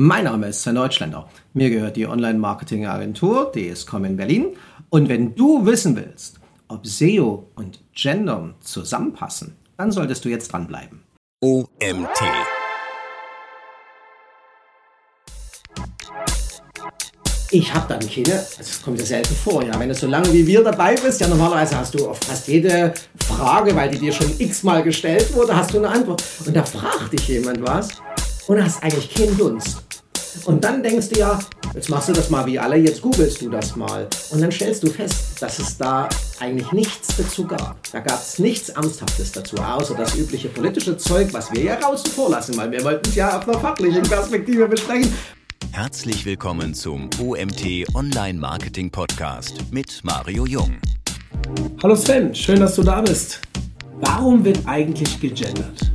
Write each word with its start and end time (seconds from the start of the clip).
Mein 0.00 0.26
Name 0.26 0.46
ist 0.46 0.62
Sven 0.62 0.76
Deutschländer. 0.76 1.28
Mir 1.54 1.70
gehört 1.70 1.96
die 1.96 2.06
Online-Marketing-Agentur 2.06 3.50
DSCOM 3.50 4.04
in 4.04 4.16
Berlin. 4.16 4.56
Und 4.90 5.08
wenn 5.08 5.34
du 5.34 5.66
wissen 5.66 5.96
willst, 5.96 6.38
ob 6.68 6.86
SEO 6.86 7.48
und 7.56 7.80
Gendern 7.96 8.54
zusammenpassen, 8.60 9.56
dann 9.76 9.90
solltest 9.90 10.24
du 10.24 10.28
jetzt 10.28 10.52
dranbleiben. 10.52 11.02
OMT. 11.40 12.20
Ich 17.50 17.74
habe 17.74 17.88
dann 17.88 18.08
keine, 18.08 18.46
das 18.56 18.80
kommt 18.80 19.00
ja 19.00 19.04
selten 19.04 19.34
vor, 19.34 19.64
ja, 19.64 19.80
wenn 19.80 19.88
du 19.88 19.96
so 19.96 20.06
lange 20.06 20.32
wie 20.32 20.46
wir 20.46 20.62
dabei 20.62 20.94
bist, 20.94 21.20
ja 21.20 21.26
normalerweise 21.26 21.76
hast 21.76 21.98
du 21.98 22.08
auf 22.08 22.20
fast 22.20 22.46
jede 22.46 22.94
Frage, 23.26 23.74
weil 23.74 23.90
die 23.90 23.98
dir 23.98 24.12
schon 24.12 24.30
x-mal 24.38 24.84
gestellt 24.84 25.34
wurde, 25.34 25.56
hast 25.56 25.74
du 25.74 25.78
eine 25.78 25.88
Antwort. 25.88 26.22
Und 26.46 26.54
da 26.54 26.62
fragt 26.62 27.12
dich 27.12 27.26
jemand 27.26 27.60
was 27.66 27.88
und 28.46 28.62
hast 28.62 28.80
eigentlich 28.82 29.12
keinen 29.12 29.36
Dunst. 29.36 29.87
Und 30.44 30.64
dann 30.64 30.82
denkst 30.82 31.08
du 31.10 31.20
ja, 31.20 31.38
jetzt 31.74 31.88
machst 31.88 32.08
du 32.08 32.12
das 32.12 32.30
mal 32.30 32.46
wie 32.46 32.58
alle, 32.58 32.76
jetzt 32.76 33.02
googelst 33.02 33.42
du 33.42 33.50
das 33.50 33.76
mal. 33.76 34.08
Und 34.30 34.40
dann 34.40 34.52
stellst 34.52 34.82
du 34.82 34.88
fest, 34.88 35.40
dass 35.40 35.58
es 35.58 35.76
da 35.76 36.08
eigentlich 36.40 36.70
nichts 36.72 37.16
dazu 37.16 37.46
gab. 37.46 37.76
Da 37.92 38.00
gab 38.00 38.20
es 38.20 38.38
nichts 38.38 38.68
Ernsthaftes 38.70 39.32
dazu, 39.32 39.56
außer 39.56 39.94
das 39.94 40.14
übliche 40.16 40.48
politische 40.48 40.96
Zeug, 40.96 41.32
was 41.32 41.52
wir 41.52 41.62
ja 41.62 41.80
außen 41.80 42.10
vor 42.10 42.30
lassen, 42.30 42.56
weil 42.56 42.70
wir 42.70 42.84
wollten 42.84 43.08
es 43.08 43.14
ja 43.14 43.38
auf 43.38 43.48
einer 43.48 43.58
fachlichen 43.58 44.02
Perspektive 44.02 44.68
besprechen. 44.68 45.12
Herzlich 45.72 46.24
willkommen 46.24 46.74
zum 46.74 47.08
OMT 47.20 47.94
Online 47.94 48.38
Marketing 48.38 48.90
Podcast 48.90 49.64
mit 49.70 50.00
Mario 50.02 50.46
Jung. 50.46 50.78
Hallo 51.82 51.94
Sven, 51.94 52.34
schön, 52.34 52.60
dass 52.60 52.74
du 52.74 52.82
da 52.82 53.00
bist. 53.00 53.40
Warum 54.00 54.44
wird 54.44 54.60
eigentlich 54.66 55.20
gegendert? 55.20 55.90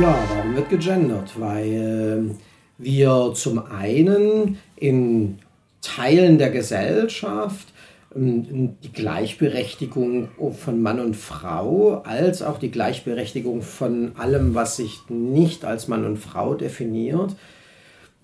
Ja, 0.00 0.16
warum 0.34 0.54
wird 0.54 0.68
gegendert? 0.68 1.32
Weil 1.38 2.30
äh, 2.30 2.47
wir 2.78 3.32
zum 3.34 3.58
einen 3.58 4.58
in 4.76 5.38
Teilen 5.82 6.38
der 6.38 6.50
Gesellschaft 6.50 7.68
ähm, 8.14 8.76
die 8.82 8.92
Gleichberechtigung 8.92 10.28
von 10.56 10.80
Mann 10.80 11.00
und 11.00 11.16
Frau 11.16 12.02
als 12.04 12.42
auch 12.42 12.58
die 12.58 12.70
Gleichberechtigung 12.70 13.62
von 13.62 14.12
allem, 14.16 14.54
was 14.54 14.76
sich 14.76 15.00
nicht 15.08 15.64
als 15.64 15.88
Mann 15.88 16.04
und 16.04 16.18
Frau 16.18 16.54
definiert, 16.54 17.34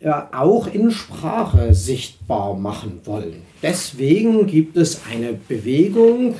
ja, 0.01 0.29
auch 0.33 0.67
in 0.67 0.91
Sprache 0.91 1.75
sichtbar 1.75 2.55
machen 2.55 3.01
wollen. 3.05 3.43
Deswegen 3.63 4.47
gibt 4.47 4.77
es 4.77 5.03
eine 5.11 5.33
Bewegung, 5.33 6.35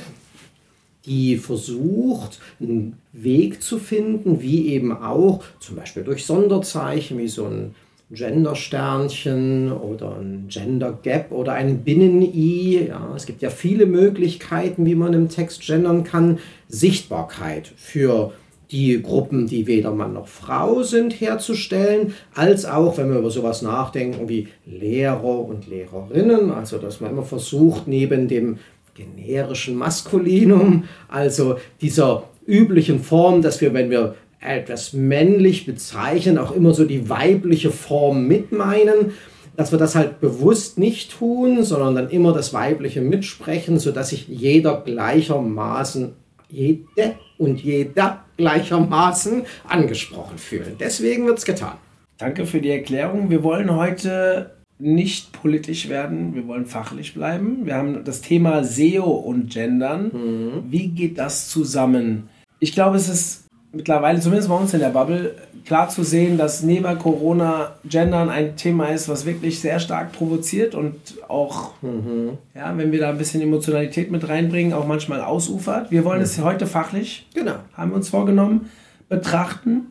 die 1.05 1.37
versucht, 1.37 2.39
einen 2.59 2.97
Weg 3.13 3.61
zu 3.61 3.79
finden, 3.79 4.41
wie 4.41 4.69
eben 4.69 4.91
auch 4.91 5.43
zum 5.59 5.75
Beispiel 5.75 6.03
durch 6.03 6.25
Sonderzeichen, 6.25 7.17
wie 7.17 7.27
so 7.27 7.45
ein 7.45 7.75
Gender-Sternchen 8.11 9.71
oder 9.71 10.17
ein 10.17 10.45
Gender 10.47 10.97
Gap 11.01 11.31
oder 11.31 11.53
ein 11.53 11.79
Binnen-I. 11.79 12.87
Ja, 12.87 13.13
es 13.15 13.25
gibt 13.25 13.41
ja 13.41 13.49
viele 13.49 13.85
Möglichkeiten, 13.85 14.85
wie 14.85 14.95
man 14.95 15.13
im 15.13 15.29
Text 15.29 15.65
gendern 15.65 16.03
kann. 16.03 16.39
Sichtbarkeit 16.67 17.71
für 17.75 18.33
die 18.71 19.01
Gruppen, 19.01 19.47
die 19.47 19.67
weder 19.67 19.91
Mann 19.91 20.13
noch 20.13 20.27
Frau 20.27 20.83
sind, 20.83 21.19
herzustellen, 21.19 22.13
als 22.33 22.65
auch, 22.65 22.97
wenn 22.97 23.09
wir 23.09 23.19
über 23.19 23.29
sowas 23.29 23.61
nachdenken, 23.61 24.27
wie 24.27 24.47
Lehrer 24.65 25.39
und 25.39 25.67
Lehrerinnen, 25.67 26.51
also 26.51 26.77
dass 26.77 26.99
man 26.99 27.11
immer 27.11 27.23
versucht, 27.23 27.87
neben 27.87 28.27
dem 28.27 28.57
generischen 28.95 29.75
Maskulinum, 29.75 30.85
also 31.07 31.57
dieser 31.81 32.23
üblichen 32.47 32.99
Form, 32.99 33.41
dass 33.41 33.61
wir, 33.61 33.73
wenn 33.73 33.89
wir 33.89 34.15
etwas 34.45 34.93
männlich 34.93 35.65
bezeichnen, 35.65 36.37
auch 36.37 36.51
immer 36.51 36.73
so 36.73 36.85
die 36.85 37.09
weibliche 37.09 37.71
Form 37.71 38.27
mitmeinen, 38.27 39.13
dass 39.55 39.71
wir 39.71 39.79
das 39.79 39.95
halt 39.95 40.19
bewusst 40.19 40.77
nicht 40.77 41.17
tun, 41.17 41.63
sondern 41.63 41.95
dann 41.95 42.09
immer 42.09 42.33
das 42.33 42.53
Weibliche 42.53 43.01
mitsprechen, 43.01 43.79
sodass 43.79 44.09
sich 44.09 44.27
jeder 44.27 44.81
gleichermaßen, 44.81 46.13
jede 46.49 47.15
und 47.37 47.61
jeder 47.61 48.25
gleichermaßen 48.37 49.43
angesprochen 49.67 50.37
fühlen. 50.37 50.75
Deswegen 50.79 51.25
wird 51.25 51.37
es 51.37 51.45
getan. 51.45 51.77
Danke 52.17 52.45
für 52.45 52.61
die 52.61 52.69
Erklärung. 52.69 53.29
Wir 53.29 53.43
wollen 53.43 53.75
heute 53.75 54.51
nicht 54.77 55.31
politisch 55.31 55.87
werden, 55.87 56.35
wir 56.35 56.47
wollen 56.47 56.65
fachlich 56.65 57.13
bleiben. 57.13 57.65
Wir 57.65 57.75
haben 57.75 58.03
das 58.03 58.21
Thema 58.21 58.63
SEO 58.63 59.05
und 59.05 59.49
Gendern. 59.51 60.11
Mhm. 60.13 60.63
Wie 60.69 60.89
geht 60.89 61.17
das 61.17 61.49
zusammen? 61.49 62.29
Ich 62.59 62.73
glaube, 62.73 62.97
es 62.97 63.07
ist 63.07 63.44
mittlerweile, 63.75 64.19
zumindest 64.19 64.49
bei 64.49 64.55
uns 64.55 64.73
in 64.73 64.79
der 64.79 64.89
Bubble, 64.89 65.35
klar 65.65 65.89
zu 65.89 66.03
sehen, 66.03 66.37
dass 66.37 66.63
neben 66.63 66.97
Corona 66.97 67.75
Gendern 67.85 68.29
ein 68.29 68.55
Thema 68.55 68.87
ist, 68.89 69.09
was 69.09 69.25
wirklich 69.25 69.59
sehr 69.59 69.79
stark 69.79 70.13
provoziert 70.13 70.75
und 70.75 70.95
auch, 71.27 71.73
mhm. 71.81 72.37
ja, 72.55 72.75
wenn 72.77 72.91
wir 72.91 72.99
da 72.99 73.09
ein 73.09 73.17
bisschen 73.17 73.41
Emotionalität 73.41 74.11
mit 74.11 74.27
reinbringen, 74.27 74.73
auch 74.73 74.87
manchmal 74.87 75.21
ausufert. 75.21 75.91
Wir 75.91 76.05
wollen 76.05 76.19
mhm. 76.19 76.25
es 76.25 76.41
heute 76.41 76.67
fachlich, 76.67 77.27
genau. 77.33 77.55
haben 77.73 77.91
wir 77.91 77.95
uns 77.95 78.09
vorgenommen, 78.09 78.69
betrachten. 79.09 79.87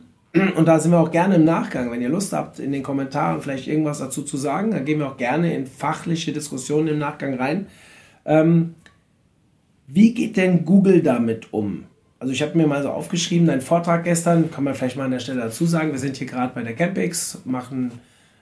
Und 0.57 0.67
da 0.67 0.79
sind 0.79 0.91
wir 0.91 0.99
auch 0.99 1.11
gerne 1.11 1.35
im 1.35 1.45
Nachgang, 1.45 1.91
wenn 1.91 2.01
ihr 2.01 2.09
Lust 2.09 2.33
habt, 2.33 2.59
in 2.59 2.73
den 2.73 2.83
Kommentaren 2.83 3.41
vielleicht 3.41 3.67
irgendwas 3.67 3.99
dazu 3.99 4.21
zu 4.21 4.35
sagen, 4.35 4.71
dann 4.71 4.83
gehen 4.83 4.99
wir 4.99 5.07
auch 5.07 5.17
gerne 5.17 5.55
in 5.55 5.65
fachliche 5.65 6.33
Diskussionen 6.33 6.89
im 6.89 6.99
Nachgang 6.99 7.35
rein. 7.35 7.67
Ähm, 8.25 8.75
wie 9.87 10.13
geht 10.13 10.35
denn 10.35 10.65
Google 10.65 11.01
damit 11.01 11.53
um? 11.53 11.85
Also 12.25 12.33
ich 12.33 12.41
habe 12.41 12.57
mir 12.57 12.65
mal 12.65 12.81
so 12.81 12.89
aufgeschrieben, 12.89 13.45
dein 13.45 13.61
Vortrag 13.61 14.03
gestern, 14.03 14.49
kann 14.49 14.63
man 14.63 14.73
vielleicht 14.73 14.97
mal 14.97 15.03
an 15.03 15.11
der 15.11 15.19
Stelle 15.19 15.41
dazu 15.41 15.67
sagen, 15.67 15.91
wir 15.91 15.99
sind 15.99 16.17
hier 16.17 16.25
gerade 16.25 16.55
bei 16.55 16.63
der 16.63 16.73
Campix, 16.73 17.37
machen 17.45 17.91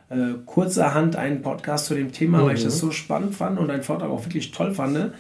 äh, 0.09 0.35
kurzerhand 0.45 1.17
einen 1.17 1.41
Podcast 1.41 1.88
zu 1.88 1.93
dem 1.93 2.13
Thema, 2.13 2.38
mhm. 2.38 2.45
weil 2.45 2.55
ich 2.55 2.63
das 2.63 2.75
mhm. 2.75 2.79
so 2.79 2.91
spannend 2.91 3.35
fand 3.35 3.59
und 3.59 3.67
deinen 3.67 3.83
Vortrag 3.83 4.09
auch 4.09 4.23
wirklich 4.23 4.51
toll 4.51 4.73
fand. 4.73 5.11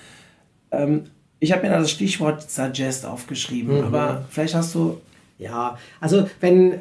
Ähm, 0.71 1.01
ich 1.41 1.51
habe 1.51 1.63
mir 1.63 1.71
da 1.71 1.79
das 1.79 1.91
Stichwort 1.91 2.49
Suggest 2.49 3.05
aufgeschrieben, 3.05 3.79
mhm. 3.79 3.83
aber 3.83 4.23
vielleicht 4.29 4.55
hast 4.55 4.73
du... 4.75 5.01
Ja, 5.37 5.77
also 5.99 6.29
wenn, 6.39 6.75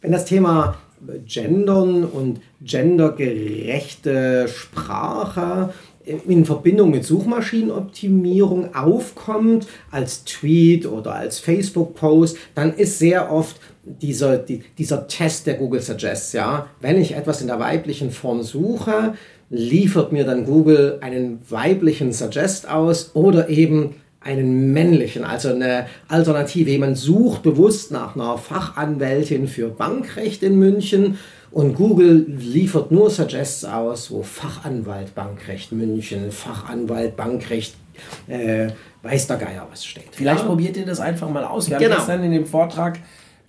wenn 0.00 0.12
das 0.12 0.24
Thema 0.24 0.78
Gendern 1.26 2.04
und 2.04 2.40
gendergerechte 2.62 4.48
Sprache 4.48 5.74
in 6.26 6.44
Verbindung 6.44 6.90
mit 6.90 7.04
Suchmaschinenoptimierung 7.04 8.74
aufkommt, 8.74 9.66
als 9.90 10.24
Tweet 10.24 10.86
oder 10.86 11.14
als 11.14 11.38
Facebook-Post, 11.38 12.36
dann 12.54 12.74
ist 12.74 12.98
sehr 12.98 13.32
oft 13.32 13.60
dieser, 13.84 14.38
die, 14.38 14.62
dieser 14.78 15.08
Test 15.08 15.46
der 15.46 15.54
Google 15.54 15.80
Suggests, 15.80 16.32
ja, 16.32 16.68
wenn 16.80 17.00
ich 17.00 17.14
etwas 17.14 17.40
in 17.40 17.46
der 17.46 17.58
weiblichen 17.58 18.10
Form 18.10 18.42
suche, 18.42 19.14
liefert 19.50 20.12
mir 20.12 20.24
dann 20.24 20.46
Google 20.46 20.98
einen 21.00 21.40
weiblichen 21.48 22.12
Suggest 22.12 22.68
aus 22.68 23.10
oder 23.14 23.48
eben 23.48 23.96
einen 24.20 24.72
männlichen, 24.72 25.24
also 25.24 25.48
eine 25.48 25.86
Alternative. 26.08 26.70
Jemand 26.70 26.98
sucht 26.98 27.42
bewusst 27.42 27.90
nach 27.90 28.14
einer 28.14 28.36
Fachanwältin 28.36 29.48
für 29.48 29.68
Bankrecht 29.68 30.42
in 30.42 30.58
München 30.58 31.18
und 31.52 31.74
Google 31.74 32.26
liefert 32.28 32.90
nur 32.90 33.10
Suggests 33.10 33.64
aus, 33.64 34.10
wo 34.10 34.22
Fachanwalt 34.22 35.14
Bankrecht 35.14 35.72
München, 35.72 36.30
Fachanwalt 36.30 37.16
Bankrecht, 37.16 37.74
äh, 38.28 38.68
weiß 39.02 39.26
der 39.26 39.36
Geier 39.36 39.66
was 39.70 39.84
steht. 39.84 40.08
Vielleicht 40.12 40.42
ja. 40.42 40.46
probiert 40.46 40.76
ihr 40.76 40.86
das 40.86 41.00
einfach 41.00 41.28
mal 41.28 41.44
aus. 41.44 41.68
Wir 41.68 41.78
genau. 41.78 41.90
haben 41.90 41.98
gestern 41.98 42.22
in 42.24 42.32
dem 42.32 42.46
Vortrag 42.46 42.98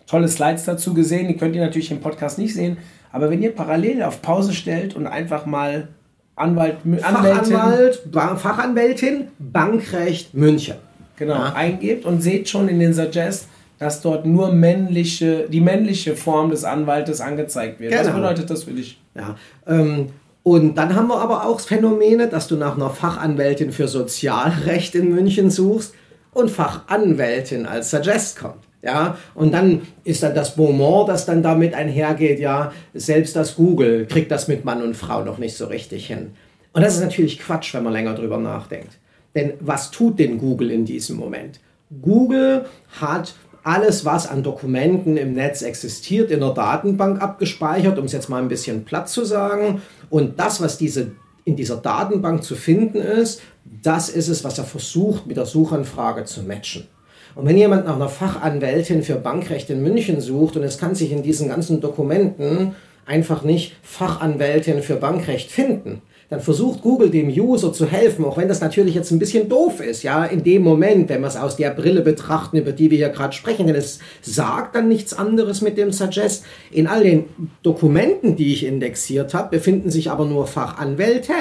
tolle 0.07 0.28
Slides 0.28 0.66
dazu 0.66 0.94
gesehen, 0.94 1.28
die 1.28 1.38
könnt 1.38 1.56
ihr 1.56 1.61
natürlich 1.61 1.91
im 1.91 2.01
Podcast 2.01 2.40
nicht 2.40 2.53
sehen. 2.53 2.78
Aber 3.11 3.29
wenn 3.29 3.41
ihr 3.41 3.53
parallel 3.53 4.03
auf 4.03 4.22
Pause 4.22 4.53
stellt 4.53 4.95
und 4.95 5.06
einfach 5.06 5.45
mal 5.45 5.90
Anwalt, 6.35 6.78
Fachanwalt, 7.00 8.11
ba 8.11 8.35
Fachanwältin, 8.35 9.28
Bankrecht 9.38 10.34
München. 10.34 10.75
Genau, 11.17 11.35
ja. 11.35 11.53
eingebt 11.53 12.06
und 12.06 12.22
seht 12.22 12.50
schon 12.50 12.67
in 12.67 12.79
den 12.79 12.94
Suggests, 12.94 13.47
dass 13.81 13.99
dort 13.99 14.27
nur 14.27 14.51
männliche, 14.51 15.47
die 15.49 15.59
männliche 15.59 16.15
Form 16.15 16.51
des 16.51 16.65
Anwaltes 16.65 17.19
angezeigt 17.19 17.79
wird. 17.79 17.91
Genau. 17.91 18.05
Was 18.05 18.13
bedeutet 18.13 18.49
das 18.51 18.63
für 18.65 18.73
dich? 18.73 19.01
Ja, 19.16 19.35
ähm, 19.66 20.09
und 20.43 20.75
dann 20.75 20.95
haben 20.95 21.07
wir 21.07 21.17
aber 21.17 21.47
auch 21.47 21.59
Phänomene, 21.59 22.28
dass 22.28 22.47
du 22.47 22.57
nach 22.57 22.75
einer 22.75 22.91
Fachanwältin 22.91 23.72
für 23.72 23.87
Sozialrecht 23.87 24.93
in 24.93 25.09
München 25.09 25.49
suchst 25.49 25.95
und 26.31 26.51
Fachanwältin 26.51 27.66
als 27.66 27.89
Suggest 27.89 28.37
kommt. 28.37 28.63
Ja, 28.83 29.17
und 29.33 29.51
dann 29.51 29.81
ist 30.03 30.22
dann 30.22 30.35
das 30.35 30.55
Beaumont, 30.55 31.09
das 31.09 31.25
dann 31.25 31.41
damit 31.41 31.73
einhergeht, 31.73 32.39
ja, 32.39 32.72
selbst 32.93 33.35
das 33.35 33.55
Google 33.55 34.05
kriegt 34.05 34.29
das 34.29 34.47
mit 34.47 34.63
Mann 34.63 34.84
und 34.84 34.95
Frau 34.95 35.23
noch 35.23 35.39
nicht 35.39 35.57
so 35.57 35.66
richtig 35.66 36.05
hin. 36.05 36.35
Und 36.73 36.84
das 36.84 36.93
ist 36.97 37.01
natürlich 37.01 37.39
Quatsch, 37.39 37.73
wenn 37.73 37.84
man 37.84 37.93
länger 37.93 38.13
drüber 38.13 38.37
nachdenkt. 38.37 38.99
Denn 39.34 39.53
was 39.59 39.89
tut 39.89 40.19
denn 40.19 40.37
Google 40.37 40.69
in 40.69 40.85
diesem 40.85 41.17
Moment? 41.17 41.59
Google 41.99 42.66
hat 42.99 43.34
alles, 43.63 44.05
was 44.05 44.28
an 44.28 44.43
Dokumenten 44.43 45.17
im 45.17 45.34
Netz 45.34 45.61
existiert, 45.61 46.31
in 46.31 46.40
der 46.40 46.52
Datenbank 46.52 47.22
abgespeichert, 47.22 47.99
um 47.99 48.05
es 48.05 48.11
jetzt 48.11 48.29
mal 48.29 48.41
ein 48.41 48.47
bisschen 48.47 48.85
platt 48.85 49.09
zu 49.09 49.23
sagen. 49.23 49.81
Und 50.09 50.40
das, 50.40 50.61
was 50.61 50.78
diese, 50.78 51.11
in 51.46 51.55
dieser 51.55 51.78
Datenbank 51.78 52.43
zu 52.43 52.55
finden 52.55 52.97
ist, 52.97 53.41
das 53.84 54.09
ist 54.09 54.28
es, 54.28 54.43
was 54.43 54.58
er 54.58 54.63
versucht, 54.63 55.28
mit 55.28 55.37
der 55.37 55.46
Suchanfrage 55.46 56.25
zu 56.25 56.43
matchen. 56.43 56.87
Und 57.35 57.46
wenn 57.46 57.58
jemand 57.58 57.85
nach 57.85 57.96
einer 57.96 58.09
Fachanwältin 58.09 59.03
für 59.03 59.16
Bankrecht 59.16 59.69
in 59.69 59.81
München 59.81 60.19
sucht 60.19 60.58
und 60.58 60.63
es 60.63 60.78
kann 60.78 60.96
sich 60.96 61.11
in 61.11 61.23
diesen 61.23 61.47
ganzen 61.47 61.79
Dokumenten 61.79 62.75
einfach 63.05 63.43
nicht 63.43 63.75
Fachanwältin 63.84 64.81
für 64.81 64.96
Bankrecht 64.96 65.49
finden, 65.49 66.02
dann 66.31 66.39
versucht 66.39 66.81
Google 66.81 67.09
dem 67.09 67.28
User 67.28 67.73
zu 67.73 67.85
helfen, 67.85 68.23
auch 68.23 68.37
wenn 68.37 68.47
das 68.47 68.61
natürlich 68.61 68.95
jetzt 68.95 69.11
ein 69.11 69.19
bisschen 69.19 69.49
doof 69.49 69.81
ist, 69.81 70.01
ja, 70.01 70.23
in 70.23 70.45
dem 70.45 70.63
Moment, 70.63 71.09
wenn 71.09 71.19
wir 71.19 71.28
es 71.28 71.35
aus 71.35 71.57
der 71.57 71.72
Brille 71.72 71.99
betrachten, 71.99 72.55
über 72.55 72.72
die 72.72 72.89
wir 72.89 72.97
hier 72.97 73.09
gerade 73.09 73.33
sprechen, 73.33 73.67
denn 73.67 73.75
es 73.75 73.99
sagt 74.22 74.73
dann 74.73 74.87
nichts 74.87 75.11
anderes 75.11 75.59
mit 75.59 75.78
dem 75.78 75.91
Suggest. 75.91 76.45
In 76.72 76.87
all 76.87 77.03
den 77.03 77.25
Dokumenten, 77.63 78.37
die 78.37 78.53
ich 78.53 78.66
indexiert 78.66 79.33
habe, 79.33 79.49
befinden 79.57 79.91
sich 79.91 80.09
aber 80.09 80.23
nur 80.23 80.47
Fachanwälte 80.47 81.33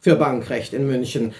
für 0.00 0.16
Bankrecht 0.16 0.74
in 0.74 0.88
München. 0.88 1.32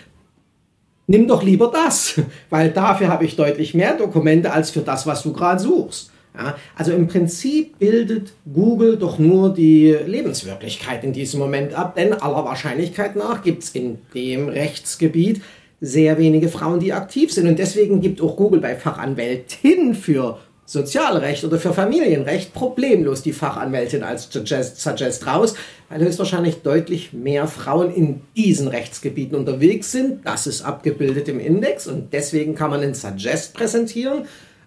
Nimm 1.08 1.26
doch 1.26 1.42
lieber 1.42 1.72
das, 1.74 2.20
weil 2.50 2.70
dafür 2.70 3.08
habe 3.08 3.24
ich 3.24 3.34
deutlich 3.34 3.74
mehr 3.74 3.96
Dokumente 3.96 4.52
als 4.52 4.70
für 4.70 4.82
das, 4.82 5.08
was 5.08 5.24
du 5.24 5.32
gerade 5.32 5.60
suchst. 5.60 6.12
Ja, 6.38 6.56
also 6.74 6.92
im 6.92 7.08
Prinzip 7.08 7.78
bildet 7.78 8.32
Google 8.52 8.98
doch 8.98 9.18
nur 9.18 9.54
die 9.54 9.96
Lebenswirklichkeit 10.06 11.02
in 11.02 11.12
diesem 11.12 11.40
Moment 11.40 11.74
ab, 11.74 11.94
denn 11.94 12.12
aller 12.12 12.44
Wahrscheinlichkeit 12.44 13.16
nach 13.16 13.42
gibt 13.42 13.62
es 13.62 13.70
in 13.70 13.98
dem 14.14 14.48
Rechtsgebiet 14.48 15.40
sehr 15.80 16.18
wenige 16.18 16.48
Frauen, 16.48 16.80
die 16.80 16.92
aktiv 16.92 17.32
sind. 17.32 17.48
Und 17.48 17.58
deswegen 17.58 18.00
gibt 18.00 18.20
auch 18.20 18.36
Google 18.36 18.60
bei 18.60 18.76
Fachanwältin 18.76 19.94
für 19.94 20.38
Sozialrecht 20.66 21.44
oder 21.44 21.58
für 21.58 21.72
Familienrecht 21.72 22.52
problemlos 22.52 23.22
die 23.22 23.32
Fachanwältin 23.32 24.02
als 24.02 24.28
Suggest, 24.30 24.80
Suggest 24.80 25.26
raus, 25.26 25.54
weil 25.88 26.00
höchstwahrscheinlich 26.00 26.56
deutlich 26.62 27.12
mehr 27.12 27.46
Frauen 27.46 27.94
in 27.94 28.22
diesen 28.36 28.66
Rechtsgebieten 28.66 29.36
unterwegs 29.36 29.92
sind. 29.92 30.26
Das 30.26 30.48
ist 30.48 30.62
abgebildet 30.62 31.28
im 31.28 31.38
Index 31.38 31.86
und 31.86 32.12
deswegen 32.12 32.56
kann 32.56 32.70
man 32.70 32.80
den 32.80 32.94
Suggest 32.94 33.54
präsentieren 33.54 34.24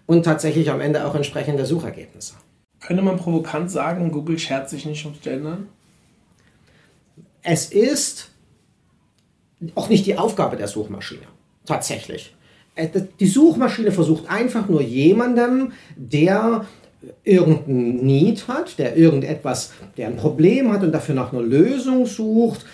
und 0.10 0.24
tatsächlich 0.24 0.72
am 0.72 0.82
Ende 0.82 1.06
auch 1.06 1.14
entsprechende 1.14 1.68
Suchergebnisse. 1.68 2.34
Könnte 2.80 3.04
man 3.04 3.18
provokant 3.18 3.70
sagen, 3.70 4.12
Google 4.12 4.40
schert 4.40 4.68
sich 4.68 4.88
nicht 4.88 5.06
ums 5.06 5.22
Gendern? 5.22 5.68
Es 7.44 7.68
ist 7.68 8.32
auch 9.76 9.88
nicht 9.88 10.08
die 10.08 10.18
Aufgabe 10.18 10.58
der 10.58 10.68
Suchmaschine, 10.68 11.28
tatsächlich. 11.64 12.34
Äh, 12.74 12.88
die 13.20 13.28
Suchmaschine 13.28 13.92
versucht 13.92 14.28
einfach 14.28 14.68
nur 14.68 14.82
jemandem, 14.82 15.74
der 15.96 16.66
irgendein 17.24 17.98
Need 17.98 18.48
hat, 18.48 18.80
der 18.80 18.98
irgendetwas, 18.98 19.74
der 19.96 20.08
ein 20.08 20.18
Problem 20.18 20.72
hat 20.72 20.82
und 20.82 20.92
dafür 20.92 21.14
nach 21.14 21.32
einer 21.32 21.44
Lösung 21.44 22.08
sucht, 22.08 22.66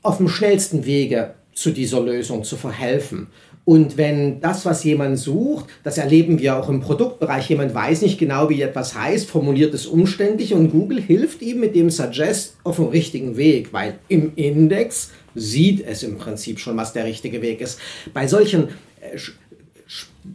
auf 0.00 0.18
dem 0.18 0.28
schnellsten 0.28 0.86
Wege 0.86 1.34
zu 1.54 1.72
dieser 1.72 2.00
Lösung 2.02 2.44
zu 2.44 2.56
verhelfen. 2.56 3.26
Und 3.66 3.96
wenn 3.96 4.40
das, 4.40 4.64
was 4.64 4.84
jemand 4.84 5.18
sucht, 5.18 5.66
das 5.82 5.98
erleben 5.98 6.38
wir 6.38 6.56
auch 6.56 6.68
im 6.68 6.80
Produktbereich, 6.80 7.50
jemand 7.50 7.74
weiß 7.74 8.02
nicht 8.02 8.16
genau, 8.16 8.48
wie 8.48 8.62
etwas 8.62 8.94
heißt, 8.94 9.28
formuliert 9.28 9.74
es 9.74 9.86
umständlich 9.86 10.54
und 10.54 10.70
Google 10.70 11.02
hilft 11.02 11.42
ihm 11.42 11.58
mit 11.58 11.74
dem 11.74 11.90
Suggest 11.90 12.58
auf 12.62 12.76
dem 12.76 12.86
richtigen 12.86 13.36
Weg, 13.36 13.72
weil 13.72 13.98
im 14.06 14.32
Index 14.36 15.10
sieht 15.34 15.84
es 15.84 16.04
im 16.04 16.16
Prinzip 16.16 16.60
schon, 16.60 16.76
was 16.76 16.92
der 16.92 17.06
richtige 17.06 17.42
Weg 17.42 17.60
ist. 17.60 17.80
Bei 18.14 18.28
solchen 18.28 18.68
äh, 19.00 19.18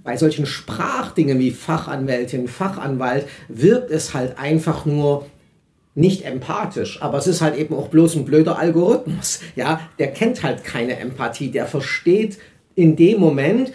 bei 0.04 0.18
solchen 0.18 0.46
Sprachdingen 0.46 1.40
wie 1.40 1.52
Fachanwältin, 1.52 2.50
Fachanwalt 2.50 3.28
wirkt 3.48 3.92
es 3.92 4.14
halt 4.14 4.38
einfach 4.38 4.86
nur 4.86 5.26
nicht 5.96 6.26
empathisch, 6.26 7.02
aber 7.02 7.18
es 7.18 7.28
ist 7.28 7.42
halt 7.42 7.58
eben 7.58 7.76
auch 7.76 7.90
bloß 7.90 8.16
ein 8.16 8.26
blöder 8.26 8.58
Algorithmus. 8.58 9.40
Ja, 9.56 9.82
der 10.00 10.12
kennt 10.12 10.44
halt 10.44 10.64
keine 10.64 10.98
Empathie, 10.98 11.50
der 11.50 11.66
versteht 11.66 12.38
in 12.76 12.96
dem 12.96 13.20
Moment, 13.20 13.72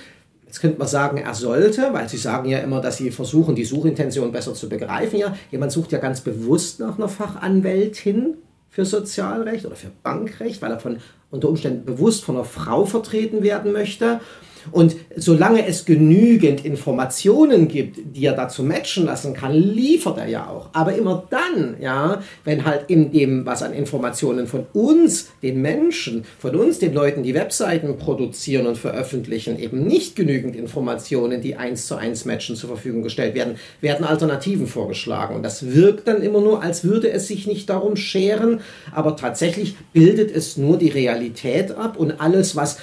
jetzt 0.46 0.60
könnte 0.60 0.78
man 0.78 0.88
sagen, 0.88 1.18
er 1.18 1.34
sollte, 1.34 1.92
weil 1.92 2.08
sie 2.08 2.16
sagen 2.16 2.48
ja 2.48 2.58
immer, 2.58 2.80
dass 2.80 2.96
sie 2.96 3.10
versuchen, 3.10 3.54
die 3.54 3.64
Suchintention 3.64 4.32
besser 4.32 4.54
zu 4.54 4.68
begreifen. 4.68 5.18
Ja, 5.18 5.36
jemand 5.50 5.72
sucht 5.72 5.92
ja 5.92 5.98
ganz 5.98 6.20
bewusst 6.20 6.80
nach 6.80 6.98
einer 6.98 7.08
Fachanwältin 7.08 8.34
für 8.70 8.84
Sozialrecht 8.84 9.66
oder 9.66 9.76
für 9.76 9.90
Bankrecht, 10.02 10.60
weil 10.62 10.70
er 10.70 10.80
von 10.80 10.98
unter 11.30 11.48
Umständen 11.48 11.84
bewusst 11.84 12.24
von 12.24 12.36
einer 12.36 12.44
Frau 12.44 12.84
vertreten 12.84 13.42
werden 13.42 13.72
möchte. 13.72 14.20
Und 14.72 14.96
solange 15.16 15.66
es 15.66 15.84
genügend 15.84 16.64
Informationen 16.64 17.68
gibt, 17.68 17.98
die 18.16 18.26
er 18.26 18.34
dazu 18.34 18.62
matchen 18.62 19.06
lassen 19.06 19.34
kann, 19.34 19.52
liefert 19.52 20.18
er 20.18 20.28
ja 20.28 20.48
auch. 20.48 20.70
Aber 20.72 20.94
immer 20.94 21.24
dann, 21.30 21.76
ja, 21.80 22.22
wenn 22.44 22.64
halt 22.64 22.84
in 22.88 23.12
dem, 23.12 23.46
was 23.46 23.62
an 23.62 23.72
Informationen 23.72 24.46
von 24.46 24.66
uns, 24.72 25.30
den 25.42 25.62
Menschen, 25.62 26.24
von 26.38 26.54
uns, 26.54 26.78
den 26.78 26.94
Leuten, 26.94 27.22
die 27.22 27.34
Webseiten 27.34 27.96
produzieren 27.98 28.66
und 28.66 28.78
veröffentlichen, 28.78 29.58
eben 29.58 29.84
nicht 29.84 30.16
genügend 30.16 30.56
Informationen, 30.56 31.40
die 31.40 31.56
eins 31.56 31.86
zu 31.86 31.96
eins 31.96 32.24
matchen, 32.24 32.56
zur 32.56 32.68
Verfügung 32.68 33.02
gestellt 33.02 33.34
werden, 33.34 33.56
werden 33.80 34.04
Alternativen 34.06 34.66
vorgeschlagen. 34.66 35.36
Und 35.36 35.42
das 35.42 35.74
wirkt 35.74 36.08
dann 36.08 36.22
immer 36.22 36.40
nur, 36.40 36.62
als 36.62 36.84
würde 36.84 37.10
es 37.10 37.28
sich 37.28 37.46
nicht 37.46 37.70
darum 37.70 37.96
scheren, 37.96 38.60
aber 38.92 39.16
tatsächlich 39.16 39.76
bildet 39.92 40.34
es 40.34 40.56
nur 40.56 40.78
die 40.78 40.88
Realität 40.88 41.72
ab 41.72 41.96
und 41.96 42.20
alles, 42.20 42.56
was 42.56 42.78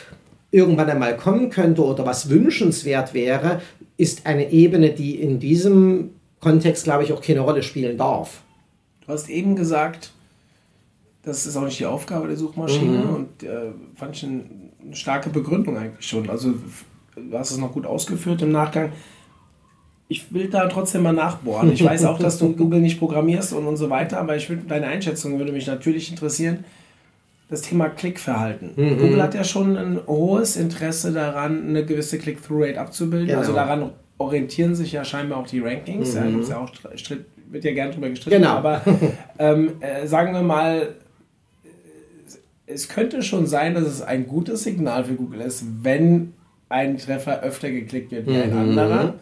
irgendwann 0.54 0.90
einmal 0.90 1.18
kommen 1.18 1.50
könnte 1.50 1.84
oder 1.84 2.06
was 2.06 2.30
wünschenswert 2.30 3.14
wäre, 3.14 3.62
ist 3.98 4.28
eine 4.28 4.52
Ebene, 4.52 4.92
die 4.92 5.20
in 5.20 5.40
diesem 5.40 6.12
Kontext, 6.40 6.84
glaube 6.84 7.04
ich, 7.04 7.12
auch 7.12 7.22
keine 7.22 7.40
Rolle 7.40 7.64
spielen 7.64 7.98
darf. 7.98 8.42
Du 9.02 9.12
hast 9.12 9.30
eben 9.30 9.56
gesagt, 9.56 10.12
das 11.24 11.48
ist 11.48 11.58
auch 11.58 11.66
nicht 11.66 11.80
die 11.80 11.88
Aufgabe 11.88 12.28
der 12.28 12.38
Suchmaschine 12.38 13.00
mhm. 13.00 13.16
und 13.16 13.44
äh, 13.44 13.72
fand 13.96 14.16
ich 14.16 14.24
eine 14.24 14.96
starke 14.96 15.32
Begründung 15.32 15.76
eigentlich 15.76 16.08
schon. 16.08 16.30
Also 16.30 16.54
du 17.16 17.38
hast 17.38 17.52
es 17.52 17.58
noch 17.58 17.72
gut 17.72 17.88
ausgeführt 17.88 18.42
im 18.44 18.52
Nachgang. 18.52 18.92
Ich 20.08 20.32
will 20.34 20.50
da 20.50 20.68
trotzdem 20.68 21.02
mal 21.02 21.14
nachbohren. 21.14 21.72
Ich 21.72 21.84
weiß 21.84 22.06
auch, 22.06 22.20
dass 22.20 22.38
du 22.38 22.54
Google 22.56 22.82
nicht 22.82 23.00
programmierst 23.00 23.54
und, 23.54 23.66
und 23.66 23.78
so 23.78 23.90
weiter, 23.90 24.20
aber 24.20 24.36
ich 24.36 24.50
will, 24.50 24.62
deine 24.68 24.86
Einschätzung 24.86 25.40
würde 25.40 25.52
mich 25.52 25.66
natürlich 25.66 26.12
interessieren 26.12 26.64
das 27.50 27.62
Thema 27.62 27.90
Klickverhalten. 27.90 28.72
Mhm. 28.76 28.98
Google 28.98 29.22
hat 29.22 29.36
ja 29.36 29.44
schon 29.44 29.78
ein 29.78 30.00
hohes 30.08 30.56
Interesse 30.56 31.12
daran, 31.12 31.68
eine 31.68 31.86
gewisse 31.86 32.18
Click-Through-Rate 32.18 32.80
abzubilden. 32.80 33.28
Genau. 33.28 33.40
Also 33.40 33.54
daran 33.54 33.92
orientieren 34.18 34.76
sich 34.76 34.92
ja 34.92 35.04
scheinbar 35.04 35.40
auch 35.40 35.48
die 35.48 35.60
Rankings. 35.60 36.16
Mhm. 36.16 36.42
Ja, 36.42 36.50
ja 36.50 36.58
auch 36.60 36.72
wird 37.50 37.64
ja 37.64 37.74
gerne 37.74 37.94
drüber 37.94 38.10
gestritten. 38.10 38.42
Genau. 38.42 38.56
Aber 38.56 38.82
ähm, 39.40 39.74
äh, 39.80 40.08
sagen 40.08 40.34
wir 40.34 40.42
mal, 40.42 40.96
es 42.66 42.90
könnte 42.90 43.22
schon 43.22 43.46
sein, 43.46 43.76
dass 43.76 43.84
es 43.84 44.02
ein 44.02 44.28
gutes 44.28 44.64
Signal 44.64 45.04
für 45.04 45.14
Google 45.14 45.42
ist, 45.42 45.64
wenn 45.84 46.34
ein 46.70 46.98
Treffer 46.98 47.42
öfter 47.42 47.70
geklickt 47.70 48.12
wird 48.12 48.28
wie 48.28 48.32
mhm. 48.32 48.42
ein 48.42 48.54
anderer. 48.54 49.14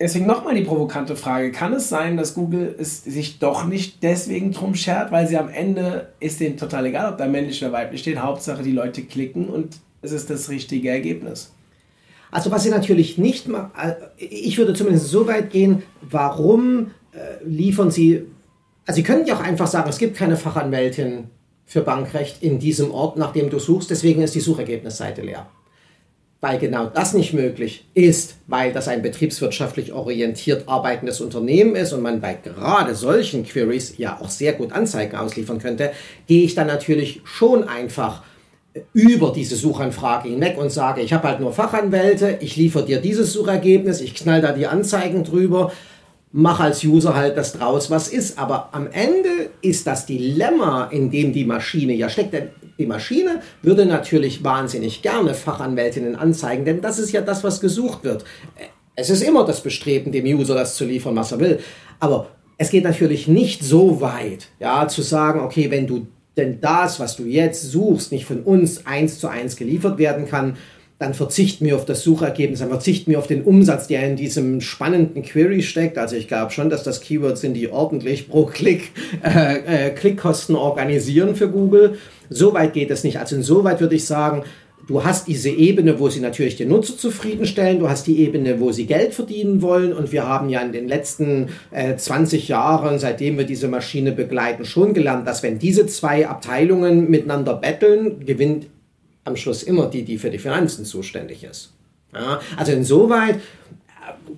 Deswegen 0.00 0.26
nochmal 0.26 0.56
die 0.56 0.62
provokante 0.62 1.14
Frage. 1.14 1.52
Kann 1.52 1.72
es 1.72 1.88
sein, 1.88 2.16
dass 2.16 2.34
Google 2.34 2.74
es 2.78 3.04
sich 3.04 3.38
doch 3.38 3.64
nicht 3.64 4.02
deswegen 4.02 4.50
drum 4.50 4.74
schert, 4.74 5.12
weil 5.12 5.28
sie 5.28 5.38
am 5.38 5.48
Ende 5.48 6.08
ist 6.18 6.40
denen 6.40 6.56
total 6.56 6.86
egal, 6.86 7.12
ob 7.12 7.18
da 7.18 7.26
männlich 7.26 7.62
oder 7.62 7.72
weiblich 7.72 8.00
steht. 8.00 8.18
Hauptsache, 8.18 8.64
die 8.64 8.72
Leute 8.72 9.02
klicken 9.02 9.48
und 9.48 9.76
es 10.02 10.10
ist 10.10 10.30
das 10.30 10.48
richtige 10.48 10.90
Ergebnis. 10.90 11.52
Also 12.32 12.50
was 12.50 12.64
sie 12.64 12.70
natürlich 12.70 13.18
nicht 13.18 13.46
machen, 13.46 13.70
äh, 13.80 13.94
ich 14.18 14.58
würde 14.58 14.74
zumindest 14.74 15.08
so 15.08 15.28
weit 15.28 15.50
gehen, 15.50 15.84
warum 16.00 16.90
äh, 17.12 17.44
liefern 17.44 17.92
sie, 17.92 18.24
also 18.86 18.96
sie 18.96 19.04
können 19.04 19.26
ja 19.26 19.36
auch 19.36 19.42
einfach 19.42 19.68
sagen, 19.68 19.88
es 19.88 19.98
gibt 19.98 20.16
keine 20.16 20.36
Fachanwältin 20.36 21.28
für 21.66 21.82
Bankrecht 21.82 22.42
in 22.42 22.58
diesem 22.58 22.90
Ort, 22.90 23.16
nach 23.16 23.32
dem 23.32 23.48
du 23.48 23.60
suchst, 23.60 23.90
deswegen 23.90 24.22
ist 24.22 24.34
die 24.34 24.40
Suchergebnisseite 24.40 25.22
leer 25.22 25.46
weil 26.44 26.58
genau 26.58 26.90
das 26.92 27.14
nicht 27.14 27.32
möglich 27.32 27.86
ist, 27.94 28.36
weil 28.48 28.74
das 28.74 28.86
ein 28.86 29.00
betriebswirtschaftlich 29.00 29.94
orientiert 29.94 30.68
arbeitendes 30.68 31.22
Unternehmen 31.22 31.74
ist 31.74 31.94
und 31.94 32.02
man 32.02 32.20
bei 32.20 32.34
gerade 32.34 32.94
solchen 32.94 33.46
Queries 33.46 33.94
ja 33.96 34.20
auch 34.20 34.28
sehr 34.28 34.52
gut 34.52 34.70
Anzeigen 34.72 35.16
ausliefern 35.16 35.58
könnte, 35.58 35.92
gehe 36.26 36.44
ich 36.44 36.54
dann 36.54 36.66
natürlich 36.66 37.22
schon 37.24 37.66
einfach 37.66 38.24
über 38.92 39.32
diese 39.32 39.56
Suchanfrage 39.56 40.28
hinweg 40.28 40.58
und 40.58 40.70
sage, 40.70 41.00
ich 41.00 41.14
habe 41.14 41.28
halt 41.28 41.40
nur 41.40 41.54
Fachanwälte, 41.54 42.36
ich 42.42 42.56
liefere 42.56 42.84
dir 42.84 43.00
dieses 43.00 43.32
Suchergebnis, 43.32 44.02
ich 44.02 44.14
knall 44.14 44.42
da 44.42 44.52
die 44.52 44.66
Anzeigen 44.66 45.24
drüber, 45.24 45.72
mach 46.30 46.60
als 46.60 46.84
User 46.84 47.14
halt 47.14 47.38
das 47.38 47.54
draus, 47.54 47.90
was 47.90 48.08
ist. 48.08 48.38
Aber 48.38 48.68
am 48.72 48.88
Ende 48.92 49.48
ist 49.62 49.86
das 49.86 50.04
Dilemma, 50.04 50.88
in 50.90 51.10
dem 51.10 51.32
die 51.32 51.46
Maschine 51.46 51.94
ja 51.94 52.10
steckt, 52.10 52.34
denn 52.34 52.50
die 52.78 52.86
Maschine 52.86 53.40
würde 53.62 53.86
natürlich 53.86 54.42
wahnsinnig 54.42 55.02
gerne 55.02 55.34
Fachanwältinnen 55.34 56.16
anzeigen, 56.16 56.64
denn 56.64 56.80
das 56.80 56.98
ist 56.98 57.12
ja 57.12 57.20
das, 57.20 57.44
was 57.44 57.60
gesucht 57.60 58.04
wird. 58.04 58.24
Es 58.96 59.10
ist 59.10 59.22
immer 59.22 59.44
das 59.44 59.60
Bestreben, 59.62 60.12
dem 60.12 60.24
User 60.24 60.54
das 60.54 60.76
zu 60.76 60.84
liefern, 60.84 61.16
was 61.16 61.32
er 61.32 61.40
will. 61.40 61.60
Aber 62.00 62.28
es 62.58 62.70
geht 62.70 62.84
natürlich 62.84 63.28
nicht 63.28 63.64
so 63.64 64.00
weit, 64.00 64.48
ja, 64.60 64.86
zu 64.88 65.02
sagen, 65.02 65.40
okay, 65.40 65.70
wenn 65.70 65.86
du 65.86 66.06
denn 66.36 66.60
das, 66.60 66.98
was 66.98 67.16
du 67.16 67.24
jetzt 67.24 67.62
suchst, 67.62 68.10
nicht 68.10 68.24
von 68.24 68.42
uns 68.42 68.86
eins 68.86 69.18
zu 69.18 69.28
eins 69.28 69.56
geliefert 69.56 69.98
werden 69.98 70.26
kann, 70.26 70.56
dann 70.98 71.12
verzichten 71.12 71.66
wir 71.66 71.74
auf 71.74 71.84
das 71.84 72.02
Suchergebnis, 72.02 72.60
dann 72.60 72.68
verzichten 72.68 73.10
wir 73.10 73.18
auf 73.18 73.26
den 73.26 73.42
Umsatz, 73.42 73.88
der 73.88 74.06
in 74.06 74.16
diesem 74.16 74.60
spannenden 74.60 75.22
Query 75.22 75.62
steckt. 75.62 75.98
Also 75.98 76.14
ich 76.14 76.28
glaube 76.28 76.52
schon, 76.52 76.70
dass 76.70 76.84
das 76.84 77.00
Keywords 77.00 77.40
sind, 77.40 77.54
die 77.54 77.70
ordentlich 77.70 78.28
pro 78.28 78.46
Klick 78.46 78.92
äh, 79.24 79.88
äh, 79.88 79.90
Klickkosten 79.90 80.54
organisieren 80.54 81.34
für 81.34 81.48
Google. 81.48 81.98
So 82.30 82.54
weit 82.54 82.74
geht 82.74 82.90
es 82.90 83.02
nicht. 83.02 83.18
Also 83.18 83.34
insoweit 83.34 83.80
würde 83.80 83.96
ich 83.96 84.04
sagen, 84.04 84.44
du 84.86 85.02
hast 85.02 85.26
diese 85.26 85.50
Ebene, 85.50 85.98
wo 85.98 86.08
sie 86.08 86.20
natürlich 86.20 86.56
den 86.56 86.68
Nutzer 86.68 86.96
zufriedenstellen, 86.96 87.80
du 87.80 87.88
hast 87.88 88.06
die 88.06 88.20
Ebene, 88.20 88.60
wo 88.60 88.70
sie 88.70 88.86
Geld 88.86 89.14
verdienen 89.14 89.62
wollen 89.62 89.92
und 89.92 90.12
wir 90.12 90.28
haben 90.28 90.48
ja 90.48 90.60
in 90.60 90.72
den 90.72 90.86
letzten 90.86 91.48
äh, 91.72 91.96
20 91.96 92.46
Jahren, 92.48 93.00
seitdem 93.00 93.36
wir 93.36 93.44
diese 93.44 93.66
Maschine 93.66 94.12
begleiten, 94.12 94.64
schon 94.64 94.94
gelernt, 94.94 95.26
dass 95.26 95.42
wenn 95.42 95.58
diese 95.58 95.86
zwei 95.86 96.28
Abteilungen 96.28 97.10
miteinander 97.10 97.54
betteln, 97.54 98.24
gewinnt 98.24 98.66
am 99.24 99.36
Schluss 99.36 99.62
immer 99.62 99.86
die, 99.86 100.02
die 100.02 100.18
für 100.18 100.30
die 100.30 100.38
Finanzen 100.38 100.84
zuständig 100.84 101.44
ist. 101.44 101.72
Ja, 102.12 102.40
also 102.56 102.72
insoweit 102.72 103.36
äh, 103.36 103.40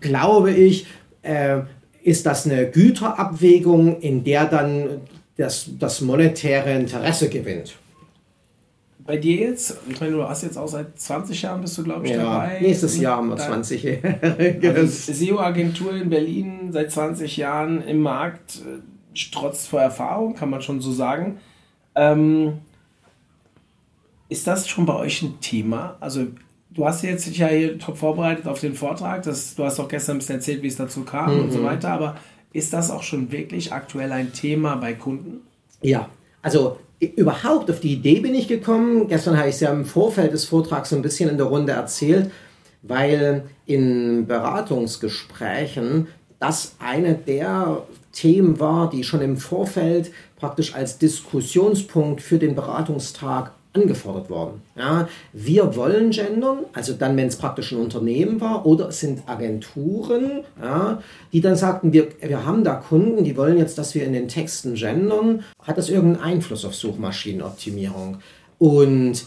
glaube 0.00 0.52
ich, 0.52 0.86
äh, 1.22 1.60
ist 2.02 2.24
das 2.24 2.46
eine 2.46 2.70
Güterabwägung, 2.70 4.00
in 4.00 4.24
der 4.24 4.46
dann 4.46 5.00
das, 5.36 5.68
das 5.78 6.00
monetäre 6.00 6.72
Interesse 6.72 7.28
gewinnt 7.28 7.76
bei 9.06 9.16
dir 9.16 9.36
jetzt, 9.36 9.78
ich 9.88 10.00
meine, 10.00 10.12
du 10.12 10.28
hast 10.28 10.42
jetzt 10.42 10.58
auch 10.58 10.66
seit 10.66 10.98
20 10.98 11.40
Jahren 11.42 11.60
bist 11.60 11.78
du, 11.78 11.84
glaube 11.84 12.06
ich, 12.06 12.12
ja, 12.12 12.22
dabei. 12.22 12.58
Nächstes 12.60 12.98
Jahr 12.98 13.18
haben 13.18 13.28
wir 13.28 13.36
20 13.36 13.82
Jahre. 13.82 14.74
Also 14.74 15.12
SEO-Agentur 15.12 15.94
in 15.94 16.10
Berlin 16.10 16.72
seit 16.72 16.90
20 16.90 17.36
Jahren 17.36 17.82
im 17.86 18.00
Markt, 18.00 18.56
äh, 18.56 18.80
trotz 19.32 19.66
vor 19.66 19.80
Erfahrung, 19.80 20.34
kann 20.34 20.50
man 20.50 20.60
schon 20.60 20.80
so 20.80 20.92
sagen. 20.92 21.38
Ähm, 21.94 22.58
ist 24.28 24.46
das 24.46 24.68
schon 24.68 24.86
bei 24.86 24.94
euch 24.94 25.22
ein 25.22 25.40
Thema? 25.40 25.96
Also 26.00 26.26
du 26.70 26.86
hast 26.86 27.02
jetzt 27.02 27.26
ja 27.36 27.48
hier 27.48 27.78
top 27.78 27.96
vorbereitet 27.96 28.46
auf 28.46 28.60
den 28.60 28.74
Vortrag. 28.74 29.22
Das, 29.22 29.54
du 29.54 29.64
hast 29.64 29.80
auch 29.80 29.88
gestern 29.88 30.16
ein 30.16 30.18
bisschen 30.18 30.36
erzählt, 30.36 30.62
wie 30.62 30.68
es 30.68 30.76
dazu 30.76 31.02
kam 31.02 31.34
mhm. 31.34 31.44
und 31.44 31.52
so 31.52 31.60
mhm. 31.60 31.64
weiter. 31.64 31.90
Aber 31.90 32.16
ist 32.52 32.72
das 32.72 32.90
auch 32.90 33.02
schon 33.02 33.32
wirklich 33.32 33.72
aktuell 33.72 34.12
ein 34.12 34.32
Thema 34.32 34.76
bei 34.76 34.94
Kunden? 34.94 35.40
Ja, 35.82 36.08
also 36.42 36.78
überhaupt 36.98 37.70
auf 37.70 37.80
die 37.80 37.92
Idee 37.94 38.20
bin 38.20 38.34
ich 38.34 38.48
gekommen. 38.48 39.08
Gestern 39.08 39.36
habe 39.36 39.48
ich 39.48 39.56
es 39.56 39.60
ja 39.60 39.70
im 39.70 39.84
Vorfeld 39.84 40.32
des 40.32 40.44
Vortrags 40.46 40.90
so 40.90 40.96
ein 40.96 41.02
bisschen 41.02 41.28
in 41.28 41.36
der 41.36 41.46
Runde 41.46 41.72
erzählt, 41.72 42.30
weil 42.82 43.44
in 43.66 44.26
Beratungsgesprächen 44.26 46.08
das 46.38 46.76
eine 46.78 47.14
der 47.14 47.82
Themen 48.12 48.58
war, 48.60 48.88
die 48.88 49.04
schon 49.04 49.20
im 49.20 49.36
Vorfeld 49.36 50.10
praktisch 50.36 50.74
als 50.74 50.98
Diskussionspunkt 50.98 52.22
für 52.22 52.38
den 52.38 52.54
Beratungstag 52.54 53.52
angefordert 53.76 54.30
worden. 54.30 54.62
Ja, 54.76 55.08
wir 55.32 55.76
wollen 55.76 56.10
gendern, 56.10 56.58
also 56.72 56.94
dann, 56.94 57.16
wenn 57.16 57.28
es 57.28 57.36
praktisch 57.36 57.72
ein 57.72 57.78
Unternehmen 57.78 58.40
war, 58.40 58.66
oder 58.66 58.88
es 58.88 59.00
sind 59.00 59.28
Agenturen, 59.28 60.42
ja, 60.60 61.02
die 61.32 61.40
dann 61.40 61.56
sagten, 61.56 61.92
wir, 61.92 62.08
wir 62.20 62.44
haben 62.44 62.64
da 62.64 62.74
Kunden, 62.74 63.24
die 63.24 63.36
wollen 63.36 63.58
jetzt, 63.58 63.78
dass 63.78 63.94
wir 63.94 64.04
in 64.04 64.12
den 64.12 64.28
Texten 64.28 64.74
gendern. 64.74 65.44
Hat 65.62 65.78
das 65.78 65.90
irgendeinen 65.90 66.22
Einfluss 66.22 66.64
auf 66.64 66.74
Suchmaschinenoptimierung? 66.74 68.18
Und 68.58 69.26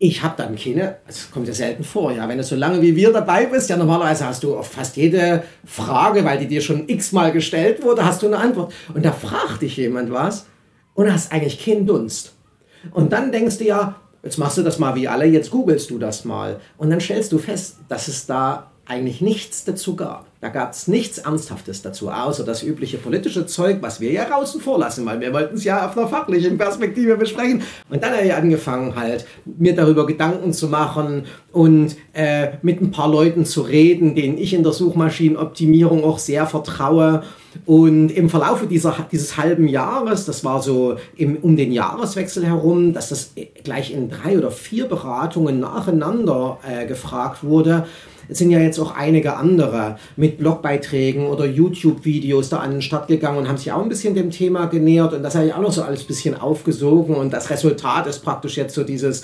ich 0.00 0.22
habe 0.22 0.34
dann 0.36 0.54
keine, 0.54 0.98
es 1.08 1.30
kommt 1.30 1.48
ja 1.48 1.54
selten 1.54 1.82
vor, 1.82 2.12
ja, 2.12 2.28
wenn 2.28 2.38
du 2.38 2.44
so 2.44 2.54
lange 2.54 2.80
wie 2.82 2.94
wir 2.94 3.12
dabei 3.12 3.46
bist, 3.46 3.68
ja 3.68 3.76
normalerweise 3.76 4.26
hast 4.26 4.44
du 4.44 4.56
auf 4.56 4.68
fast 4.70 4.96
jede 4.96 5.42
Frage, 5.64 6.24
weil 6.24 6.38
die 6.38 6.46
dir 6.46 6.60
schon 6.60 6.88
x-mal 6.88 7.32
gestellt 7.32 7.82
wurde, 7.82 8.04
hast 8.04 8.22
du 8.22 8.26
eine 8.26 8.38
Antwort. 8.38 8.72
Und 8.94 9.04
da 9.04 9.12
fragt 9.12 9.62
dich 9.62 9.76
jemand 9.76 10.12
was 10.12 10.46
und 10.94 11.12
hast 11.12 11.32
eigentlich 11.32 11.64
keinen 11.64 11.86
Dunst. 11.86 12.34
Und 12.92 13.12
dann 13.12 13.32
denkst 13.32 13.58
du 13.58 13.64
ja, 13.64 13.96
jetzt 14.22 14.38
machst 14.38 14.58
du 14.58 14.62
das 14.62 14.78
mal 14.78 14.94
wie 14.94 15.08
alle, 15.08 15.26
jetzt 15.26 15.50
googelst 15.50 15.90
du 15.90 15.98
das 15.98 16.24
mal. 16.24 16.60
Und 16.76 16.90
dann 16.90 17.00
stellst 17.00 17.32
du 17.32 17.38
fest, 17.38 17.76
dass 17.88 18.08
es 18.08 18.26
da 18.26 18.70
eigentlich 18.88 19.20
nichts 19.20 19.64
dazu 19.64 19.96
gab. 19.96 20.26
Da 20.40 20.48
gab 20.48 20.72
es 20.72 20.88
nichts 20.88 21.18
Ernsthaftes 21.18 21.82
dazu, 21.82 22.10
außer 22.10 22.44
das 22.44 22.62
übliche 22.62 22.96
politische 22.96 23.44
Zeug, 23.44 23.78
was 23.80 24.00
wir 24.00 24.12
ja 24.12 24.30
außen 24.34 24.60
vor 24.60 24.78
lassen, 24.78 25.04
weil 25.04 25.20
wir 25.20 25.32
wollten 25.32 25.56
es 25.56 25.64
ja 25.64 25.86
auf 25.86 25.98
einer 25.98 26.08
fachlichen 26.08 26.56
Perspektive 26.56 27.16
besprechen. 27.16 27.62
Und 27.90 28.02
dann 28.02 28.12
habe 28.12 28.24
ich 28.24 28.32
angefangen 28.32 28.94
halt, 28.94 29.26
mir 29.44 29.74
darüber 29.74 30.06
Gedanken 30.06 30.52
zu 30.52 30.68
machen 30.68 31.26
und 31.52 31.96
äh, 32.14 32.52
mit 32.62 32.80
ein 32.80 32.90
paar 32.90 33.10
Leuten 33.10 33.44
zu 33.44 33.62
reden, 33.62 34.14
denen 34.14 34.38
ich 34.38 34.54
in 34.54 34.62
der 34.62 34.72
Suchmaschinenoptimierung 34.72 36.04
auch 36.04 36.18
sehr 36.18 36.46
vertraue. 36.46 37.24
Und 37.66 38.10
im 38.10 38.28
Verlauf 38.30 38.66
dieser, 38.68 39.06
dieses 39.10 39.36
halben 39.36 39.68
Jahres, 39.68 40.24
das 40.24 40.44
war 40.44 40.62
so 40.62 40.96
im, 41.16 41.36
um 41.36 41.56
den 41.56 41.72
Jahreswechsel 41.72 42.44
herum, 42.44 42.92
dass 42.92 43.08
das 43.10 43.32
gleich 43.64 43.92
in 43.92 44.10
drei 44.10 44.38
oder 44.38 44.50
vier 44.50 44.86
Beratungen 44.86 45.60
nacheinander 45.60 46.58
äh, 46.66 46.86
gefragt 46.86 47.44
wurde, 47.44 47.86
es 48.28 48.38
sind 48.38 48.50
ja 48.50 48.58
jetzt 48.58 48.78
auch 48.78 48.94
einige 48.94 49.36
andere 49.36 49.98
mit 50.16 50.38
Blogbeiträgen 50.38 51.26
oder 51.26 51.46
YouTube-Videos 51.46 52.50
da 52.50 52.58
an 52.58 52.72
den 52.72 52.82
Start 52.82 53.08
gegangen 53.08 53.38
und 53.38 53.48
haben 53.48 53.56
sich 53.56 53.72
auch 53.72 53.82
ein 53.82 53.88
bisschen 53.88 54.14
dem 54.14 54.30
Thema 54.30 54.66
genähert. 54.66 55.14
Und 55.14 55.22
das 55.22 55.34
habe 55.34 55.46
ich 55.46 55.54
auch 55.54 55.62
noch 55.62 55.72
so 55.72 55.82
alles 55.82 56.02
ein 56.02 56.06
bisschen 56.06 56.34
aufgesogen. 56.34 57.14
Und 57.14 57.32
das 57.32 57.48
Resultat 57.48 58.06
ist 58.06 58.20
praktisch 58.20 58.58
jetzt 58.58 58.74
so 58.74 58.84
dieses 58.84 59.22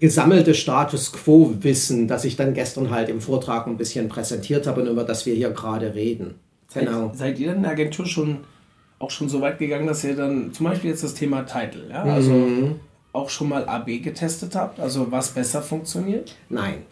gesammelte 0.00 0.54
Status 0.54 1.12
Quo-Wissen, 1.12 2.08
das 2.08 2.24
ich 2.24 2.34
dann 2.34 2.54
gestern 2.54 2.90
halt 2.90 3.08
im 3.08 3.20
Vortrag 3.20 3.68
ein 3.68 3.76
bisschen 3.76 4.08
präsentiert 4.08 4.66
habe 4.66 4.82
und 4.82 4.88
über 4.88 5.04
das 5.04 5.24
wir 5.24 5.34
hier 5.36 5.50
gerade 5.50 5.94
reden. 5.94 6.34
Genau. 6.74 7.08
Seid, 7.08 7.18
seid 7.18 7.38
ihr 7.38 7.54
in 7.54 7.62
der 7.62 7.72
Agentur 7.72 8.06
schon 8.06 8.38
auch 9.02 9.10
schon 9.10 9.28
so 9.28 9.40
weit 9.40 9.58
gegangen, 9.58 9.86
dass 9.86 10.04
ihr 10.04 10.14
dann 10.14 10.52
zum 10.52 10.66
Beispiel 10.66 10.90
jetzt 10.90 11.02
das 11.02 11.14
Thema 11.14 11.42
Title, 11.42 11.88
ja, 11.90 12.04
also 12.04 12.30
mhm. 12.30 12.80
auch 13.12 13.28
schon 13.28 13.48
mal 13.48 13.68
AB 13.68 14.02
getestet 14.02 14.54
habt, 14.54 14.78
also 14.78 15.10
was 15.10 15.30
besser 15.30 15.60
funktioniert? 15.60 16.36
Nein. 16.48 16.82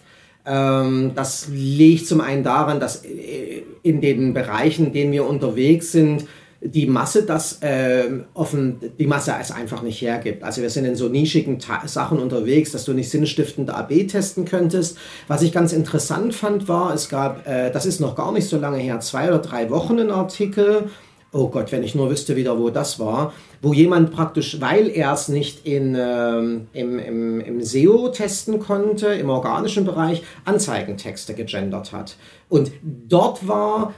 Ähm, 0.45 1.13
das 1.15 1.49
liegt 1.49 2.07
zum 2.07 2.21
einen 2.21 2.43
daran, 2.43 2.81
dass 2.81 3.05
äh, 3.05 3.63
in 3.83 4.01
den 4.01 4.35
Bereichen, 4.35 4.87
in 4.87 4.93
denen 4.93 5.13
wir 5.13 5.27
unterwegs 5.27 5.93
sind, 5.93 6.27
die 6.63 6.87
Masse 6.87 7.23
das 7.23 7.63
äh, 7.63 8.05
offen, 8.35 8.77
die 8.99 9.07
Masse 9.07 9.35
es 9.41 9.51
einfach 9.51 9.83
nicht 9.83 10.01
hergibt. 10.03 10.43
Also 10.43 10.61
wir 10.61 10.69
sind 10.69 10.85
in 10.85 10.95
so 10.95 11.09
nischigen 11.09 11.59
Ta 11.59 11.87
Sachen 11.87 12.19
unterwegs, 12.19 12.73
dass 12.73 12.85
du 12.85 12.93
nicht 12.93 13.09
sinnstiftend 13.09 13.71
AB 13.71 14.07
testen 14.09 14.45
könntest. 14.45 14.99
Was 15.27 15.43
ich 15.43 15.53
ganz 15.53 15.73
interessant 15.73 16.35
fand, 16.35 16.69
war, 16.69 16.93
es 16.93 17.09
gab, 17.09 17.47
äh, 17.47 17.71
das 17.71 17.87
ist 17.87 18.01
noch 18.01 18.15
gar 18.15 18.33
nicht 18.33 18.49
so 18.49 18.59
lange 18.59 18.79
her, 18.79 19.01
zwei 19.01 19.29
oder 19.29 19.39
drei 19.39 19.71
Wochen 19.71 19.99
ein 19.99 20.11
Artikel, 20.11 20.91
oh 21.33 21.49
Gott, 21.49 21.73
wenn 21.73 21.83
ich 21.83 21.95
nur 21.95 22.11
wüsste 22.11 22.37
wieder, 22.37 22.59
wo 22.59 22.71
das 22.71 22.99
war, 22.99 23.33
wo 23.63 23.73
jemand 23.73 24.13
praktisch, 24.13 24.61
weil 24.61 24.89
er 24.89 25.13
es 25.13 25.29
nicht 25.29 25.67
in, 25.67 25.97
ähm, 25.99 26.67
im, 26.73 26.99
im, 26.99 27.41
im 27.41 27.63
SEO 27.63 28.09
testen 28.09 28.59
konnte, 28.59 29.07
im 29.07 29.31
organischen 29.31 29.85
Bereich, 29.85 30.23
Anzeigentexte 30.45 31.35
gegendert 31.35 31.93
hat. 31.93 32.17
Und 32.49 32.73
dort 32.83 33.47
war 33.47 33.95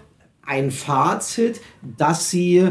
ein 0.52 0.70
Fazit, 0.70 1.62
dass 1.96 2.28
sie, 2.28 2.68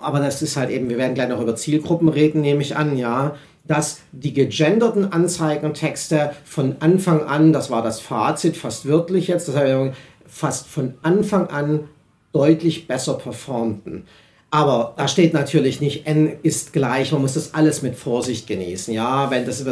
aber 0.00 0.18
das 0.18 0.42
ist 0.42 0.56
halt 0.56 0.70
eben, 0.70 0.88
wir 0.88 0.98
werden 0.98 1.14
gleich 1.14 1.28
noch 1.28 1.40
über 1.40 1.54
Zielgruppen 1.54 2.08
reden, 2.08 2.40
nehme 2.40 2.60
ich 2.60 2.76
an, 2.76 2.96
ja, 2.96 3.36
dass 3.64 4.00
die 4.10 4.34
gegenderten 4.34 5.12
Anzeigentexte 5.12 6.32
von 6.44 6.76
Anfang 6.80 7.22
an, 7.22 7.52
das 7.52 7.70
war 7.70 7.82
das 7.82 8.00
Fazit, 8.00 8.56
fast 8.56 8.88
wörtlich 8.88 9.28
jetzt, 9.28 9.46
das 9.46 9.54
heißt, 9.54 9.92
fast 10.26 10.66
von 10.66 10.94
Anfang 11.02 11.46
an 11.46 11.88
deutlich 12.32 12.88
besser 12.88 13.14
performten. 13.14 14.06
Aber 14.52 14.94
da 14.96 15.06
steht 15.06 15.32
natürlich 15.32 15.80
nicht, 15.80 16.08
n 16.08 16.32
ist 16.42 16.72
gleich, 16.72 17.12
man 17.12 17.20
muss 17.22 17.34
das 17.34 17.54
alles 17.54 17.82
mit 17.82 17.94
Vorsicht 17.94 18.48
genießen. 18.48 18.92
Ja, 18.92 19.30
wenn 19.30 19.46
das 19.46 19.64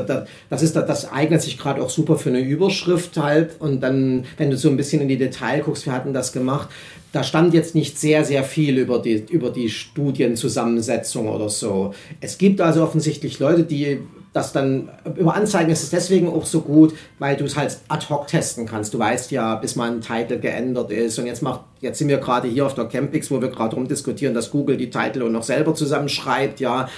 das 0.51 0.63
ist, 0.63 0.77
das 0.77 1.11
eignet 1.11 1.43
sich 1.43 1.59
gerade 1.59 1.83
auch 1.83 1.91
super 1.91 2.17
für 2.17 2.29
eine 2.29 2.41
Überschrift 2.41 3.17
halt. 3.17 3.61
Und 3.61 3.81
dann, 3.81 4.25
wenn 4.37 4.51
du 4.51 4.57
so 4.57 4.69
ein 4.69 4.77
bisschen 4.77 5.03
in 5.03 5.09
die 5.09 5.19
Detail 5.19 5.63
guckst, 5.63 5.85
wir 5.85 5.93
hatten 5.93 6.13
das 6.13 6.33
gemacht, 6.33 6.69
da 7.11 7.25
stand 7.25 7.55
jetzt 7.55 7.75
nicht 7.75 7.99
sehr, 7.99 8.25
sehr 8.25 8.45
viel 8.45 8.79
über 8.79 9.01
die, 9.01 9.25
über 9.31 9.51
die 9.51 9.69
Studienzusammensetzung 9.69 11.29
oder 11.29 11.49
so. 11.49 11.93
Es 12.21 12.39
gibt 12.39 12.61
also 12.61 12.85
offensichtlich 12.85 13.41
Leute, 13.41 13.65
die 13.65 13.99
das 14.39 14.53
dann 14.53 14.89
über 15.17 15.35
Anzeigen 15.35 15.71
ist 15.71 15.83
es 15.83 15.91
deswegen 15.91 16.29
auch 16.29 16.47
so 16.47 16.61
gut, 16.61 16.95
weil 17.19 17.37
du 17.37 17.45
es 17.45 17.57
halt 17.57 17.77
ad 17.89 18.07
hoc 18.09 18.29
testen 18.29 18.67
kannst. 18.67 18.95
Du 18.95 18.99
weißt 18.99 19.31
ja, 19.33 19.57
bis 19.57 19.77
mal 19.77 19.91
ein 19.91 20.01
Titel 20.01 20.39
geändert 20.39 20.91
ist. 20.91 21.19
Und 21.19 21.27
jetzt 21.27 21.43
macht, 21.43 21.63
jetzt 21.81 21.99
sind 21.99 22.09
wir 22.09 22.19
gerade 22.19 22.49
hier 22.49 22.65
auf 22.65 22.75
der 22.75 22.87
Campix, 22.87 23.31
wo 23.31 23.41
wir 23.41 23.49
gerade 23.49 23.75
rumdiskutieren, 23.75 24.35
dass 24.35 24.51
Google 24.51 24.77
die 24.77 24.91
Titel 24.91 25.23
und 25.23 25.33
noch 25.33 25.43
selber 25.43 25.75
zusammenschreibt, 25.75 26.61
ja 26.61 26.89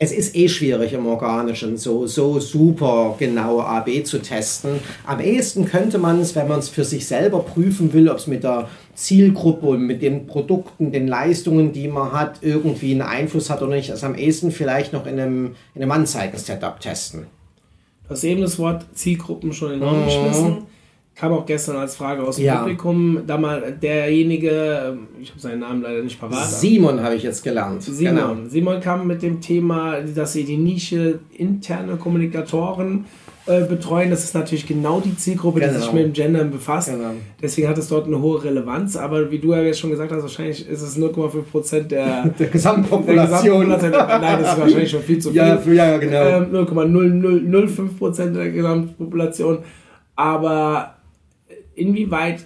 es 0.00 0.12
ist 0.12 0.36
eh 0.36 0.48
schwierig 0.48 0.92
im 0.92 1.06
Organischen 1.06 1.76
so, 1.76 2.06
so 2.06 2.38
super 2.38 3.16
genau 3.18 3.60
AB 3.60 4.04
zu 4.04 4.20
testen. 4.20 4.78
Am 5.04 5.18
ehesten 5.18 5.64
könnte 5.64 5.98
man 5.98 6.20
es, 6.20 6.36
wenn 6.36 6.46
man 6.46 6.60
es 6.60 6.68
für 6.68 6.84
sich 6.84 7.06
selber 7.06 7.40
prüfen 7.40 7.92
will, 7.92 8.08
ob 8.08 8.18
es 8.18 8.28
mit 8.28 8.44
der 8.44 8.68
Zielgruppe 8.94 9.66
und 9.66 9.82
mit 9.82 10.00
den 10.00 10.28
Produkten, 10.28 10.92
den 10.92 11.08
Leistungen, 11.08 11.72
die 11.72 11.88
man 11.88 12.12
hat, 12.12 12.38
irgendwie 12.42 12.92
einen 12.92 13.02
Einfluss 13.02 13.50
hat 13.50 13.60
oder 13.60 13.74
nicht, 13.74 13.90
also 13.90 14.06
am 14.06 14.14
ehesten 14.14 14.52
vielleicht 14.52 14.92
noch 14.92 15.06
in 15.06 15.18
einem, 15.18 15.56
in 15.74 15.82
einem 15.82 15.90
Anzeigen-Setup 15.90 16.78
testen. 16.78 17.26
Du 18.04 18.10
hast 18.10 18.22
eben 18.22 18.40
das 18.40 18.58
Wort 18.58 18.86
Zielgruppen 18.94 19.52
schon 19.52 19.72
in 19.72 19.80
den 19.80 19.88
Raum 19.88 20.04
mhm. 20.04 20.66
Kam 21.18 21.32
auch 21.32 21.46
gestern 21.46 21.76
als 21.76 21.96
Frage 21.96 22.22
aus 22.22 22.36
dem 22.36 22.44
ja. 22.44 22.60
Publikum, 22.60 23.22
da 23.26 23.36
mal 23.38 23.72
derjenige, 23.72 24.98
ich 25.20 25.30
habe 25.30 25.40
seinen 25.40 25.60
Namen 25.60 25.82
leider 25.82 26.02
nicht 26.02 26.20
parat. 26.20 26.48
Simon 26.48 27.02
habe 27.02 27.16
ich 27.16 27.24
jetzt 27.24 27.42
gelernt. 27.42 27.82
Simon. 27.82 28.14
Genau. 28.14 28.36
Simon 28.48 28.80
kam 28.80 29.06
mit 29.06 29.22
dem 29.22 29.40
Thema, 29.40 30.00
dass 30.00 30.34
sie 30.34 30.44
die 30.44 30.56
Nische 30.56 31.18
interne 31.36 31.96
Kommunikatoren 31.96 33.06
äh, 33.46 33.64
betreuen. 33.64 34.10
Das 34.10 34.22
ist 34.22 34.34
natürlich 34.34 34.64
genau 34.64 35.00
die 35.00 35.16
Zielgruppe, 35.16 35.58
genau. 35.58 35.72
die 35.72 35.78
sich 35.78 35.90
genau. 35.90 36.02
mit 36.02 36.06
dem 36.06 36.12
Gendern 36.12 36.50
befasst. 36.52 36.90
Genau. 36.90 37.10
Deswegen 37.42 37.66
hat 37.66 37.78
es 37.78 37.88
dort 37.88 38.06
eine 38.06 38.20
hohe 38.20 38.44
Relevanz. 38.44 38.96
Aber 38.96 39.28
wie 39.32 39.40
du 39.40 39.52
ja 39.54 39.62
jetzt 39.62 39.80
schon 39.80 39.90
gesagt 39.90 40.12
hast, 40.12 40.22
wahrscheinlich 40.22 40.68
ist 40.68 40.82
es 40.82 40.96
0,5 40.96 41.42
Prozent 41.50 41.90
der, 41.90 42.28
der 42.38 42.46
Gesamtpopulation. 42.46 43.68
Der 43.70 43.78
Gesamtpopulation. 43.78 44.20
Nein, 44.20 44.40
das 44.40 44.52
ist 44.52 44.60
wahrscheinlich 44.60 44.90
schon 44.90 45.02
viel 45.02 45.18
zu 45.18 45.30
viel. 45.30 45.38
Ja, 45.38 45.58
ja 45.74 45.98
genau. 45.98 46.44
Ähm, 46.44 46.52
0,005 46.52 47.98
Prozent 47.98 48.36
der 48.36 48.52
Gesamtpopulation. 48.52 49.58
Aber 50.14 50.97
inwieweit 51.78 52.44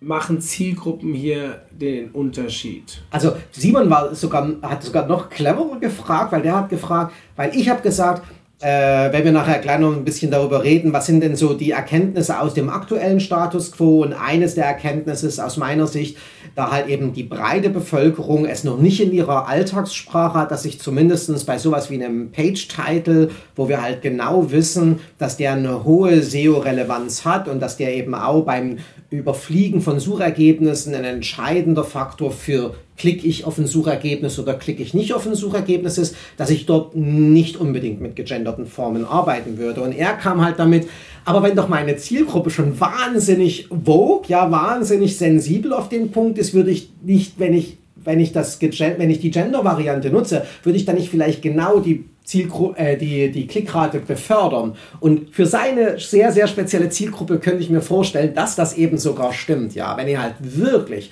machen 0.00 0.40
Zielgruppen 0.40 1.12
hier 1.14 1.62
den 1.70 2.10
Unterschied? 2.10 3.02
Also 3.10 3.32
Simon 3.52 3.90
war 3.90 4.14
sogar, 4.14 4.48
hat 4.62 4.82
sogar 4.82 5.06
noch 5.06 5.28
cleverer 5.28 5.78
gefragt, 5.78 6.32
weil 6.32 6.42
der 6.42 6.56
hat 6.56 6.68
gefragt, 6.68 7.12
weil 7.36 7.54
ich 7.54 7.68
habe 7.68 7.82
gesagt, 7.82 8.22
äh, 8.60 9.10
wenn 9.12 9.24
wir 9.24 9.32
nachher 9.32 9.58
gleich 9.58 9.78
noch 9.78 9.94
ein 9.94 10.04
bisschen 10.04 10.30
darüber 10.30 10.62
reden, 10.62 10.92
was 10.92 11.06
sind 11.06 11.22
denn 11.22 11.34
so 11.34 11.54
die 11.54 11.70
Erkenntnisse 11.70 12.38
aus 12.40 12.52
dem 12.54 12.68
aktuellen 12.68 13.20
Status 13.20 13.72
quo? 13.72 14.02
Und 14.02 14.12
eines 14.12 14.54
der 14.54 14.66
Erkenntnisse 14.66 15.26
ist 15.26 15.38
aus 15.38 15.56
meiner 15.56 15.86
Sicht, 15.86 16.18
da 16.54 16.70
halt 16.70 16.88
eben 16.88 17.12
die 17.12 17.22
breite 17.22 17.70
Bevölkerung 17.70 18.44
es 18.44 18.64
noch 18.64 18.78
nicht 18.78 19.00
in 19.00 19.12
ihrer 19.12 19.48
Alltagssprache 19.48 20.38
hat, 20.38 20.50
dass 20.50 20.62
sich 20.62 20.80
zumindest 20.80 21.46
bei 21.46 21.58
sowas 21.58 21.90
wie 21.90 22.02
einem 22.02 22.32
Page-Title, 22.32 23.30
wo 23.56 23.68
wir 23.68 23.82
halt 23.82 24.02
genau 24.02 24.50
wissen, 24.50 25.00
dass 25.18 25.36
der 25.36 25.52
eine 25.52 25.84
hohe 25.84 26.22
SEO-Relevanz 26.22 27.24
hat 27.24 27.48
und 27.48 27.60
dass 27.60 27.76
der 27.76 27.94
eben 27.94 28.14
auch 28.14 28.42
beim 28.42 28.78
Überfliegen 29.10 29.80
von 29.80 29.98
Suchergebnissen 29.98 30.94
ein 30.94 31.04
entscheidender 31.04 31.84
Faktor 31.84 32.30
für 32.30 32.74
klicke 33.00 33.26
ich 33.26 33.46
auf 33.46 33.56
ein 33.56 33.66
Suchergebnis 33.66 34.38
oder 34.38 34.52
klicke 34.52 34.82
ich 34.82 34.92
nicht 34.92 35.14
auf 35.14 35.26
ein 35.26 35.34
Suchergebnis 35.34 35.96
ist, 35.96 36.14
dass 36.36 36.50
ich 36.50 36.66
dort 36.66 36.94
nicht 36.94 37.56
unbedingt 37.56 38.02
mit 38.02 38.14
gegenderten 38.14 38.66
Formen 38.66 39.06
arbeiten 39.06 39.56
würde. 39.56 39.80
Und 39.80 39.92
er 39.92 40.12
kam 40.12 40.44
halt 40.44 40.58
damit, 40.58 40.86
aber 41.24 41.42
wenn 41.42 41.56
doch 41.56 41.68
meine 41.68 41.96
Zielgruppe 41.96 42.50
schon 42.50 42.78
wahnsinnig 42.78 43.68
vogue, 43.70 44.28
ja, 44.28 44.50
wahnsinnig 44.50 45.16
sensibel 45.16 45.72
auf 45.72 45.88
den 45.88 46.10
Punkt 46.10 46.36
ist, 46.36 46.52
würde 46.52 46.70
ich 46.70 46.90
nicht, 47.02 47.38
wenn 47.38 47.54
ich 47.54 47.78
wenn 48.02 48.18
ich, 48.18 48.32
das, 48.32 48.58
wenn 48.62 49.10
ich 49.10 49.20
die 49.20 49.30
Gender-Variante 49.30 50.08
nutze, 50.08 50.46
würde 50.62 50.78
ich 50.78 50.86
dann 50.86 50.96
nicht 50.96 51.10
vielleicht 51.10 51.42
genau 51.42 51.80
die 51.80 52.06
Zielgru 52.24 52.72
äh, 52.74 52.96
die, 52.96 53.30
die 53.30 53.46
Klickrate 53.46 54.00
befördern. 54.00 54.74
Und 55.00 55.34
für 55.34 55.44
seine 55.44 55.98
sehr, 55.98 56.32
sehr 56.32 56.46
spezielle 56.46 56.88
Zielgruppe 56.88 57.38
könnte 57.38 57.62
ich 57.62 57.68
mir 57.68 57.82
vorstellen, 57.82 58.32
dass 58.32 58.56
das 58.56 58.74
eben 58.74 58.96
sogar 58.96 59.34
stimmt. 59.34 59.74
Ja, 59.74 59.98
wenn 59.98 60.08
ihr 60.08 60.22
halt 60.22 60.36
wirklich 60.40 61.10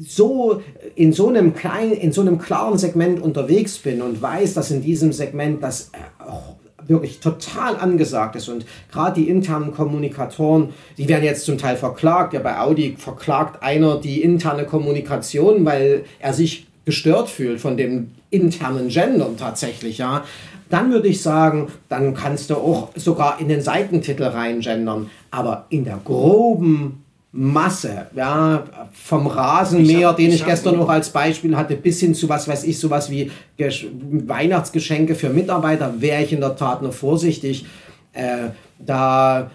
so 0.00 0.62
in 0.94 1.12
so 1.12 1.28
einem 1.28 1.54
kleinen, 1.54 1.92
in 1.92 2.12
so 2.12 2.20
einem 2.20 2.38
klaren 2.38 2.78
Segment 2.78 3.20
unterwegs 3.20 3.78
bin 3.78 4.02
und 4.02 4.20
weiß, 4.20 4.54
dass 4.54 4.70
in 4.70 4.82
diesem 4.82 5.12
Segment 5.12 5.62
das 5.62 5.90
äh, 5.92 6.88
wirklich 6.88 7.20
total 7.20 7.76
angesagt 7.76 8.36
ist 8.36 8.48
und 8.48 8.64
gerade 8.90 9.20
die 9.20 9.28
internen 9.28 9.72
Kommunikatoren, 9.72 10.70
die 10.96 11.08
werden 11.08 11.24
jetzt 11.24 11.44
zum 11.44 11.58
Teil 11.58 11.76
verklagt. 11.76 12.32
Ja, 12.32 12.40
bei 12.40 12.58
Audi 12.58 12.96
verklagt 12.98 13.62
einer 13.62 14.00
die 14.00 14.22
interne 14.22 14.64
Kommunikation, 14.64 15.64
weil 15.64 16.04
er 16.18 16.32
sich 16.32 16.66
gestört 16.84 17.28
fühlt 17.28 17.60
von 17.60 17.76
dem 17.76 18.12
internen 18.30 18.88
Gendern 18.88 19.36
tatsächlich, 19.36 19.98
ja. 19.98 20.24
Dann 20.70 20.90
würde 20.90 21.08
ich 21.08 21.22
sagen, 21.22 21.68
dann 21.88 22.12
kannst 22.14 22.50
du 22.50 22.56
auch 22.56 22.90
sogar 22.94 23.40
in 23.40 23.48
den 23.48 23.62
Seitentitel 23.62 24.24
reingendern. 24.24 25.08
Aber 25.30 25.64
in 25.70 25.84
der 25.84 25.98
groben 26.04 27.04
Masse, 27.40 28.08
ja, 28.16 28.64
vom 28.92 29.28
Rasenmäher, 29.28 30.12
den 30.12 30.32
ich, 30.32 30.44
gestern 30.44 30.76
noch 30.76 30.88
als 30.88 31.10
Beispiel 31.10 31.56
hatte, 31.56 31.76
bis 31.76 32.00
hin 32.00 32.12
zu 32.12 32.28
was 32.28 32.48
weiß 32.48 32.64
ich, 32.64 32.80
sowas 32.80 33.12
wie 33.12 33.30
Weihnachtsgeschenke 33.56 35.14
für 35.14 35.28
Mitarbeiter, 35.28 36.00
wäre 36.00 36.24
ich 36.24 36.32
in 36.32 36.40
der 36.40 36.56
Tat 36.56 36.82
noch 36.82 36.92
vorsichtig. 36.92 37.64
Äh, 38.12 38.48
da, 38.84 39.52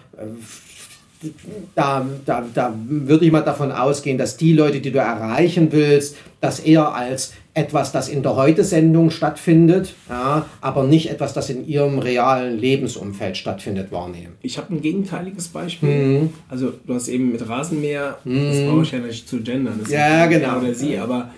da, 1.74 2.06
da, 2.24 2.44
da 2.54 2.74
würde 2.74 3.26
ich 3.26 3.32
mal 3.32 3.42
davon 3.42 3.70
ausgehen, 3.70 4.16
dass 4.16 4.38
die 4.38 4.54
Leute, 4.54 4.80
die 4.80 4.90
du 4.90 4.98
erreichen 4.98 5.70
willst, 5.70 6.16
das 6.40 6.60
eher 6.60 6.94
als 6.94 7.34
etwas, 7.54 7.92
das 7.92 8.08
in 8.08 8.22
der 8.24 8.34
Heute-Sendung 8.34 9.10
stattfindet, 9.10 9.94
ja, 10.08 10.46
aber 10.60 10.82
nicht 10.82 11.08
etwas, 11.08 11.32
das 11.34 11.50
in 11.50 11.66
ihrem 11.66 12.00
realen 12.00 12.58
Lebensumfeld 12.58 13.36
stattfindet, 13.36 13.92
wahrnehmen. 13.92 14.34
Ich 14.42 14.58
habe 14.58 14.74
ein 14.74 14.82
gegenteiliges 14.82 15.48
Beispiel. 15.48 15.88
Mhm. 15.88 16.30
Also 16.48 16.72
du 16.84 16.94
hast 16.94 17.08
eben 17.08 17.30
mit 17.30 17.48
Rasenmäher, 17.48 18.18
mhm. 18.24 18.50
das 18.50 18.64
brauche 18.64 18.82
ich 18.82 18.90
ja 18.90 18.98
nicht 18.98 19.28
zu 19.28 19.40
gendern, 19.40 19.78
das 19.80 19.90
ja, 19.90 20.26
genau. 20.26 20.58
oder 20.58 20.74
sie, 20.74 20.98
aber 20.98 21.30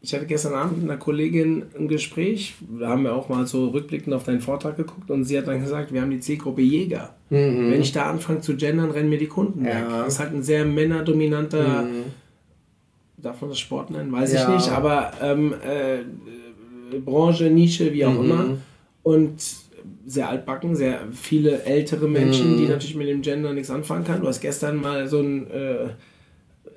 ich 0.00 0.12
hatte 0.12 0.26
gestern 0.26 0.54
Abend 0.54 0.82
mit 0.82 0.90
einer 0.90 0.98
Kollegin 0.98 1.64
ein 1.78 1.86
Gespräch, 1.86 2.54
da 2.80 2.88
haben 2.88 3.04
wir 3.04 3.14
auch 3.14 3.28
mal 3.28 3.46
so 3.46 3.68
rückblickend 3.68 4.14
auf 4.14 4.24
deinen 4.24 4.40
Vortrag 4.40 4.76
geguckt 4.76 5.08
und 5.10 5.24
sie 5.24 5.38
hat 5.38 5.46
dann 5.46 5.60
gesagt, 5.60 5.92
wir 5.92 6.00
haben 6.00 6.10
die 6.10 6.20
Zielgruppe 6.20 6.62
Jäger. 6.62 7.14
Mhm. 7.30 7.70
Wenn 7.70 7.80
ich 7.80 7.92
da 7.92 8.10
anfange 8.10 8.40
zu 8.40 8.56
gendern, 8.56 8.90
rennen 8.90 9.08
mir 9.08 9.18
die 9.18 9.26
Kunden 9.26 9.64
ja. 9.64 9.70
weg. 9.70 9.84
Das 10.04 10.14
ist 10.14 10.18
halt 10.20 10.34
ein 10.34 10.42
sehr 10.42 10.64
männerdominanter 10.64 11.82
mhm 11.82 12.04
darf 13.20 13.40
man 13.40 13.50
das 13.50 13.58
Sport 13.58 13.90
nennen? 13.90 14.12
Weiß 14.12 14.32
ja. 14.32 14.42
ich 14.42 14.54
nicht, 14.54 14.68
aber 14.70 15.12
ähm, 15.22 15.54
äh, 15.64 16.98
Branche, 16.98 17.50
Nische, 17.50 17.92
wie 17.92 18.04
auch 18.04 18.12
mhm. 18.12 18.24
immer. 18.24 18.44
Und 19.02 19.42
sehr 20.06 20.28
altbacken, 20.28 20.74
sehr 20.74 21.00
viele 21.12 21.62
ältere 21.64 22.08
Menschen, 22.08 22.54
mhm. 22.54 22.58
die 22.58 22.66
natürlich 22.66 22.96
mit 22.96 23.08
dem 23.08 23.22
Gender 23.22 23.52
nichts 23.52 23.70
anfangen 23.70 24.04
können. 24.04 24.22
Du 24.22 24.28
hast 24.28 24.40
gestern 24.40 24.76
mal 24.76 25.06
so 25.08 25.20
ein 25.20 25.50
äh, 25.50 25.88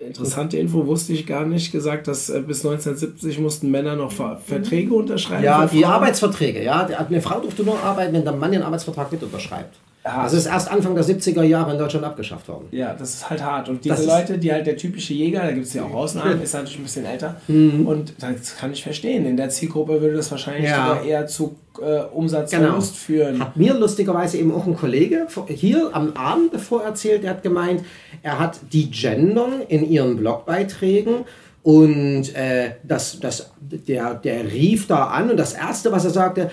interessante 0.05 0.57
Info, 0.57 0.85
wusste 0.85 1.13
ich 1.13 1.25
gar 1.25 1.45
nicht, 1.45 1.71
gesagt, 1.71 2.07
dass 2.07 2.29
äh, 2.29 2.41
bis 2.41 2.65
1970 2.65 3.39
mussten 3.39 3.71
Männer 3.71 3.95
noch 3.95 4.11
Ver 4.11 4.39
Verträge 4.45 4.93
unterschreiben. 4.93 5.43
Ja, 5.43 5.65
die 5.65 5.85
Arbeitsverträge, 5.85 6.63
ja. 6.63 6.85
Eine 6.85 7.21
Frau 7.21 7.39
durfte 7.39 7.63
nur 7.63 7.79
arbeiten, 7.79 8.13
wenn 8.13 8.23
der 8.23 8.33
Mann 8.33 8.51
den 8.51 8.63
Arbeitsvertrag 8.63 9.11
mit 9.11 9.23
unterschreibt. 9.23 9.77
Ja. 10.03 10.23
Das 10.23 10.33
ist 10.33 10.47
erst 10.47 10.71
Anfang 10.71 10.95
der 10.95 11.03
70er 11.03 11.43
Jahre 11.43 11.73
in 11.73 11.77
Deutschland 11.77 12.03
abgeschafft 12.05 12.47
worden. 12.47 12.67
Ja, 12.71 12.93
das 12.93 13.13
ist 13.13 13.29
halt 13.29 13.43
hart. 13.43 13.69
Und 13.69 13.85
diese 13.85 14.05
Leute, 14.05 14.39
die 14.39 14.51
halt 14.51 14.65
der 14.65 14.75
typische 14.75 15.13
Jäger, 15.13 15.41
da 15.41 15.51
gibt 15.51 15.67
es 15.67 15.73
ja 15.75 15.83
auch 15.83 15.93
Ausnahmen, 15.93 16.41
ist 16.41 16.53
natürlich 16.53 16.79
ein 16.79 16.83
bisschen 16.83 17.05
älter. 17.05 17.35
Mhm. 17.47 17.85
Und 17.85 18.13
das 18.19 18.57
kann 18.57 18.71
ich 18.71 18.81
verstehen. 18.81 19.27
In 19.27 19.37
der 19.37 19.49
Zielgruppe 19.49 20.01
würde 20.01 20.15
das 20.15 20.31
wahrscheinlich 20.31 20.69
ja. 20.69 20.87
sogar 20.87 21.05
eher 21.05 21.27
zu 21.27 21.55
äh, 21.79 22.01
Umsatzverlust 22.13 23.07
genau. 23.07 23.23
führen. 23.23 23.39
Hat 23.39 23.57
mir 23.57 23.75
lustigerweise 23.75 24.39
eben 24.39 24.51
auch 24.51 24.65
ein 24.65 24.75
Kollege 24.75 25.27
hier 25.47 25.91
am 25.93 26.13
Abend 26.13 26.53
davor 26.53 26.83
erzählt, 26.83 27.23
der 27.23 27.31
hat 27.31 27.43
gemeint, 27.43 27.83
er 28.23 28.39
hat 28.39 28.59
die 28.73 28.89
Gendern 28.89 29.61
in 29.67 29.87
ihren 29.87 30.17
Blogbeiträgen 30.17 31.25
und 31.63 32.35
äh, 32.35 32.71
das, 32.83 33.19
das, 33.19 33.51
der, 33.59 34.15
der 34.15 34.51
rief 34.51 34.87
da 34.87 35.05
an 35.05 35.29
und 35.29 35.37
das 35.37 35.53
Erste, 35.53 35.91
was 35.91 36.05
er 36.05 36.11
sagte, 36.11 36.49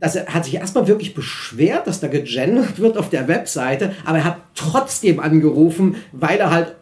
dass 0.00 0.16
er 0.16 0.26
hat 0.26 0.44
sich 0.44 0.54
erstmal 0.54 0.86
wirklich 0.86 1.14
beschwert, 1.14 1.86
dass 1.86 2.00
da 2.00 2.08
gegendert 2.08 2.78
wird 2.78 2.96
auf 2.96 3.10
der 3.10 3.28
Webseite, 3.28 3.94
aber 4.04 4.18
er 4.18 4.24
hat 4.24 4.36
trotzdem 4.54 5.20
angerufen, 5.20 5.96
weil 6.12 6.38
er 6.38 6.50
halt 6.50 6.74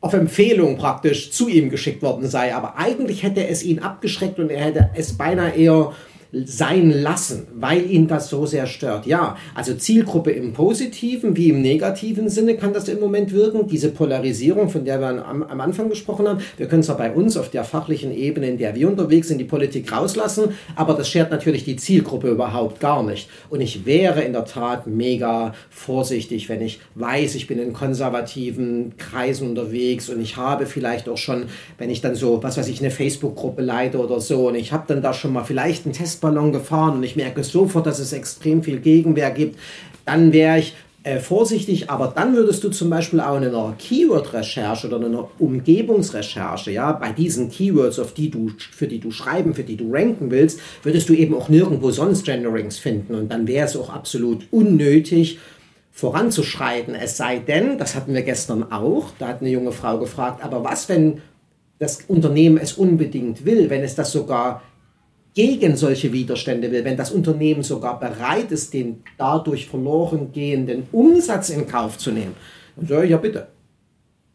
auf 0.00 0.14
Empfehlung 0.14 0.78
praktisch 0.78 1.30
zu 1.30 1.48
ihm 1.48 1.68
geschickt 1.68 2.02
worden 2.02 2.26
sei. 2.26 2.54
Aber 2.54 2.78
eigentlich 2.78 3.22
hätte 3.22 3.46
es 3.46 3.62
ihn 3.62 3.80
abgeschreckt 3.80 4.38
und 4.38 4.50
er 4.50 4.64
hätte 4.64 4.90
es 4.94 5.16
beinahe 5.16 5.50
eher 5.50 5.92
sein 6.32 6.90
lassen, 6.90 7.48
weil 7.54 7.90
ihn 7.90 8.06
das 8.06 8.28
so 8.28 8.46
sehr 8.46 8.66
stört. 8.66 9.06
Ja, 9.06 9.36
also 9.54 9.74
Zielgruppe 9.74 10.30
im 10.30 10.52
positiven 10.52 11.36
wie 11.36 11.48
im 11.48 11.60
negativen 11.60 12.28
Sinne 12.28 12.56
kann 12.56 12.72
das 12.72 12.88
im 12.88 13.00
Moment 13.00 13.32
wirken. 13.32 13.66
Diese 13.66 13.90
Polarisierung, 13.90 14.68
von 14.68 14.84
der 14.84 15.00
wir 15.00 15.26
am, 15.26 15.42
am 15.42 15.60
Anfang 15.60 15.88
gesprochen 15.88 16.28
haben, 16.28 16.40
wir 16.56 16.68
können 16.68 16.84
zwar 16.84 16.98
bei 16.98 17.10
uns 17.12 17.36
auf 17.36 17.50
der 17.50 17.64
fachlichen 17.64 18.14
Ebene, 18.14 18.48
in 18.48 18.58
der 18.58 18.76
wir 18.76 18.88
unterwegs 18.88 19.28
sind, 19.28 19.38
die 19.38 19.44
Politik 19.44 19.90
rauslassen, 19.90 20.54
aber 20.76 20.94
das 20.94 21.08
schert 21.08 21.32
natürlich 21.32 21.64
die 21.64 21.76
Zielgruppe 21.76 22.28
überhaupt 22.28 22.78
gar 22.78 23.02
nicht. 23.02 23.28
Und 23.48 23.60
ich 23.60 23.84
wäre 23.84 24.22
in 24.22 24.32
der 24.32 24.44
Tat 24.44 24.86
mega 24.86 25.54
vorsichtig, 25.68 26.48
wenn 26.48 26.62
ich 26.62 26.80
weiß, 26.94 27.34
ich 27.34 27.48
bin 27.48 27.58
in 27.58 27.72
konservativen 27.72 28.92
Kreisen 28.98 29.48
unterwegs 29.48 30.08
und 30.08 30.20
ich 30.20 30.36
habe 30.36 30.66
vielleicht 30.66 31.08
auch 31.08 31.16
schon, 31.16 31.44
wenn 31.78 31.90
ich 31.90 32.00
dann 32.00 32.14
so, 32.14 32.40
was 32.42 32.56
weiß 32.56 32.68
ich, 32.68 32.80
eine 32.80 32.92
Facebook-Gruppe 32.92 33.62
leite 33.62 33.98
oder 33.98 34.20
so 34.20 34.46
und 34.48 34.54
ich 34.54 34.72
habe 34.72 34.84
dann 34.86 35.02
da 35.02 35.12
schon 35.12 35.32
mal 35.32 35.42
vielleicht 35.42 35.86
einen 35.86 35.94
Test 35.94 36.19
Testballon 36.20 36.52
gefahren 36.52 36.96
und 36.96 37.02
ich 37.02 37.16
merke 37.16 37.42
sofort, 37.42 37.86
dass 37.86 37.98
es 37.98 38.12
extrem 38.12 38.62
viel 38.62 38.80
Gegenwehr 38.80 39.30
gibt, 39.30 39.58
dann 40.04 40.32
wäre 40.32 40.58
ich 40.58 40.74
äh, 41.02 41.18
vorsichtig, 41.18 41.88
aber 41.88 42.12
dann 42.14 42.36
würdest 42.36 42.62
du 42.62 42.68
zum 42.68 42.90
Beispiel 42.90 43.20
auch 43.20 43.38
in 43.38 43.44
einer 43.44 43.74
Keyword-Recherche 43.78 44.86
oder 44.86 44.98
in 44.98 45.06
einer 45.06 45.28
Umgebungsrecherche, 45.38 46.72
ja, 46.72 46.92
bei 46.92 47.12
diesen 47.12 47.50
Keywords, 47.50 47.98
auf 47.98 48.12
die 48.12 48.30
du, 48.30 48.50
für 48.70 48.86
die 48.86 49.00
du 49.00 49.10
schreiben, 49.10 49.54
für 49.54 49.62
die 49.62 49.76
du 49.76 49.90
ranken 49.90 50.30
willst, 50.30 50.60
würdest 50.82 51.08
du 51.08 51.14
eben 51.14 51.34
auch 51.34 51.48
nirgendwo 51.48 51.90
sonst 51.90 52.26
Genderings 52.26 52.78
finden 52.78 53.14
und 53.14 53.32
dann 53.32 53.48
wäre 53.48 53.66
es 53.66 53.76
auch 53.76 53.88
absolut 53.88 54.46
unnötig, 54.50 55.38
voranzuschreiten. 55.90 56.94
Es 56.94 57.16
sei 57.16 57.38
denn, 57.38 57.78
das 57.78 57.94
hatten 57.94 58.12
wir 58.12 58.22
gestern 58.22 58.70
auch, 58.70 59.06
da 59.18 59.28
hat 59.28 59.40
eine 59.40 59.50
junge 59.50 59.72
Frau 59.72 59.98
gefragt, 59.98 60.44
aber 60.44 60.64
was, 60.64 60.88
wenn 60.90 61.22
das 61.78 62.02
Unternehmen 62.08 62.58
es 62.58 62.74
unbedingt 62.74 63.46
will, 63.46 63.70
wenn 63.70 63.82
es 63.82 63.94
das 63.94 64.12
sogar 64.12 64.62
gegen 65.34 65.76
solche 65.76 66.12
Widerstände 66.12 66.70
will, 66.72 66.84
wenn 66.84 66.96
das 66.96 67.12
Unternehmen 67.12 67.62
sogar 67.62 68.00
bereit 68.00 68.50
ist, 68.50 68.74
den 68.74 69.02
dadurch 69.16 69.68
verloren 69.68 70.32
gehenden 70.32 70.84
Umsatz 70.92 71.50
in 71.50 71.66
Kauf 71.66 71.98
zu 71.98 72.10
nehmen, 72.10 72.34
dann 72.76 72.86
sage 72.86 73.04
ich 73.04 73.10
ja 73.10 73.16
bitte. 73.16 73.48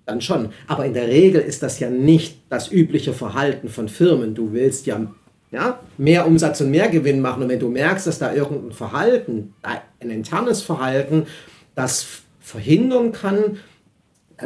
Dann 0.06 0.22
schon. 0.22 0.50
Aber 0.68 0.86
in 0.86 0.94
der 0.94 1.08
Regel 1.08 1.42
ist 1.42 1.64
das 1.64 1.80
ja 1.80 1.90
nicht 1.90 2.38
das 2.50 2.72
übliche 2.72 3.14
Verhalten 3.14 3.70
von 3.70 3.90
Firmen. 3.90 4.36
Du 4.36 4.54
willst 4.54 4.86
ja 4.86 5.08
ja, 5.52 5.80
mehr 5.98 6.28
Umsatz 6.28 6.62
und 6.62 6.72
mehr 6.72 6.90
Gewinn 6.90 7.22
machen. 7.22 7.44
Und 7.44 7.50
wenn 7.50 7.60
du 7.60 7.70
merkst, 7.70 8.08
dass 8.08 8.20
da 8.20 8.34
irgendein 8.34 8.72
Verhalten, 8.72 9.54
ein 9.62 10.10
internes 10.10 10.62
Verhalten, 10.62 11.28
das 11.76 12.06
verhindern 12.40 13.12
kann, 13.12 13.58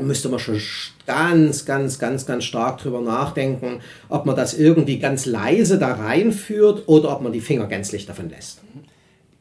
müsste 0.02 0.30
man 0.30 0.40
schon 0.40 0.60
ganz, 1.06 1.66
ganz, 1.66 2.00
ganz, 2.00 2.26
ganz 2.26 2.44
stark 2.44 2.80
drüber 2.80 3.02
nachdenken, 3.02 3.80
ob 4.08 4.26
man 4.26 4.36
das 4.36 4.54
irgendwie 4.54 5.00
ganz 5.00 5.26
leise 5.26 5.80
da 5.80 5.94
reinführt 5.94 6.88
oder 6.88 7.16
ob 7.16 7.22
man 7.22 7.32
die 7.32 7.42
Finger 7.42 7.68
gänzlich 7.68 8.06
davon 8.06 8.30
lässt. 8.30 8.62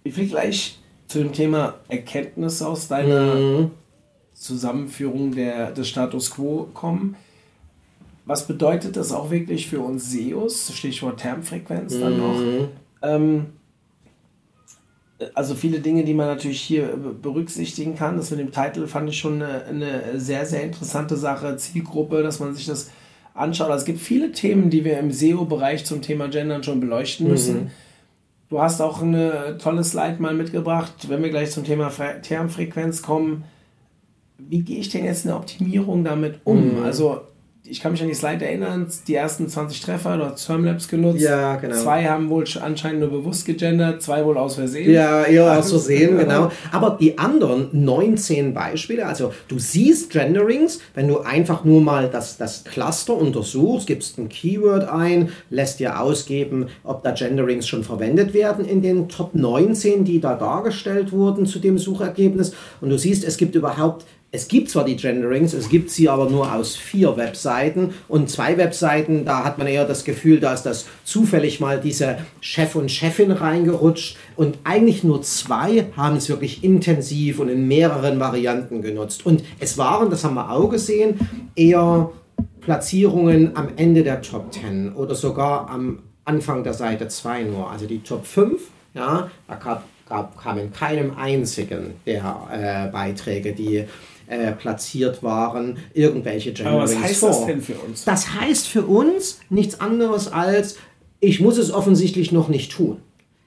Ich 0.05 0.17
will 0.17 0.29
gleich 0.29 0.79
zu 1.07 1.19
dem 1.19 1.33
Thema 1.33 1.75
Erkenntnisse 1.89 2.67
aus 2.67 2.89
deiner 2.89 3.35
mhm. 3.35 3.71
Zusammenführung 4.35 5.35
der, 5.35 5.73
des 5.73 5.89
Status 5.89 6.31
Quo 6.31 6.69
kommen. 6.73 7.17
Was 8.25 8.47
bedeutet 8.47 8.97
das 8.97 9.13
auch 9.13 9.31
wirklich 9.31 9.69
für 9.69 9.81
uns 9.81 10.11
SEOs? 10.11 10.73
Stichwort 10.75 11.21
Termfrequenz 11.21 11.95
mhm. 11.95 12.01
dann 12.01 12.19
noch. 12.19 12.69
Ähm, 13.03 13.47
also 15.35 15.55
viele 15.55 15.81
Dinge, 15.81 16.05
die 16.05 16.15
man 16.15 16.27
natürlich 16.27 16.61
hier 16.61 16.97
berücksichtigen 17.21 17.97
kann. 17.97 18.17
Das 18.17 18.31
mit 18.31 18.41
dem 18.41 18.53
Titel 18.53 18.87
fand 18.87 19.09
ich 19.09 19.19
schon 19.19 19.43
eine, 19.43 19.65
eine 19.65 20.21
sehr, 20.21 20.47
sehr 20.47 20.63
interessante 20.63 21.17
Sache. 21.17 21.57
Zielgruppe, 21.57 22.23
dass 22.23 22.39
man 22.39 22.55
sich 22.55 22.67
das 22.67 22.91
anschaut. 23.35 23.71
Also 23.71 23.83
es 23.83 23.87
gibt 23.87 24.01
viele 24.01 24.33
Themen, 24.33 24.71
die 24.71 24.85
wir 24.85 24.99
im 24.99 25.11
SEO-Bereich 25.11 25.85
zum 25.85 26.03
Thema 26.03 26.29
Gendern 26.29 26.63
schon 26.63 26.81
beleuchten 26.81 27.29
müssen. 27.29 27.55
Mhm. 27.55 27.71
Du 28.49 28.61
hast 28.61 28.81
auch 28.81 29.03
eine 29.03 29.59
tolle 29.59 29.85
Slide 29.85 30.17
mal 30.21 30.35
mitgebracht, 30.35 31.09
wenn 31.09 31.23
wir 31.23 31.31
gleich 31.31 31.51
zum 31.51 31.65
Thema 31.65 31.91
Termfrequenz 32.23 33.03
kommen. 33.03 33.45
Wie 34.39 34.63
gehe 34.63 34.79
ich 34.79 34.89
denn 34.89 35.05
jetzt 35.05 35.25
in 35.25 35.31
der 35.31 35.37
Optimierung 35.37 36.05
damit 36.05 36.41
um? 36.45 36.77
Mhm. 36.77 36.83
Also 36.83 37.23
ich 37.71 37.81
kann 37.81 37.93
mich 37.93 38.03
an 38.03 38.09
die 38.09 38.15
Slide 38.15 38.45
erinnern, 38.45 38.87
die 39.07 39.15
ersten 39.15 39.49
20 39.49 39.81
Treffer, 39.81 40.17
du 40.17 40.25
hast 40.25 40.47
Termlabs 40.47 40.89
genutzt. 40.89 41.21
Ja, 41.21 41.57
genau. 41.57 41.77
Zwei 41.77 42.05
haben 42.05 42.29
wohl 42.31 42.45
anscheinend 42.61 43.01
nur 43.01 43.11
bewusst 43.11 43.45
gegendert, 43.47 44.03
zwei 44.03 44.25
wohl 44.25 44.39
aus 44.39 44.55
Versehen. 44.55 44.91
Ja, 44.91 45.25
eher 45.25 45.59
aus 45.59 45.71
Versehen, 45.71 46.19
genau. 46.19 46.51
Aber 46.73 46.97
die 47.01 47.19
anderen 47.19 47.69
19 47.73 48.55
Beispiele, 48.55 49.07
also 49.07 49.33
du 49.49 49.59
siehst 49.59 50.11
Genderings, 50.11 50.81
wenn 50.95 51.09
du 51.09 51.21
einfach 51.21 51.65
nur 51.65 51.81
mal 51.81 52.09
das, 52.09 52.37
das 52.37 52.65
Cluster 52.65 53.15
untersuchst, 53.15 53.87
gibst 53.87 54.19
ein 54.19 54.29
Keyword 54.29 54.89
ein, 54.89 55.31
lässt 55.51 55.81
dir 55.81 56.01
ausgeben, 56.01 56.69
ob 56.85 57.03
da 57.03 57.13
Genderings 57.13 57.69
schon 57.69 57.85
verwendet 57.85 58.35
werden 58.35 58.65
in 58.65 58.83
den 58.83 59.09
Top 59.09 59.35
19, 59.35 60.05
die 60.05 60.21
da 60.21 60.35
dargestellt 60.35 61.13
wurden 61.13 61.47
zu 61.47 61.59
dem 61.59 61.79
Suchergebnis. 61.79 62.53
Und 62.81 62.91
du 62.91 62.99
siehst, 62.99 63.25
es 63.25 63.37
gibt 63.37 63.55
überhaupt 63.55 64.05
es 64.31 64.49
gibt 64.49 64.69
zwar 64.69 64.85
die 64.85 64.97
Genderings, 64.97 65.55
es 65.55 65.71
gibt 65.71 65.91
sie 65.91 66.09
aber 66.09 66.29
nur 66.29 66.53
aus 66.53 66.77
vier 66.77 67.17
Webseiten 67.17 67.95
und 68.09 68.29
zwei 68.29 68.59
Webseiten, 68.59 69.25
da 69.25 69.43
hat 69.43 69.57
man 69.57 69.67
eher 69.67 69.87
das 69.87 70.05
Gefühl, 70.05 70.39
da 70.39 70.53
ist 70.53 70.65
das 70.65 70.87
zufällig 71.05 71.61
mal 71.61 71.81
diese 71.81 72.19
Chef 72.41 72.75
und 72.75 72.91
Chefin 72.91 73.31
reingerutscht 73.31 74.19
und 74.37 74.59
eigentlich 74.65 75.03
nur 75.03 75.23
zwei 75.23 75.87
haben 75.97 76.17
es 76.17 76.29
wirklich 76.29 76.63
intensiv 76.63 77.39
und 77.39 77.49
in 77.49 77.67
mehreren 77.69 78.21
Varianten 78.21 78.83
genutzt. 78.83 79.25
Und 79.25 79.43
es 79.61 79.79
waren, 79.79 80.11
das 80.11 80.25
haben 80.25 80.35
wir 80.35 80.51
auch 80.51 80.69
gesehen, 80.69 81.19
eher 81.57 82.11
Platzierungen 82.61 83.57
am 83.57 83.69
Ende 83.77 84.03
der 84.03 84.21
Top 84.21 84.53
10 84.53 84.93
oder 84.93 85.15
sogar 85.15 85.71
am 85.71 86.01
Anfang 86.27 86.65
der 86.65 86.75
Seite 86.75 87.09
2 87.09 87.45
nur. 87.45 87.71
Also 87.71 87.87
die 87.87 88.01
Top 88.01 88.27
5, 88.27 88.61
ja, 88.93 89.31
da 89.47 89.55
gab, 90.09 90.39
kam 90.39 90.59
in 90.59 90.71
keinem 90.71 91.13
einzigen 91.17 91.95
der 92.05 92.37
äh, 92.53 92.93
Beiträge, 92.93 93.55
die 93.55 93.85
äh, 94.29 94.53
platziert 94.53 95.23
waren, 95.23 95.79
irgendwelche 95.95 96.53
Genderings 96.53 96.93
Aber 96.93 97.01
was 97.01 97.09
heißt 97.09 97.21
vor. 97.21 97.29
das 97.31 97.47
denn 97.47 97.63
für 97.63 97.75
uns? 97.75 98.05
Das 98.05 98.35
heißt 98.35 98.69
für 98.69 98.83
uns 98.83 99.41
nichts 99.51 99.81
anderes 99.81 100.31
als, 100.31 100.77
ich 101.21 101.41
muss 101.41 101.59
es 101.59 101.73
offensichtlich 101.73 102.33
noch 102.33 102.49
nicht 102.49 102.73
tun. 102.73 102.99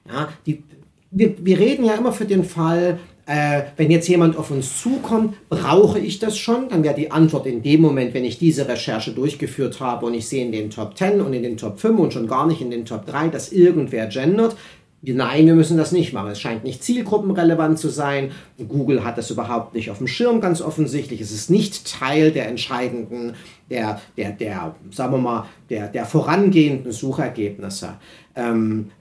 Ja, 0.08 0.28
die, 0.46 0.62
wir, 1.10 1.34
wir 1.38 1.58
reden 1.58 1.84
ja 1.84 1.94
immer 1.94 2.12
für 2.12 2.24
den 2.24 2.44
Fall, 2.44 2.98
äh, 3.26 3.62
wenn 3.76 3.90
jetzt 3.90 4.08
jemand 4.08 4.36
auf 4.36 4.50
uns 4.50 4.82
zukommt, 4.82 5.36
brauche 5.48 5.98
ich 5.98 6.18
das 6.18 6.36
schon? 6.36 6.68
Dann 6.68 6.82
wäre 6.82 6.94
die 6.94 7.12
Antwort 7.12 7.46
in 7.46 7.62
dem 7.62 7.80
Moment, 7.80 8.14
wenn 8.14 8.24
ich 8.24 8.38
diese 8.38 8.66
Recherche 8.66 9.12
durchgeführt 9.12 9.78
habe 9.78 10.06
und 10.06 10.14
ich 10.14 10.26
sehe 10.26 10.44
in 10.44 10.52
den 10.52 10.70
Top 10.70 10.98
10 10.98 11.20
und 11.20 11.32
in 11.32 11.42
den 11.42 11.56
Top 11.56 11.78
5 11.78 11.98
und 11.98 12.12
schon 12.12 12.26
gar 12.26 12.46
nicht 12.46 12.60
in 12.60 12.70
den 12.70 12.84
Top 12.84 13.06
3, 13.06 13.28
dass 13.28 13.52
irgendwer 13.52 14.06
gendert, 14.06 14.56
Nein, 15.04 15.46
wir 15.46 15.56
müssen 15.56 15.76
das 15.76 15.90
nicht 15.90 16.12
machen. 16.12 16.30
Es 16.30 16.40
scheint 16.40 16.62
nicht 16.62 16.84
zielgruppenrelevant 16.84 17.76
zu 17.76 17.88
sein. 17.88 18.30
Google 18.68 19.02
hat 19.02 19.18
das 19.18 19.30
überhaupt 19.32 19.74
nicht 19.74 19.90
auf 19.90 19.98
dem 19.98 20.06
Schirm, 20.06 20.40
ganz 20.40 20.62
offensichtlich. 20.62 21.20
Es 21.20 21.32
ist 21.32 21.50
nicht 21.50 21.90
Teil 21.90 22.30
der 22.30 22.46
entscheidenden, 22.46 23.34
der, 23.68 24.00
der, 24.16 24.30
der 24.30 24.76
sagen 24.92 25.12
wir 25.12 25.18
mal, 25.18 25.46
der, 25.70 25.88
der 25.88 26.04
vorangehenden 26.04 26.92
Suchergebnisse. 26.92 27.94
Ähm, 28.36 28.92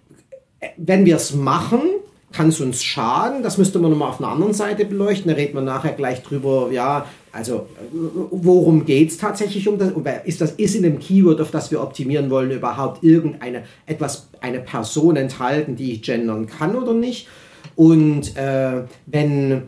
wenn 0.77 1.05
wir 1.05 1.17
es 1.17 1.35
machen, 1.35 1.81
kann 2.31 2.49
es 2.49 2.59
uns 2.59 2.81
schaden? 2.81 3.43
Das 3.43 3.59
müsste 3.59 3.77
man 3.77 3.91
nochmal 3.91 4.09
auf 4.09 4.19
einer 4.19 4.31
anderen 4.31 4.53
Seite 4.53 4.85
beleuchten. 4.85 5.29
Da 5.29 5.35
reden 5.35 5.53
wir 5.53 5.61
nachher 5.61 5.93
gleich 5.93 6.23
drüber, 6.23 6.69
ja, 6.71 7.05
also 7.31 7.67
worum 8.01 8.85
geht 8.85 9.09
es 9.09 9.17
tatsächlich 9.17 9.67
um 9.67 9.77
das? 9.77 9.91
Ist 10.25 10.41
das 10.41 10.51
ist 10.51 10.75
in 10.75 10.83
dem 10.83 10.99
Keyword, 10.99 11.39
auf 11.39 11.51
das 11.51 11.71
wir 11.71 11.81
optimieren 11.81 12.29
wollen, 12.29 12.51
überhaupt 12.51 13.03
irgendeine 13.03 13.63
etwas, 13.85 14.27
eine 14.41 14.59
Person 14.59 15.15
enthalten, 15.15 15.75
die 15.75 15.93
ich 15.93 16.01
gendern 16.01 16.47
kann 16.47 16.75
oder 16.75 16.93
nicht? 16.93 17.27
Und 17.75 18.35
äh, 18.35 18.83
wenn 19.05 19.63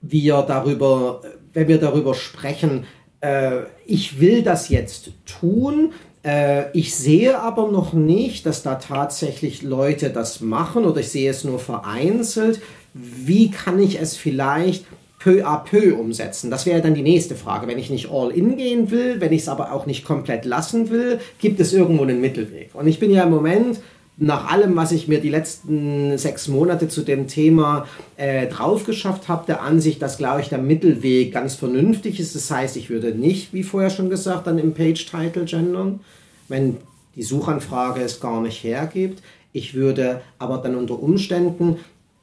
wir 0.00 0.42
darüber, 0.42 1.20
wenn 1.52 1.68
wir 1.68 1.78
darüber 1.78 2.14
sprechen, 2.14 2.84
äh, 3.20 3.62
ich 3.84 4.20
will 4.20 4.42
das 4.42 4.68
jetzt 4.68 5.10
tun, 5.26 5.92
äh, 6.24 6.70
ich 6.72 6.94
sehe 6.94 7.38
aber 7.38 7.70
noch 7.70 7.92
nicht, 7.92 8.46
dass 8.46 8.62
da 8.62 8.76
tatsächlich 8.76 9.62
Leute 9.62 10.10
das 10.10 10.40
machen 10.40 10.84
oder 10.84 11.00
ich 11.00 11.08
sehe 11.08 11.30
es 11.30 11.44
nur 11.44 11.58
vereinzelt. 11.58 12.60
Wie 12.94 13.50
kann 13.50 13.78
ich 13.78 14.00
es 14.00 14.16
vielleicht 14.16 14.86
peu 15.26 15.44
à 15.44 15.64
peu 15.64 15.96
umsetzen? 15.96 16.52
Das 16.52 16.66
wäre 16.66 16.80
dann 16.80 16.94
die 16.94 17.02
nächste 17.02 17.34
Frage. 17.34 17.66
Wenn 17.66 17.80
ich 17.80 17.90
nicht 17.90 18.10
all 18.12 18.30
in 18.30 18.56
gehen 18.56 18.92
will, 18.92 19.20
wenn 19.20 19.32
ich 19.32 19.42
es 19.42 19.48
aber 19.48 19.72
auch 19.72 19.84
nicht 19.84 20.04
komplett 20.04 20.44
lassen 20.44 20.88
will, 20.88 21.18
gibt 21.40 21.58
es 21.58 21.72
irgendwo 21.72 22.04
einen 22.04 22.20
Mittelweg. 22.20 22.70
Und 22.74 22.86
ich 22.86 23.00
bin 23.00 23.10
ja 23.10 23.24
im 23.24 23.30
Moment 23.30 23.80
nach 24.18 24.52
allem, 24.52 24.76
was 24.76 24.92
ich 24.92 25.08
mir 25.08 25.20
die 25.20 25.28
letzten 25.28 26.16
sechs 26.16 26.46
Monate 26.46 26.88
zu 26.88 27.02
dem 27.02 27.26
Thema 27.26 27.88
äh, 28.16 28.46
drauf 28.46 28.84
geschafft 28.84 29.26
habe, 29.26 29.46
der 29.48 29.62
Ansicht, 29.62 30.00
dass, 30.00 30.16
glaube 30.16 30.42
ich, 30.42 30.48
der 30.48 30.58
Mittelweg 30.58 31.32
ganz 31.32 31.56
vernünftig 31.56 32.20
ist. 32.20 32.36
Das 32.36 32.48
heißt, 32.48 32.76
ich 32.76 32.88
würde 32.88 33.10
nicht, 33.10 33.52
wie 33.52 33.64
vorher 33.64 33.90
schon 33.90 34.08
gesagt, 34.08 34.46
dann 34.46 34.58
im 34.58 34.74
Page-Title 34.74 35.44
gendern, 35.44 35.98
wenn 36.46 36.76
die 37.16 37.24
Suchanfrage 37.24 38.00
es 38.00 38.20
gar 38.20 38.40
nicht 38.40 38.62
hergibt. 38.62 39.24
Ich 39.52 39.74
würde 39.74 40.20
aber 40.38 40.58
dann 40.58 40.76
unter 40.76 41.02
Umständen 41.02 41.78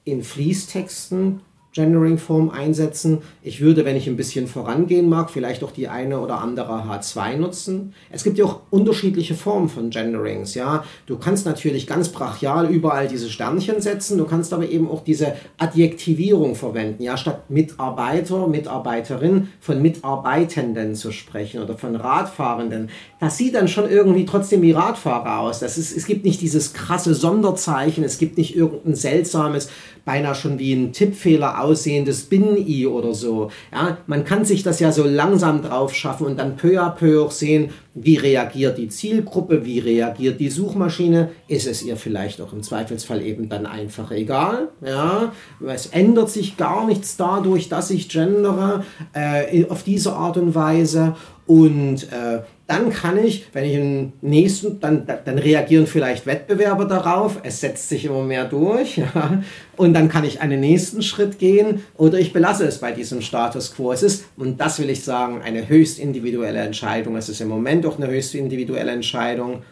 in 0.06 0.24
Fließtexten 0.24 1.42
Gendering-Form 1.74 2.52
einsetzen. 2.52 3.20
Ich 3.42 3.62
würde, 3.62 3.84
wenn 3.84 3.96
ich 3.96 4.08
ein 4.08 4.16
bisschen 4.16 4.48
vorangehen 4.48 5.10
mag, 5.10 5.30
vielleicht 5.32 5.64
auch 5.64 5.72
die 5.72 5.88
eine 5.88 6.20
oder 6.20 6.40
andere 6.40 6.84
H2 6.84 7.38
nutzen. 7.38 7.94
Es 8.12 8.24
gibt 8.24 8.38
ja 8.38 8.46
auch 8.46 8.60
unterschiedliche 8.70 9.34
Formen 9.34 9.70
von 9.70 9.90
Genderings. 9.90 10.54
Ja? 10.54 10.84
Du 11.08 11.18
kannst 11.18 11.46
natürlich 11.46 11.88
ganz 11.88 12.10
brachial 12.10 12.70
überall 12.70 13.08
diese 13.08 13.30
Sternchen 13.30 13.82
setzen, 13.82 14.18
du 14.18 14.26
kannst 14.26 14.54
aber 14.54 14.70
eben 14.70 14.90
auch 14.90 15.04
diese 15.04 15.34
Adjektivierung 15.58 16.56
verwenden. 16.56 17.02
Ja? 17.02 17.18
Statt 17.18 17.50
Mitarbeiter, 17.50 18.48
Mitarbeiterin 18.48 19.50
von 19.60 19.82
Mitarbeitenden 19.82 20.96
zu 20.96 21.12
sprechen 21.12 21.62
oder 21.62 21.76
von 21.76 21.96
Radfahrenden. 21.96 22.90
Das 23.20 23.38
sieht 23.38 23.56
dann 23.56 23.68
schon 23.68 23.90
irgendwie 23.90 24.26
trotzdem 24.26 24.62
wie 24.62 24.74
Radfahrer 24.74 25.40
aus. 25.40 25.60
Das 25.60 25.78
ist, 25.78 25.96
es 25.96 26.06
gibt 26.06 26.24
nicht 26.24 26.42
dieses 26.42 26.74
krasse 26.74 27.16
Sonderzeichen, 27.16 28.04
es 28.04 28.20
gibt 28.20 28.38
nicht 28.38 28.56
irgendein 28.56 28.96
seltsames 28.96 29.70
beinahe 30.06 30.36
schon 30.36 30.60
wie 30.60 30.74
ein 30.74 30.92
Tippfehler 30.92 31.62
aussehendes 31.62 32.24
Bin-I 32.24 32.88
oder 32.88 33.14
so. 33.14 33.52
Ja, 33.72 33.98
man 34.08 34.26
kann 34.26 34.46
sich 34.46 34.64
das 34.64 34.80
ja 34.80 34.92
so 34.92 35.04
langsam 35.04 35.62
drauf 35.62 35.94
schaffen 35.94 36.28
und 36.28 36.40
dann 36.40 36.58
peu 36.58 36.82
à 36.82 36.90
peu 36.90 37.24
auch 37.24 37.32
sehen, 37.32 37.70
wie 37.96 38.16
reagiert 38.18 38.78
die 38.78 38.90
Zielgruppe, 38.90 39.66
wie 39.66 39.80
reagiert 39.80 40.40
die 40.40 40.50
Suchmaschine. 40.50 41.30
Ist 41.48 41.68
es 41.68 41.84
ihr 41.84 41.96
vielleicht 41.96 42.42
auch 42.42 42.52
im 42.54 42.64
Zweifelsfall 42.64 43.22
eben 43.22 43.50
dann 43.50 43.66
einfach 43.66 44.12
egal? 44.12 44.70
Ja, 44.84 45.32
es 45.68 45.88
ändert 45.88 46.32
sich 46.32 46.58
gar 46.58 46.86
nichts 46.88 47.18
dadurch, 47.18 47.70
dass 47.70 47.92
ich 47.92 48.10
gendere 48.10 48.84
äh, 49.14 49.66
auf 49.68 49.84
diese 49.84 50.14
Art 50.14 50.38
und 50.38 50.56
Weise 50.56 51.16
und 51.46 52.04
äh, 52.04 52.40
dann 52.68 52.90
kann 52.90 53.18
ich, 53.22 53.48
wenn 53.52 53.66
ich 53.66 53.76
einen 53.76 54.14
nächsten, 54.22 54.80
dann, 54.80 55.06
dann 55.06 55.38
reagieren 55.38 55.86
vielleicht 55.86 56.26
Wettbewerber 56.26 56.86
darauf, 56.86 57.40
es 57.44 57.60
setzt 57.60 57.90
sich 57.90 58.06
immer 58.06 58.24
mehr 58.24 58.46
durch, 58.46 58.98
ja, 58.98 59.44
und 59.76 59.94
dann 59.94 60.08
kann 60.08 60.24
ich 60.24 60.40
einen 60.40 60.62
nächsten 60.62 61.02
Schritt 61.02 61.38
gehen 61.40 61.84
oder 61.98 62.18
ich 62.18 62.32
belasse 62.32 62.66
es 62.66 62.78
bei 62.78 62.94
diesem 62.94 63.22
Status 63.22 63.76
quo. 63.76 63.92
Es 63.92 64.04
ist, 64.04 64.26
und 64.38 64.62
das 64.62 64.80
will 64.80 64.90
ich 64.90 65.04
sagen, 65.04 65.42
eine 65.44 65.68
höchst 65.68 66.00
individuelle 66.00 66.60
Entscheidung. 66.60 67.18
Es 67.18 67.28
ist 67.28 67.42
im 67.42 67.50
Moment 67.50 67.83
auch 67.86 67.98
eine 67.98 68.08
höchst 68.08 68.36
individuelle 68.36 68.92
Entscheidung 68.92 69.64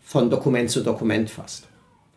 von 0.00 0.30
Dokument 0.30 0.70
zu 0.70 0.82
Dokument 0.82 1.30
fast. 1.30 1.68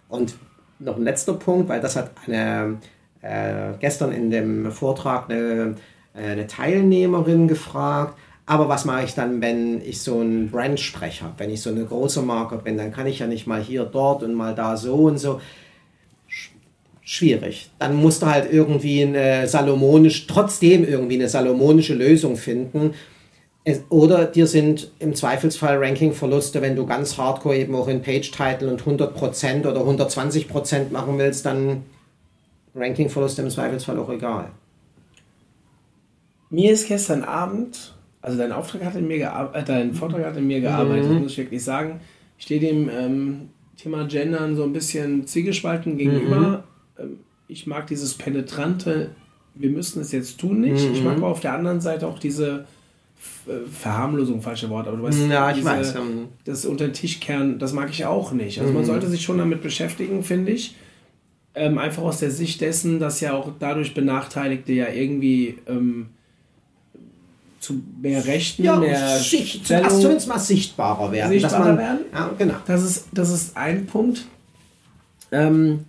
Und 0.10 0.36
noch 0.80 0.98
ein 0.98 1.04
letzter 1.04 1.34
Punkt, 1.34 1.70
weil 1.70 1.82
das 1.82 1.96
hat 1.96 2.12
eine, 2.28 2.78
äh, 3.22 3.74
gestern 3.80 4.12
in 4.12 4.30
dem 4.30 4.72
Vortrag 4.72 5.30
eine, 5.30 5.76
äh, 6.14 6.32
eine 6.32 6.48
Teilnehmerin 6.48 7.48
gefragt, 7.48 8.18
Aber 8.48 8.70
was 8.70 8.86
mache 8.86 9.06
ich 9.06 9.16
dann, 9.16 9.42
wenn 9.42 9.82
ich 9.82 10.02
so 10.02 10.20
einen 10.20 10.52
Brandsprech 10.52 11.24
habe, 11.24 11.34
wenn 11.38 11.50
ich 11.50 11.62
so 11.62 11.72
eine 11.72 11.84
große 11.84 12.22
Marke 12.22 12.58
bin, 12.58 12.78
dann 12.78 12.92
kann 12.92 13.08
ich 13.08 13.20
ja 13.20 13.28
nicht 13.28 13.48
mal 13.48 13.62
hier, 13.62 13.86
dort 13.86 14.22
und 14.22 14.36
mal 14.36 14.54
da 14.54 14.78
so 14.78 14.96
und 14.96 15.18
so. 15.18 15.42
Schwierig. 17.02 17.72
Dann 17.80 17.96
musst 17.96 18.22
du 18.22 18.28
halt 18.28 18.52
irgendwie 18.52 19.04
eine 19.04 19.48
salomonisch, 19.48 20.28
trotzdem 20.28 20.88
irgendwie 20.88 21.16
eine 21.16 21.30
salomonische 21.30 21.94
Lösung 21.94 22.36
finden. 22.36 22.94
Oder 23.90 24.26
dir 24.26 24.46
sind 24.46 24.92
im 25.00 25.16
Zweifelsfall 25.16 25.84
Ranking-Verluste, 25.84 26.62
wenn 26.62 26.76
du 26.76 26.86
ganz 26.86 27.18
hardcore 27.18 27.58
eben 27.58 27.74
auch 27.74 27.88
in 27.88 28.02
Page-Title 28.02 28.70
und 28.70 28.84
100% 28.84 29.68
oder 29.68 29.82
120% 29.82 30.92
machen 30.92 31.18
willst, 31.18 31.46
dann 31.46 31.84
Ranking-Verluste 32.76 33.42
im 33.42 33.50
Zweifelsfall 33.50 33.98
auch 33.98 34.10
egal. 34.10 34.52
Mir 36.52 36.74
ist 36.74 36.88
gestern 36.88 37.24
Abend 37.24 37.96
also 38.26 38.40
dein 38.40 38.52
Auftrag 38.52 38.84
hat 38.84 38.96
in 38.96 39.08
mir 39.08 39.52
äh, 39.54 39.64
dein 39.64 39.94
Vortrag 39.94 40.26
hat 40.26 40.36
in 40.36 40.48
mir 40.48 40.60
gearbeitet, 40.60 41.12
mhm. 41.12 41.22
muss 41.22 41.34
ich 41.34 41.38
wirklich 41.38 41.64
sagen. 41.64 42.00
Ich 42.40 42.46
stehe 42.46 42.60
dem 42.60 42.90
ähm, 42.90 43.50
Thema 43.78 44.06
Gendern 44.08 44.56
so 44.56 44.64
ein 44.64 44.74
bisschen 44.74 45.28
zwiegespalten 45.28 45.96
gegenüber. 45.96 46.66
Mhm. 46.98 47.04
Ähm, 47.04 47.20
ich 47.48 47.68
mag 47.68 47.86
dieses 47.86 48.16
penetrante, 48.16 49.12
wir 49.54 49.70
müssen 49.70 50.02
es 50.02 50.12
jetzt 50.12 50.40
tun 50.40 50.62
nicht. 50.62 50.88
Mhm. 50.88 50.94
Ich 50.96 51.04
mag 51.04 51.18
mhm. 51.18 51.24
aber 51.24 51.34
auf 51.34 51.40
der 51.40 51.54
anderen 51.54 51.82
Seite 51.82 52.08
auch 52.08 52.18
diese 52.18 52.66
Verharmlosung, 53.72 54.42
falsche 54.42 54.70
Wort, 54.70 54.88
aber 54.88 54.98
du 54.98 55.04
weißt, 55.04 55.20
ja, 55.30 55.50
ich 55.50 55.58
diese, 55.58 55.68
weiß. 55.68 55.94
das 56.46 56.66
unter 56.66 56.88
den 56.88 56.94
Tischkern, 56.94 57.60
das 57.60 57.74
mag 57.74 57.90
ich 57.90 58.06
auch 58.06 58.32
nicht. 58.32 58.60
Also 58.60 58.74
man 58.74 58.84
mhm. 58.84 58.88
sollte 58.88 59.08
sich 59.08 59.22
schon 59.24 59.38
damit 59.38 59.62
beschäftigen, 59.62 60.24
finde 60.24 60.52
ich. 60.52 60.76
Ähm, 61.54 61.78
einfach 61.78 62.04
aus 62.04 62.20
der 62.20 62.32
Sicht 62.32 62.60
dessen, 62.62 63.00
dass 63.00 63.22
ja 63.22 63.34
auch 63.34 63.52
dadurch 63.60 63.94
Benachteiligte 63.94 64.74
ja 64.74 64.90
irgendwie 64.90 65.58
ähm, 65.68 66.08
zu 67.66 67.82
mehr 68.02 68.26
Rechten, 68.26 68.64
ja, 68.64 68.76
mehr 68.76 69.18
Sicht, 69.18 69.66
zumindest 69.66 70.28
mal 70.28 70.40
sichtbarer 70.40 71.12
werden. 71.12 71.32
Sichtbarer 71.32 71.66
man, 71.66 71.78
werden? 71.78 72.00
Ja, 72.14 72.32
genau. 72.38 72.56
Das 72.68 72.84
ist, 72.84 73.08
das 73.12 73.32
ist 73.32 73.58
ein 73.58 73.86
Punkt. 73.86 74.26
Ähm, 75.32 75.86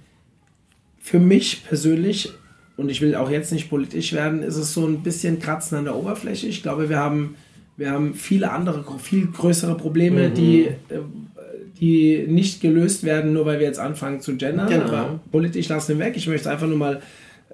für 1.00 1.18
mich 1.18 1.64
persönlich, 1.64 2.32
und 2.76 2.90
ich 2.90 3.00
will 3.00 3.14
auch 3.14 3.30
jetzt 3.30 3.52
nicht 3.52 3.70
politisch 3.70 4.12
werden, 4.12 4.42
ist 4.42 4.56
es 4.56 4.74
so 4.74 4.86
ein 4.86 5.02
bisschen 5.02 5.38
Kratzen 5.38 5.78
an 5.78 5.84
der 5.84 5.96
Oberfläche. 5.96 6.46
Ich 6.46 6.62
glaube, 6.62 6.88
wir 6.88 6.98
haben, 6.98 7.36
wir 7.76 7.90
haben 7.90 8.14
viele 8.14 8.50
andere, 8.50 8.84
viel 8.98 9.26
größere 9.26 9.76
Probleme, 9.76 10.28
mhm. 10.28 10.34
die, 10.34 10.60
äh, 10.64 11.00
die 11.80 12.26
nicht 12.28 12.60
gelöst 12.60 13.04
werden, 13.04 13.32
nur 13.32 13.46
weil 13.46 13.60
wir 13.60 13.66
jetzt 13.66 13.78
anfangen 13.78 14.20
zu 14.20 14.36
gendern. 14.36 14.68
Genau. 14.68 14.84
Aber 14.84 15.20
politisch 15.32 15.68
lassen 15.68 15.98
wir 15.98 16.06
weg. 16.06 16.14
Ich 16.16 16.26
möchte 16.26 16.50
einfach 16.50 16.66
nur 16.66 16.76
mal 16.76 17.00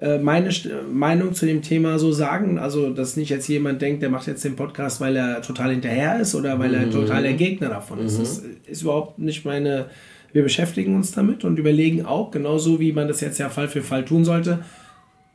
äh, 0.01 0.17
meine 0.17 0.49
Meinung 0.91 1.33
zu 1.33 1.45
dem 1.45 1.61
Thema 1.61 1.99
so 1.99 2.11
sagen. 2.11 2.59
Also, 2.59 2.89
dass 2.89 3.15
nicht 3.15 3.29
jetzt 3.29 3.47
jemand 3.47 3.81
denkt, 3.81 4.01
der 4.01 4.09
macht 4.09 4.27
jetzt 4.27 4.43
den 4.43 4.57
Podcast, 4.57 4.99
weil 4.99 5.15
er 5.15 5.41
total 5.41 5.71
hinterher 5.71 6.19
ist 6.19 6.35
oder 6.35 6.59
weil 6.59 6.73
er 6.73 6.87
mhm. 6.87 6.91
total 6.91 7.23
der 7.23 7.33
Gegner 7.33 7.69
davon 7.69 7.99
ist. 7.99 8.17
Mhm. 8.17 8.23
Das 8.23 8.43
ist 8.67 8.81
überhaupt 8.81 9.19
nicht 9.19 9.45
meine. 9.45 9.85
Wir 10.33 10.41
beschäftigen 10.41 10.95
uns 10.95 11.11
damit 11.11 11.43
und 11.43 11.59
überlegen 11.59 12.05
auch, 12.07 12.31
genauso 12.31 12.79
wie 12.79 12.91
man 12.91 13.07
das 13.07 13.21
jetzt 13.21 13.37
ja 13.37 13.49
Fall 13.49 13.67
für 13.67 13.83
Fall 13.83 14.03
tun 14.03 14.25
sollte, 14.25 14.61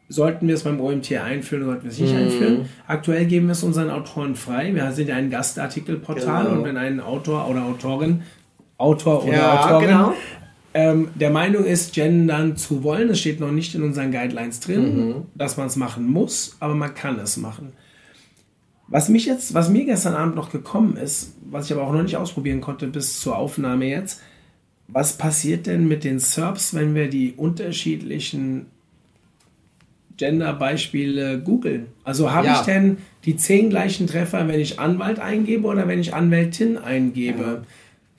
sollten 0.08 0.48
wir 0.48 0.54
es 0.54 0.64
beim 0.64 0.80
OMT 0.80 1.12
einführen 1.12 1.64
oder 1.64 1.72
sollten 1.72 1.84
wir 1.84 1.90
es 1.92 1.98
nicht 1.98 2.12
mhm. 2.12 2.18
einführen. 2.18 2.68
Aktuell 2.86 3.26
geben 3.26 3.46
wir 3.46 3.52
es 3.52 3.62
unseren 3.62 3.90
Autoren 3.90 4.36
frei. 4.36 4.74
Wir 4.74 4.90
sind 4.92 5.08
ja 5.08 5.16
ein 5.16 5.30
Gastartikelportal 5.30 6.44
genau. 6.44 6.56
und 6.56 6.64
wenn 6.64 6.76
ein 6.76 7.00
Autor 7.00 7.48
oder 7.48 7.64
Autorin, 7.64 8.22
Autor 8.78 9.24
oder 9.24 9.32
ja, 9.32 9.64
Autorin 9.64 9.88
genau 9.88 10.14
ähm, 10.74 11.08
der 11.14 11.30
Meinung 11.30 11.64
ist, 11.64 11.94
gendern 11.94 12.56
zu 12.56 12.82
wollen. 12.82 13.10
Es 13.10 13.20
steht 13.20 13.40
noch 13.40 13.50
nicht 13.50 13.74
in 13.74 13.82
unseren 13.82 14.12
Guidelines 14.12 14.60
drin, 14.60 15.08
mhm. 15.08 15.14
dass 15.34 15.56
man 15.56 15.66
es 15.66 15.76
machen 15.76 16.06
muss, 16.06 16.56
aber 16.60 16.74
man 16.74 16.94
kann 16.94 17.18
es 17.18 17.36
machen. 17.36 17.72
Was 18.86 19.08
mich 19.08 19.26
jetzt, 19.26 19.54
was 19.54 19.68
mir 19.68 19.84
gestern 19.84 20.14
Abend 20.14 20.34
noch 20.34 20.50
gekommen 20.50 20.96
ist, 20.96 21.34
was 21.50 21.66
ich 21.66 21.72
aber 21.72 21.82
auch 21.86 21.92
noch 21.92 22.02
nicht 22.02 22.16
ausprobieren 22.16 22.60
konnte 22.60 22.86
bis 22.86 23.20
zur 23.20 23.36
Aufnahme 23.36 23.86
jetzt, 23.86 24.22
was 24.86 25.18
passiert 25.18 25.66
denn 25.66 25.88
mit 25.88 26.04
den 26.04 26.18
SERPs, 26.18 26.74
wenn 26.74 26.94
wir 26.94 27.08
die 27.08 27.34
unterschiedlichen 27.36 28.66
Gender-Beispiele 30.18 31.38
googeln? 31.38 31.86
Also 32.04 32.30
habe 32.30 32.48
ja. 32.48 32.60
ich 32.60 32.66
denn 32.66 32.98
die 33.24 33.36
zehn 33.36 33.70
gleichen 33.70 34.06
Treffer, 34.06 34.46
wenn 34.48 34.60
ich 34.60 34.78
Anwalt 34.78 35.18
eingebe 35.18 35.66
oder 35.66 35.88
wenn 35.88 36.00
ich 36.00 36.14
Anwältin 36.14 36.76
eingebe? 36.76 37.42
Ja. 37.42 37.62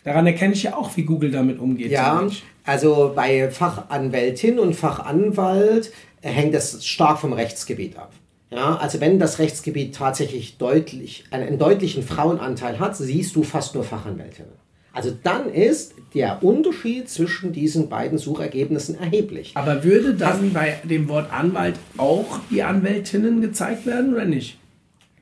Daran 0.03 0.25
erkenne 0.25 0.53
ich 0.53 0.63
ja 0.63 0.75
auch, 0.75 0.95
wie 0.97 1.03
Google 1.03 1.29
damit 1.29 1.59
umgeht. 1.59 1.91
Ja, 1.91 2.25
also 2.65 3.13
bei 3.15 3.49
Fachanwältin 3.49 4.59
und 4.59 4.75
Fachanwalt 4.75 5.91
hängt 6.21 6.53
das 6.53 6.85
stark 6.85 7.19
vom 7.19 7.33
Rechtsgebiet 7.33 7.97
ab. 7.97 8.11
Ja, 8.51 8.77
also 8.77 8.99
wenn 8.99 9.19
das 9.19 9.37
Rechtsgebiet 9.37 9.95
tatsächlich 9.95 10.57
deutlich, 10.57 11.25
einen 11.31 11.59
deutlichen 11.59 12.03
Frauenanteil 12.03 12.79
hat, 12.79 12.97
siehst 12.97 13.35
du 13.35 13.43
fast 13.43 13.75
nur 13.75 13.83
Fachanwältinnen. 13.83 14.51
Also 14.93 15.15
dann 15.23 15.51
ist 15.53 15.93
der 16.13 16.43
Unterschied 16.43 17.09
zwischen 17.09 17.53
diesen 17.53 17.89
beiden 17.89 18.17
Suchergebnissen 18.17 18.99
erheblich. 18.99 19.51
Aber 19.55 19.83
würde 19.83 20.15
dann 20.15 20.51
bei 20.53 20.79
dem 20.83 21.07
Wort 21.07 21.31
Anwalt 21.31 21.75
auch 21.97 22.39
die 22.49 22.63
Anwältinnen 22.63 23.41
gezeigt 23.41 23.85
werden 23.85 24.13
oder 24.13 24.25
nicht? 24.25 24.57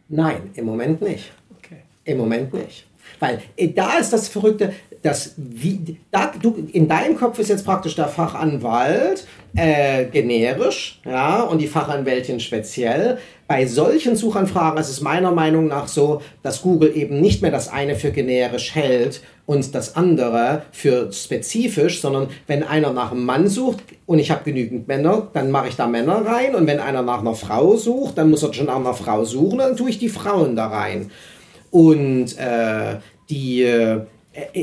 Nein, 0.10 0.52
im 0.54 0.66
Moment 0.66 1.02
nicht. 1.02 1.32
Okay. 1.58 1.82
Im 2.06 2.18
Moment 2.18 2.54
nicht. 2.54 2.86
Weil 3.20 3.42
äh, 3.58 3.70
da 3.70 3.98
ist 3.98 4.14
das 4.14 4.28
Verrückte, 4.28 4.74
dass 5.02 5.34
wie, 5.38 5.98
da, 6.12 6.34
du, 6.42 6.68
in 6.72 6.88
deinem 6.88 7.18
Kopf 7.18 7.40
ist 7.40 7.50
jetzt 7.50 7.66
praktisch 7.66 7.96
der 7.96 8.08
Fachanwalt 8.08 9.28
äh, 9.56 10.06
generisch 10.06 11.00
ja, 11.06 11.42
und 11.42 11.60
die 11.60 11.68
Fachanwältin 11.68 12.40
speziell. 12.40 13.18
Bei 13.48 13.66
solchen 13.66 14.18
Suchanfragen 14.18 14.78
ist 14.78 14.90
es 14.90 15.00
meiner 15.00 15.32
Meinung 15.32 15.68
nach 15.68 15.88
so, 15.88 16.22
dass 16.44 16.62
Google 16.62 16.96
eben 16.96 17.22
nicht 17.22 17.42
mehr 17.42 17.52
das 17.52 17.70
eine 17.70 17.96
für 17.96 18.12
generisch 18.12 18.76
hält 18.76 19.22
und 19.46 19.74
das 19.74 19.96
andere 19.96 20.64
für 20.74 21.14
spezifisch, 21.14 22.02
sondern 22.02 22.28
wenn 22.46 22.64
einer 22.64 22.92
nach 22.92 23.14
einem 23.14 23.24
Mann 23.24 23.48
sucht 23.48 23.80
und 24.06 24.20
ich 24.20 24.32
habe 24.32 24.44
genügend 24.44 24.90
Männer, 24.90 25.30
dann 25.34 25.50
mache 25.50 25.70
ich 25.70 25.78
da 25.78 25.88
Männer 25.88 26.26
rein 26.26 26.56
und 26.56 26.68
wenn 26.68 26.82
einer 26.82 27.04
nach 27.04 27.22
einer 27.22 27.36
Frau 27.36 27.78
sucht, 27.78 28.18
dann 28.18 28.30
muss 28.30 28.44
er 28.44 28.54
schon 28.54 28.66
nach 28.66 28.76
einer 28.76 28.94
Frau 28.94 29.24
suchen, 29.24 29.60
dann 29.60 29.78
tue 29.78 29.92
ich 29.92 29.98
die 29.98 30.10
Frauen 30.10 30.58
da 30.58 30.68
rein. 30.68 31.10
Und 31.72 32.38
äh, 32.38 32.98
die, 33.30 33.64
äh, 33.64 34.02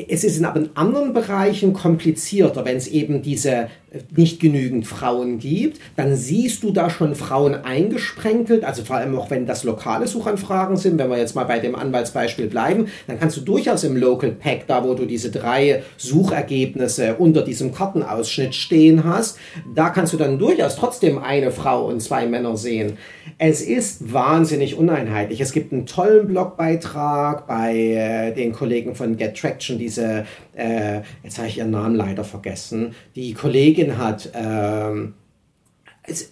es 0.09 0.25
ist 0.25 0.37
in 0.37 0.45
anderen 0.45 1.15
Bereichen 1.15 1.73
komplizierter, 1.73 2.67
wenn 2.67 2.77
es 2.77 2.89
eben 2.89 3.23
diese 3.23 3.69
nicht 4.17 4.41
genügend 4.41 4.87
Frauen 4.87 5.39
gibt, 5.39 5.81
dann 5.97 6.17
siehst 6.17 6.63
du 6.63 6.71
da 6.71 6.91
schon 6.91 7.15
Frauen 7.15 7.55
eingesprenkelt, 7.55 8.65
also 8.65 8.85
vor 8.85 8.97
allem 8.97 9.17
auch 9.17 9.31
wenn 9.31 9.47
das 9.47 9.65
lokale 9.65 10.07
Suchanfragen 10.07 10.77
sind, 10.77 10.99
wenn 10.99 11.11
wir 11.11 11.19
jetzt 11.19 11.35
mal 11.35 11.45
bei 11.45 11.59
dem 11.59 11.75
Anwaltsbeispiel 11.75 12.47
bleiben, 12.47 12.89
dann 13.07 13.19
kannst 13.19 13.37
du 13.37 13.41
durchaus 13.41 13.85
im 13.85 13.97
Local 13.97 14.31
Pack, 14.33 14.67
da 14.67 14.85
wo 14.85 14.95
du 14.95 15.07
diese 15.07 15.31
drei 15.31 15.83
Suchergebnisse 15.97 17.15
unter 17.15 17.43
diesem 17.43 17.73
Kartenausschnitt 17.73 18.55
stehen 18.55 19.05
hast, 19.05 19.39
da 19.75 19.91
kannst 19.91 20.13
du 20.13 20.17
dann 20.17 20.39
durchaus 20.39 20.77
trotzdem 20.77 21.19
eine 21.19 21.51
Frau 21.51 21.87
und 21.87 22.01
zwei 22.01 22.27
Männer 22.27 22.57
sehen. 22.57 22.99
Es 23.39 23.61
ist 23.63 24.13
wahnsinnig 24.13 24.77
uneinheitlich. 24.77 25.41
Es 25.41 25.53
gibt 25.53 25.73
einen 25.73 25.87
tollen 25.87 26.27
Blogbeitrag 26.27 27.47
bei 27.47 27.77
äh, 27.77 28.33
den 28.33 28.53
Kollegen 28.53 28.95
von 28.95 29.17
Get 29.17 29.37
Traction, 29.37 29.79
diese, 29.79 30.27
äh, 30.55 31.01
jetzt 31.23 31.39
habe 31.39 31.49
ich 31.49 31.59
ihren 31.59 31.71
Namen 31.71 31.97
leider 31.97 32.25
vergessen, 32.25 32.95
die 33.17 33.35
Kollegin 33.35 33.84
Kollegin 33.85 33.99
hat 33.99 34.31
ähm, 34.35 35.15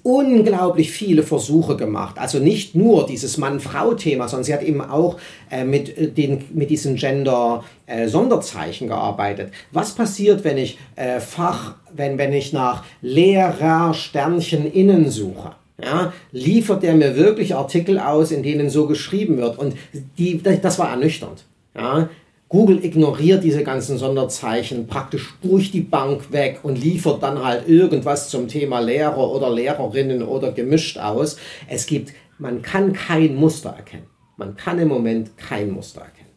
unglaublich 0.02 0.90
viele 0.90 1.22
Versuche 1.22 1.76
gemacht. 1.76 2.18
Also 2.18 2.38
nicht 2.38 2.74
nur 2.74 3.06
dieses 3.06 3.38
Mann-Frau-Thema, 3.38 4.28
sondern 4.28 4.44
sie 4.44 4.52
hat 4.54 4.62
eben 4.62 4.82
auch 4.82 5.18
äh, 5.50 5.64
mit, 5.64 5.96
äh, 5.96 6.08
den, 6.08 6.44
mit 6.52 6.70
diesen 6.70 6.96
Gender-Sonderzeichen 6.96 8.86
äh, 8.86 8.88
gearbeitet. 8.88 9.52
Was 9.70 9.94
passiert, 9.94 10.44
wenn 10.44 10.58
ich 10.58 10.78
äh, 10.96 11.20
Fach, 11.20 11.76
wenn, 11.94 12.18
wenn 12.18 12.32
ich 12.32 12.52
nach 12.52 12.84
Lehrer 13.00 13.94
Sternchen 13.94 14.70
innen 14.70 15.10
suche? 15.10 15.52
Ja, 15.82 16.12
liefert 16.30 16.82
der 16.84 16.94
mir 16.94 17.16
wirklich 17.16 17.56
Artikel 17.56 17.98
aus, 17.98 18.30
in 18.30 18.42
denen 18.42 18.70
so 18.70 18.86
geschrieben 18.86 19.38
wird? 19.38 19.58
Und 19.58 19.74
die, 20.16 20.40
das 20.40 20.78
war 20.78 20.90
ernüchternd. 20.90 21.44
Ja, 21.74 22.08
Google 22.52 22.84
ignoriert 22.84 23.42
diese 23.42 23.64
ganzen 23.64 23.96
Sonderzeichen 23.96 24.86
praktisch 24.86 25.32
durch 25.40 25.70
die 25.70 25.80
Bank 25.80 26.32
weg 26.32 26.60
und 26.62 26.78
liefert 26.78 27.22
dann 27.22 27.42
halt 27.42 27.66
irgendwas 27.66 28.28
zum 28.28 28.46
Thema 28.46 28.80
Lehrer 28.80 29.30
oder 29.30 29.48
Lehrerinnen 29.48 30.22
oder 30.22 30.52
gemischt 30.52 30.98
aus. 30.98 31.38
Es 31.66 31.86
gibt, 31.86 32.12
man 32.38 32.60
kann 32.60 32.92
kein 32.92 33.36
Muster 33.36 33.70
erkennen. 33.70 34.04
Man 34.36 34.54
kann 34.54 34.78
im 34.78 34.88
Moment 34.88 35.38
kein 35.38 35.70
Muster 35.70 36.02
erkennen. 36.02 36.28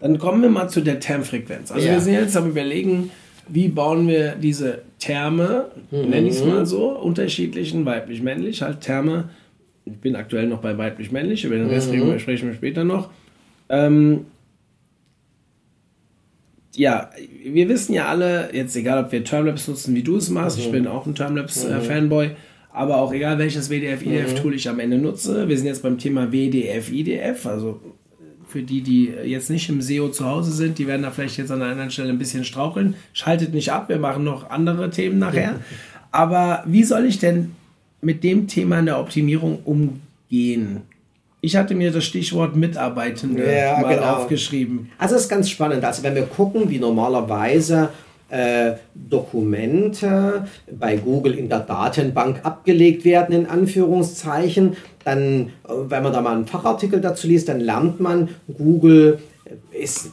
Dann 0.00 0.18
kommen 0.18 0.40
wir 0.40 0.48
mal 0.48 0.68
zu 0.68 0.80
der 0.80 1.00
Termfrequenz. 1.00 1.70
Also 1.70 1.86
ja. 1.86 1.92
wir 1.92 2.00
sind 2.00 2.14
jetzt 2.14 2.34
am 2.34 2.48
überlegen, 2.48 3.10
wie 3.46 3.68
bauen 3.68 4.08
wir 4.08 4.36
diese 4.36 4.84
Terme, 4.98 5.66
mhm. 5.90 6.08
nenne 6.08 6.28
ich 6.28 6.36
es 6.36 6.44
mal 6.46 6.64
so, 6.64 6.98
unterschiedlichen, 6.98 7.84
weiblich-männlich, 7.84 8.62
halt 8.62 8.80
Terme. 8.80 9.28
Ich 9.84 9.98
bin 9.98 10.16
aktuell 10.16 10.46
noch 10.46 10.62
bei 10.62 10.78
weiblich-männlich, 10.78 11.44
über 11.44 11.56
den 11.56 11.68
Rest 11.68 11.92
mhm. 11.92 12.18
sprechen 12.18 12.48
wir 12.48 12.54
später 12.54 12.84
noch. 12.84 13.10
Ähm, 13.68 14.24
ja, 16.74 17.10
wir 17.44 17.68
wissen 17.68 17.94
ja 17.94 18.06
alle, 18.06 18.50
jetzt 18.52 18.76
egal 18.76 19.04
ob 19.04 19.12
wir 19.12 19.24
Termlabs 19.24 19.68
nutzen, 19.68 19.94
wie 19.94 20.02
du 20.02 20.16
es 20.16 20.30
machst, 20.30 20.58
mhm. 20.58 20.64
ich 20.64 20.72
bin 20.72 20.86
auch 20.86 21.06
ein 21.06 21.14
Termlabs-Fanboy, 21.14 22.28
mhm. 22.28 22.36
aber 22.72 22.96
auch 22.98 23.12
egal 23.12 23.38
welches 23.38 23.68
WDF-IDF-Tool 23.68 24.52
mhm. 24.52 24.56
ich 24.56 24.68
am 24.68 24.80
Ende 24.80 24.98
nutze. 24.98 25.48
Wir 25.48 25.56
sind 25.56 25.66
jetzt 25.66 25.82
beim 25.82 25.98
Thema 25.98 26.32
WDF-IDF, 26.32 27.46
also 27.46 27.80
für 28.48 28.62
die, 28.62 28.82
die 28.82 29.06
jetzt 29.24 29.50
nicht 29.50 29.68
im 29.70 29.80
SEO 29.80 30.10
zu 30.10 30.26
Hause 30.26 30.52
sind, 30.52 30.78
die 30.78 30.86
werden 30.86 31.02
da 31.02 31.10
vielleicht 31.10 31.38
jetzt 31.38 31.50
an 31.50 31.62
einer 31.62 31.72
anderen 31.72 31.90
Stelle 31.90 32.10
ein 32.10 32.18
bisschen 32.18 32.44
straucheln. 32.44 32.94
Schaltet 33.14 33.54
nicht 33.54 33.72
ab, 33.72 33.88
wir 33.88 33.98
machen 33.98 34.24
noch 34.24 34.50
andere 34.50 34.90
Themen 34.90 35.18
nachher. 35.18 35.60
Aber 36.10 36.62
wie 36.66 36.84
soll 36.84 37.06
ich 37.06 37.18
denn 37.18 37.52
mit 38.02 38.22
dem 38.22 38.48
Thema 38.48 38.78
in 38.78 38.86
der 38.86 39.00
Optimierung 39.00 39.60
umgehen? 39.64 40.82
Ich 41.44 41.56
hatte 41.56 41.74
mir 41.74 41.90
das 41.90 42.04
Stichwort 42.04 42.54
Mitarbeitende 42.54 43.52
ja, 43.52 43.80
mal 43.80 43.96
genau. 43.96 44.12
aufgeschrieben. 44.12 44.92
Also 44.96 45.16
es 45.16 45.22
ist 45.22 45.28
ganz 45.28 45.50
spannend. 45.50 45.84
Also 45.84 46.04
wenn 46.04 46.14
wir 46.14 46.22
gucken, 46.22 46.70
wie 46.70 46.78
normalerweise 46.78 47.88
äh, 48.28 48.74
Dokumente 48.94 50.46
bei 50.70 50.96
Google 50.96 51.34
in 51.34 51.48
der 51.48 51.58
Datenbank 51.58 52.44
abgelegt 52.44 53.04
werden, 53.04 53.34
in 53.34 53.46
Anführungszeichen, 53.46 54.76
dann, 55.02 55.48
äh, 55.66 55.72
wenn 55.88 56.04
man 56.04 56.12
da 56.12 56.20
mal 56.20 56.36
einen 56.36 56.46
Fachartikel 56.46 57.00
dazu 57.00 57.26
liest, 57.26 57.48
dann 57.48 57.58
lernt 57.58 57.98
man, 57.98 58.28
Google 58.56 59.18
ist, 59.72 60.10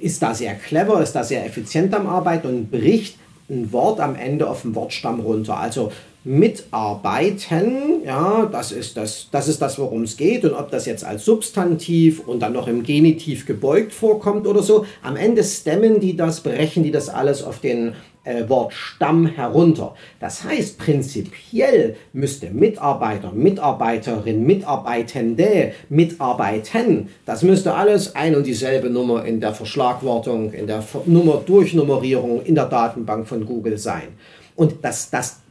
ist 0.00 0.20
da 0.20 0.34
sehr 0.34 0.56
clever, 0.56 1.00
ist 1.00 1.12
da 1.12 1.22
sehr 1.22 1.46
effizient 1.46 1.94
am 1.94 2.08
Arbeiten 2.08 2.48
und 2.48 2.72
bricht 2.72 3.18
ein 3.48 3.72
Wort 3.72 4.00
am 4.00 4.16
Ende 4.16 4.50
auf 4.50 4.62
den 4.62 4.74
Wortstamm 4.74 5.20
runter. 5.20 5.58
Also 5.58 5.92
mitarbeiten, 6.24 8.02
ja, 8.04 8.48
das 8.50 8.70
ist 8.70 8.96
das, 8.96 9.28
das 9.30 9.48
ist 9.48 9.60
das, 9.60 9.78
worum 9.78 10.02
es 10.02 10.16
geht. 10.16 10.44
Und 10.44 10.54
ob 10.54 10.70
das 10.70 10.86
jetzt 10.86 11.04
als 11.04 11.24
Substantiv 11.24 12.26
und 12.26 12.40
dann 12.40 12.52
noch 12.52 12.68
im 12.68 12.82
Genitiv 12.82 13.46
gebeugt 13.46 13.92
vorkommt 13.92 14.46
oder 14.46 14.62
so, 14.62 14.86
am 15.02 15.16
Ende 15.16 15.42
stemmen 15.42 16.00
die 16.00 16.16
das, 16.16 16.40
brechen 16.40 16.82
die 16.82 16.92
das 16.92 17.08
alles 17.08 17.42
auf 17.42 17.58
den 17.58 17.94
äh, 18.24 18.48
Wort 18.48 18.72
Stamm 18.72 19.26
herunter. 19.26 19.94
Das 20.20 20.44
heißt, 20.44 20.78
prinzipiell 20.78 21.96
müsste 22.12 22.50
Mitarbeiter, 22.50 23.32
Mitarbeiterin, 23.32 24.46
Mitarbeitende, 24.46 25.72
Mitarbeiten, 25.88 27.08
das 27.26 27.42
müsste 27.42 27.74
alles 27.74 28.14
ein 28.14 28.36
und 28.36 28.46
dieselbe 28.46 28.90
Nummer 28.90 29.24
in 29.24 29.40
der 29.40 29.54
Verschlagwortung, 29.54 30.52
in 30.52 30.68
der 30.68 30.84
Nummer 31.06 31.42
Durchnummerierung 31.44 32.42
in 32.44 32.54
der 32.54 32.66
Datenbank 32.66 33.26
von 33.26 33.44
Google 33.44 33.78
sein. 33.78 34.08
Und 34.54 34.84
das, 34.84 35.10
das 35.10 35.41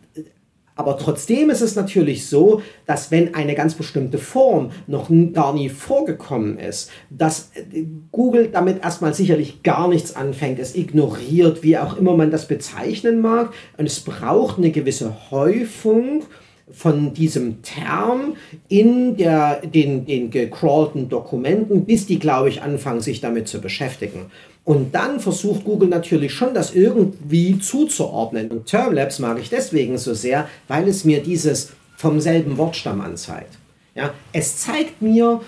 aber 0.76 0.98
trotzdem 0.98 1.50
ist 1.50 1.62
es 1.62 1.76
natürlich 1.76 2.28
so, 2.28 2.62
dass 2.86 3.12
wenn 3.12 3.36
eine 3.36 3.56
ganz 3.56 3.76
bestimmte 3.76 4.18
Form 4.18 4.72
noch 4.88 5.10
gar 5.34 5.54
nie 5.54 5.70
vorgekommen 5.70 6.58
ist, 6.58 6.90
dass 7.10 7.52
äh, 7.56 7.86
Google 8.12 8.48
damit 8.48 8.84
erstmal 8.84 9.14
sicherlich 9.14 9.64
gar 9.64 9.88
nichts 9.88 10.16
anfängt, 10.16 10.60
es 10.60 10.76
ignoriert, 10.76 11.64
wie 11.64 11.78
auch 11.78 11.98
immer 11.98 12.16
man 12.16 12.32
das 12.32 12.48
bezeichnen 12.48 13.22
mag. 13.22 13.54
Und 13.78 13.86
es 13.86 14.00
braucht 14.00 14.58
eine 14.58 14.72
gewisse 14.72 15.32
Häufung 15.32 16.24
von 16.72 17.14
diesem 17.14 17.62
Term 17.62 18.36
in 18.70 19.18
der, 19.18 19.62
den, 19.62 20.06
den 20.06 20.30
gecrawlten 20.32 21.10
Dokumenten, 21.10 21.86
bis 21.86 22.06
die, 22.06 22.20
glaube 22.20 22.50
ich, 22.50 22.62
anfangen, 22.62 23.02
sich 23.02 23.22
damit 23.22 23.48
zu 23.48 23.62
beschäftigen. 23.62 24.32
Und 24.64 24.94
dann 24.94 25.20
versucht 25.20 25.64
Google 25.64 25.90
natürlich 25.90 26.34
schon, 26.34 26.54
das 26.54 26.74
irgendwie 26.74 27.60
zuzuordnen. 27.60 28.50
Und 28.50 28.68
Termlabs 28.68 29.20
mag 29.20 29.40
ich 29.40 29.50
deswegen 29.50 29.98
so 29.98 30.14
sehr, 30.14 30.48
weil 30.68 30.88
es 30.88 31.04
mir 31.04 31.22
dieses 31.22 31.72
vom 31.98 32.20
selben 32.20 32.58
Wortstamm 32.58 33.02
anzeigt. 33.02 33.58
Ja, 33.96 34.14
es 34.32 34.58
zeigt 34.58 35.02
mir, 35.02 35.42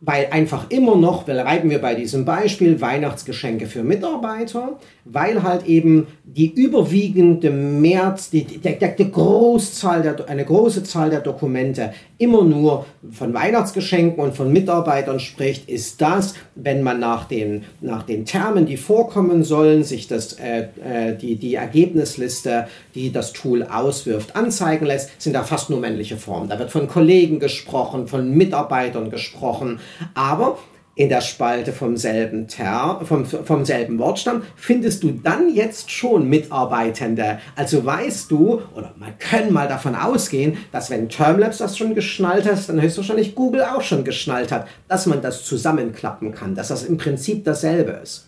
weil 0.00 0.28
einfach 0.30 0.70
immer 0.70 0.94
noch, 0.94 1.24
bleiben 1.24 1.70
wir 1.70 1.80
bei 1.80 1.94
diesem 1.96 2.24
Beispiel, 2.24 2.80
Weihnachtsgeschenke 2.80 3.66
für 3.66 3.82
Mitarbeiter, 3.82 4.78
weil 5.04 5.42
halt 5.42 5.66
eben 5.66 6.06
die 6.24 6.52
überwiegende 6.52 7.50
März, 7.50 8.30
die, 8.30 8.44
die, 8.44 8.58
die, 8.58 9.10
Großzahl 9.10 10.02
der, 10.02 10.28
eine 10.28 10.44
große 10.44 10.84
Zahl 10.84 11.10
der 11.10 11.20
Dokumente 11.20 11.92
immer 12.18 12.44
nur 12.44 12.86
von 13.10 13.34
Weihnachtsgeschenken 13.34 14.22
und 14.22 14.36
von 14.36 14.52
Mitarbeitern 14.52 15.18
spricht, 15.18 15.68
ist 15.68 16.00
das, 16.00 16.34
wenn 16.54 16.82
man 16.82 17.00
nach 17.00 17.24
den, 17.24 17.64
nach 17.80 18.04
den 18.04 18.24
Termen, 18.24 18.66
die 18.66 18.76
vorkommen 18.76 19.42
sollen, 19.42 19.82
sich 19.82 20.06
das, 20.06 20.34
äh, 20.34 20.68
äh, 20.84 21.16
die, 21.16 21.36
die 21.36 21.54
Ergebnisliste, 21.56 22.68
die 22.94 23.10
das 23.10 23.32
Tool 23.32 23.64
auswirft, 23.64 24.36
anzeigen 24.36 24.86
lässt, 24.86 25.20
sind 25.20 25.32
da 25.32 25.42
fast 25.42 25.70
nur 25.70 25.80
männliche 25.80 26.18
Formen. 26.18 26.48
Da 26.48 26.58
wird 26.58 26.70
von 26.70 26.86
Kollegen 26.86 27.40
gesprochen, 27.40 28.06
von 28.06 28.30
Mitarbeitern 28.30 29.10
gesprochen, 29.10 29.80
aber 30.14 30.58
in 30.98 31.08
der 31.08 31.20
Spalte 31.20 31.72
vom 31.72 31.96
selben, 31.96 32.48
Ter, 32.48 33.00
vom, 33.04 33.24
vom 33.24 33.64
selben 33.64 34.00
Wortstamm 34.00 34.42
findest 34.56 35.04
du 35.04 35.12
dann 35.12 35.54
jetzt 35.54 35.92
schon 35.92 36.28
Mitarbeitende. 36.28 37.38
Also 37.54 37.86
weißt 37.86 38.28
du, 38.32 38.62
oder 38.74 38.92
man 38.98 39.16
kann 39.16 39.52
mal 39.52 39.68
davon 39.68 39.94
ausgehen, 39.94 40.58
dass 40.72 40.90
wenn 40.90 41.08
Termlabs 41.08 41.58
das 41.58 41.78
schon 41.78 41.94
geschnallt 41.94 42.46
hat, 42.46 42.68
dann 42.68 42.82
höchstwahrscheinlich 42.82 43.36
Google 43.36 43.62
auch 43.62 43.82
schon 43.82 44.02
geschnallt 44.02 44.50
hat, 44.50 44.66
dass 44.88 45.06
man 45.06 45.22
das 45.22 45.44
zusammenklappen 45.44 46.34
kann, 46.34 46.56
dass 46.56 46.66
das 46.66 46.82
im 46.82 46.96
Prinzip 46.96 47.44
dasselbe 47.44 47.92
ist. 48.02 48.27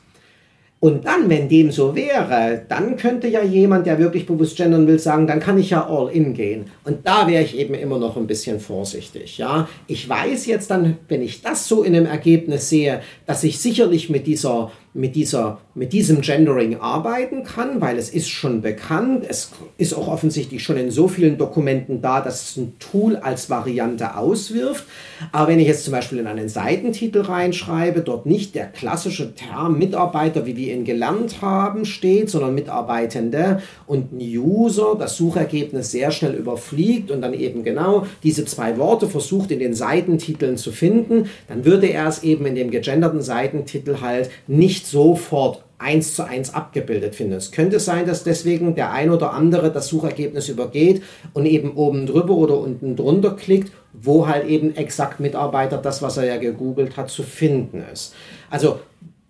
Und 0.82 1.04
dann, 1.04 1.28
wenn 1.28 1.50
dem 1.50 1.70
so 1.70 1.94
wäre, 1.94 2.62
dann 2.66 2.96
könnte 2.96 3.28
ja 3.28 3.42
jemand, 3.42 3.86
der 3.86 3.98
wirklich 3.98 4.24
bewusst 4.24 4.56
gendern 4.56 4.86
will, 4.86 4.98
sagen, 4.98 5.26
dann 5.26 5.38
kann 5.38 5.58
ich 5.58 5.68
ja 5.68 5.86
all 5.86 6.10
in 6.10 6.32
gehen. 6.32 6.70
Und 6.84 7.06
da 7.06 7.28
wäre 7.28 7.44
ich 7.44 7.54
eben 7.58 7.74
immer 7.74 7.98
noch 7.98 8.16
ein 8.16 8.26
bisschen 8.26 8.60
vorsichtig. 8.60 9.36
Ja, 9.36 9.68
ich 9.86 10.08
weiß 10.08 10.46
jetzt 10.46 10.70
dann, 10.70 10.96
wenn 11.08 11.20
ich 11.20 11.42
das 11.42 11.68
so 11.68 11.82
in 11.82 11.94
einem 11.94 12.06
Ergebnis 12.06 12.70
sehe, 12.70 13.02
dass 13.26 13.44
ich 13.44 13.58
sicherlich 13.58 14.08
mit 14.08 14.26
dieser 14.26 14.72
mit, 14.92 15.14
dieser, 15.14 15.60
mit 15.74 15.92
diesem 15.92 16.20
Gendering 16.20 16.80
arbeiten 16.80 17.44
kann, 17.44 17.80
weil 17.80 17.96
es 17.96 18.10
ist 18.10 18.28
schon 18.28 18.60
bekannt. 18.60 19.24
Es 19.28 19.52
ist 19.78 19.94
auch 19.94 20.08
offensichtlich 20.08 20.64
schon 20.64 20.76
in 20.76 20.90
so 20.90 21.06
vielen 21.06 21.38
Dokumenten 21.38 22.02
da, 22.02 22.20
dass 22.20 22.50
es 22.50 22.56
ein 22.56 22.74
Tool 22.78 23.16
als 23.16 23.50
Variante 23.50 24.16
auswirft. 24.16 24.84
Aber 25.30 25.48
wenn 25.48 25.60
ich 25.60 25.68
jetzt 25.68 25.84
zum 25.84 25.92
Beispiel 25.92 26.18
in 26.18 26.26
einen 26.26 26.48
Seitentitel 26.48 27.20
reinschreibe, 27.20 28.00
dort 28.00 28.26
nicht 28.26 28.54
der 28.56 28.66
klassische 28.66 29.34
Term 29.34 29.78
Mitarbeiter, 29.78 30.44
wie 30.44 30.56
wir 30.56 30.74
ihn 30.74 30.84
gelernt 30.84 31.40
haben, 31.40 31.84
steht, 31.84 32.30
sondern 32.30 32.54
Mitarbeitende 32.54 33.62
und 33.86 34.12
ein 34.12 34.20
User 34.20 34.96
das 34.98 35.16
Suchergebnis 35.16 35.92
sehr 35.92 36.10
schnell 36.10 36.34
überfliegt 36.34 37.12
und 37.12 37.22
dann 37.22 37.34
eben 37.34 37.62
genau 37.62 38.06
diese 38.24 38.44
zwei 38.44 38.76
Worte 38.76 39.08
versucht 39.08 39.52
in 39.52 39.60
den 39.60 39.74
Seitentiteln 39.74 40.56
zu 40.56 40.72
finden, 40.72 41.26
dann 41.46 41.64
würde 41.64 41.86
er 41.86 42.08
es 42.08 42.24
eben 42.24 42.44
in 42.46 42.56
dem 42.56 42.70
gegenderten 42.70 43.22
Seitentitel 43.22 44.00
halt 44.00 44.30
nicht 44.48 44.79
nicht 44.80 44.86
sofort 44.86 45.62
eins 45.78 46.14
zu 46.14 46.26
eins 46.26 46.52
abgebildet 46.54 47.14
finden. 47.14 47.34
Es 47.34 47.52
könnte 47.52 47.80
sein, 47.80 48.06
dass 48.06 48.24
deswegen 48.24 48.74
der 48.74 48.92
ein 48.92 49.10
oder 49.10 49.32
andere 49.32 49.70
das 49.70 49.88
Suchergebnis 49.88 50.48
übergeht 50.48 51.02
und 51.32 51.46
eben 51.46 51.72
oben 51.72 52.06
drüber 52.06 52.34
oder 52.34 52.58
unten 52.58 52.96
drunter 52.96 53.32
klickt, 53.32 53.72
wo 53.92 54.26
halt 54.26 54.46
eben 54.46 54.76
exakt 54.76 55.20
Mitarbeiter 55.20 55.78
das, 55.78 56.02
was 56.02 56.16
er 56.16 56.24
ja 56.24 56.36
gegoogelt 56.36 56.96
hat, 56.96 57.10
zu 57.10 57.22
finden 57.22 57.82
ist. 57.92 58.14
Also 58.50 58.80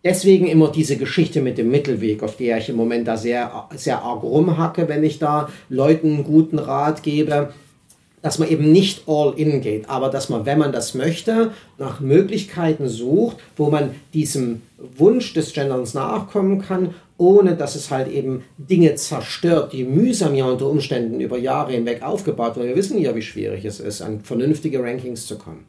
deswegen 0.05 0.47
immer 0.47 0.69
diese 0.69 0.97
Geschichte 0.97 1.41
mit 1.41 1.59
dem 1.59 1.71
Mittelweg, 1.71 2.23
auf 2.23 2.37
der 2.37 2.59
ich 2.59 2.69
im 2.69 2.77
Moment 2.77 3.09
da 3.09 3.17
sehr, 3.17 3.69
sehr 3.75 4.03
arg 4.03 4.23
rumhacke, 4.23 4.89
wenn 4.89 5.05
ich 5.05 5.19
da 5.19 5.49
Leuten 5.69 6.15
einen 6.15 6.25
guten 6.25 6.59
Rat 6.59 7.03
gebe 7.03 7.53
dass 8.23 8.39
man 8.39 8.49
eben 8.49 8.71
nicht 8.71 9.05
all 9.07 9.33
in 9.37 9.61
geht, 9.61 9.89
aber 9.89 10.11
dass 10.11 10.29
man, 10.29 10.45
wenn 10.45 10.59
man 10.59 10.73
das 10.73 10.95
möchte, 10.95 11.53
nach 11.79 12.01
Möglichkeiten 12.01 12.89
sucht, 12.89 13.39
wo 13.57 13.71
man 13.71 13.95
diesem 14.13 14.63
Wunsch 14.97 15.33
des 15.33 15.53
Genderns 15.53 15.95
nachkommen 15.95 16.61
kann, 16.61 16.95
ohne 17.17 17.55
dass 17.55 17.77
es 17.77 17.91
halt 17.91 18.09
eben 18.09 18.45
Dinge 18.57 18.95
zerstört, 18.95 19.73
die 19.73 19.85
mühsam 19.85 20.35
ja 20.35 20.47
unter 20.47 20.67
Umständen 20.67 21.21
über 21.21 21.39
Jahre 21.39 21.73
hinweg 21.73 22.03
aufgebaut 22.03 22.57
wurden. 22.57 22.69
Wir 22.69 22.77
wissen 22.77 22.99
ja, 22.99 23.15
wie 23.15 23.23
schwierig 23.23 23.65
es 23.65 23.81
ist, 23.81 24.01
an 24.03 24.21
vernünftige 24.21 24.83
Rankings 24.83 25.27
zu 25.27 25.37
kommen. 25.37 25.67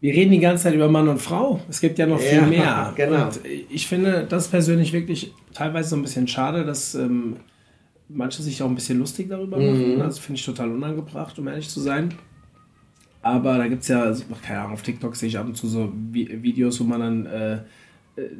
Wir 0.00 0.12
reden 0.14 0.32
die 0.32 0.40
ganze 0.40 0.64
Zeit 0.64 0.74
über 0.74 0.88
Mann 0.88 1.08
und 1.08 1.20
Frau. 1.20 1.60
Es 1.70 1.80
gibt 1.80 1.96
ja 1.98 2.06
noch 2.06 2.18
viel 2.18 2.38
ja, 2.38 2.46
mehr. 2.46 2.92
Genau. 2.96 3.26
Und 3.26 3.40
ich 3.70 3.86
finde 3.86 4.26
das 4.28 4.48
persönlich 4.48 4.92
wirklich 4.92 5.32
teilweise 5.54 5.90
so 5.90 5.96
ein 5.96 6.02
bisschen 6.02 6.26
schade, 6.26 6.64
dass 6.64 6.94
ähm, 6.94 7.36
manche 8.14 8.42
sich 8.42 8.62
auch 8.62 8.68
ein 8.68 8.74
bisschen 8.74 8.98
lustig 8.98 9.28
darüber 9.28 9.56
machen. 9.56 9.94
Mhm. 9.94 9.98
Das 9.98 10.18
finde 10.18 10.38
ich 10.38 10.46
total 10.46 10.70
unangebracht, 10.70 11.38
um 11.38 11.48
ehrlich 11.48 11.68
zu 11.68 11.80
sein. 11.80 12.14
Aber 13.22 13.56
da 13.56 13.68
gibt 13.68 13.82
es 13.82 13.88
ja, 13.88 14.02
also, 14.02 14.24
keine 14.42 14.60
Ahnung, 14.60 14.72
auf 14.72 14.82
TikTok 14.82 15.14
sehe 15.14 15.28
ich 15.28 15.38
ab 15.38 15.46
und 15.46 15.56
zu 15.56 15.68
so 15.68 15.92
Videos, 16.10 16.80
wo 16.80 16.84
man 16.84 17.00
dann 17.00 17.26
äh, 17.26 17.58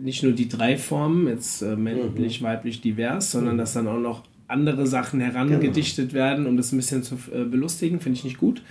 nicht 0.00 0.22
nur 0.22 0.32
die 0.32 0.48
drei 0.48 0.76
Formen, 0.76 1.28
jetzt 1.28 1.62
äh, 1.62 1.76
männlich, 1.76 2.40
mhm. 2.40 2.46
weiblich, 2.46 2.80
divers, 2.80 3.30
sondern 3.30 3.54
mhm. 3.54 3.58
dass 3.58 3.74
dann 3.74 3.86
auch 3.86 4.00
noch 4.00 4.24
andere 4.48 4.86
Sachen 4.86 5.20
herangedichtet 5.20 6.10
genau. 6.10 6.24
werden, 6.24 6.46
um 6.46 6.56
das 6.56 6.72
ein 6.72 6.76
bisschen 6.76 7.02
zu 7.02 7.14
äh, 7.32 7.44
belustigen, 7.44 8.00
finde 8.00 8.18
ich 8.18 8.24
nicht 8.24 8.38
gut. 8.38 8.62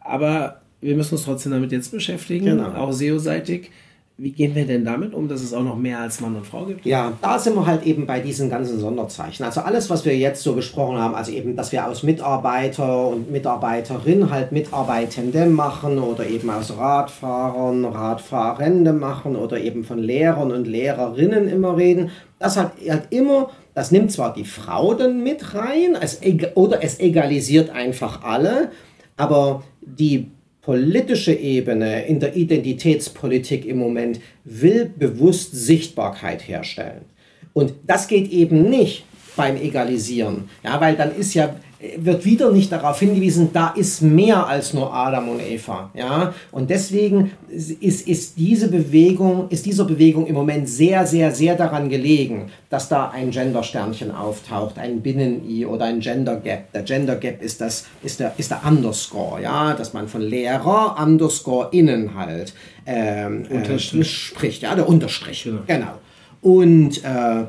Aber 0.00 0.60
wir 0.80 0.96
müssen 0.96 1.14
uns 1.14 1.24
trotzdem 1.24 1.52
damit 1.52 1.72
jetzt 1.72 1.90
beschäftigen, 1.90 2.44
genau. 2.44 2.74
auch 2.74 2.92
SEO-seitig. 2.92 3.70
Wie 4.16 4.30
gehen 4.30 4.54
wir 4.54 4.64
denn 4.64 4.84
damit 4.84 5.12
um, 5.12 5.26
dass 5.26 5.42
es 5.42 5.52
auch 5.52 5.64
noch 5.64 5.76
mehr 5.76 5.98
als 5.98 6.20
Mann 6.20 6.36
und 6.36 6.46
Frau 6.46 6.66
gibt? 6.66 6.86
Ja, 6.86 7.14
da 7.20 7.36
sind 7.36 7.56
wir 7.56 7.66
halt 7.66 7.82
eben 7.82 8.06
bei 8.06 8.20
diesen 8.20 8.48
ganzen 8.48 8.78
Sonderzeichen. 8.78 9.42
Also 9.42 9.62
alles, 9.62 9.90
was 9.90 10.04
wir 10.04 10.16
jetzt 10.16 10.44
so 10.44 10.52
besprochen 10.52 10.98
haben, 10.98 11.16
also 11.16 11.32
eben, 11.32 11.56
dass 11.56 11.72
wir 11.72 11.84
aus 11.84 12.04
Mitarbeiter 12.04 13.08
und 13.08 13.32
Mitarbeiterin 13.32 14.30
halt 14.30 14.52
Mitarbeitende 14.52 15.46
machen 15.46 15.98
oder 15.98 16.28
eben 16.28 16.48
aus 16.48 16.76
Radfahrern 16.76 17.84
Radfahrende 17.84 18.92
machen 18.92 19.34
oder 19.34 19.58
eben 19.58 19.82
von 19.82 19.98
Lehrern 19.98 20.52
und 20.52 20.68
Lehrerinnen 20.68 21.48
immer 21.48 21.76
reden, 21.76 22.10
das 22.38 22.56
hat 22.56 22.74
halt 22.88 23.08
immer, 23.10 23.50
das 23.74 23.90
nimmt 23.90 24.12
zwar 24.12 24.32
die 24.32 24.44
Frau 24.44 24.94
dann 24.94 25.24
mit 25.24 25.56
rein, 25.56 25.96
es, 26.00 26.20
oder 26.54 26.84
es 26.84 27.00
egalisiert 27.00 27.70
einfach 27.70 28.22
alle, 28.22 28.70
aber 29.16 29.64
die 29.80 30.30
politische 30.64 31.34
Ebene 31.34 32.06
in 32.06 32.20
der 32.20 32.36
Identitätspolitik 32.36 33.66
im 33.66 33.78
Moment 33.78 34.20
will 34.44 34.90
bewusst 34.96 35.52
Sichtbarkeit 35.52 36.48
herstellen. 36.48 37.04
Und 37.52 37.74
das 37.86 38.08
geht 38.08 38.30
eben 38.32 38.70
nicht 38.70 39.04
beim 39.36 39.56
Egalisieren, 39.56 40.48
ja, 40.62 40.80
weil 40.80 40.96
dann 40.96 41.14
ist 41.14 41.34
ja 41.34 41.54
wird 41.96 42.24
wieder 42.24 42.50
nicht 42.50 42.72
darauf 42.72 42.98
hingewiesen, 43.00 43.50
da 43.52 43.68
ist 43.68 44.00
mehr 44.00 44.46
als 44.46 44.74
nur 44.74 44.92
Adam 44.92 45.28
und 45.28 45.40
Eva. 45.40 45.90
Ja? 45.94 46.34
Und 46.50 46.70
deswegen 46.70 47.32
ist, 47.48 48.06
ist, 48.06 48.38
diese 48.38 48.68
Bewegung, 48.68 49.48
ist 49.50 49.66
dieser 49.66 49.84
Bewegung 49.84 50.26
im 50.26 50.34
Moment 50.34 50.68
sehr, 50.68 51.06
sehr, 51.06 51.32
sehr 51.32 51.56
daran 51.56 51.88
gelegen, 51.88 52.50
dass 52.70 52.88
da 52.88 53.10
ein 53.10 53.30
Gender-Sternchen 53.30 54.10
auftaucht, 54.10 54.78
ein 54.78 55.00
Binnen-I 55.00 55.66
oder 55.66 55.86
ein 55.86 56.00
Gender-Gap. 56.00 56.72
Der 56.72 56.82
Gender-Gap 56.82 57.42
ist, 57.42 57.60
das, 57.60 57.86
ist, 58.02 58.20
der, 58.20 58.32
ist 58.38 58.50
der 58.50 58.62
Underscore, 58.66 59.42
ja? 59.42 59.74
dass 59.74 59.92
man 59.92 60.08
von 60.08 60.22
Lehrer 60.22 60.96
Underscore 61.00 61.68
Inhalt 61.72 62.54
ähm, 62.86 63.44
äh, 63.50 63.78
spricht. 63.78 64.62
Ja, 64.62 64.74
der 64.74 64.88
Unterstrich. 64.88 65.44
Ja. 65.44 65.52
Genau. 65.66 65.92
Und 66.40 67.02
äh, 67.04 67.44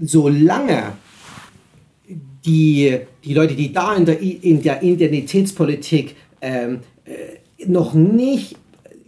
solange 0.00 0.92
die, 2.44 2.98
die 3.24 3.34
Leute, 3.34 3.54
die 3.54 3.72
da 3.72 3.94
in 3.94 4.04
der, 4.04 4.20
in 4.20 4.62
der 4.62 4.82
Identitätspolitik 4.82 6.16
ähm, 6.40 6.80
äh, 7.04 7.66
noch 7.66 7.94
nicht 7.94 8.56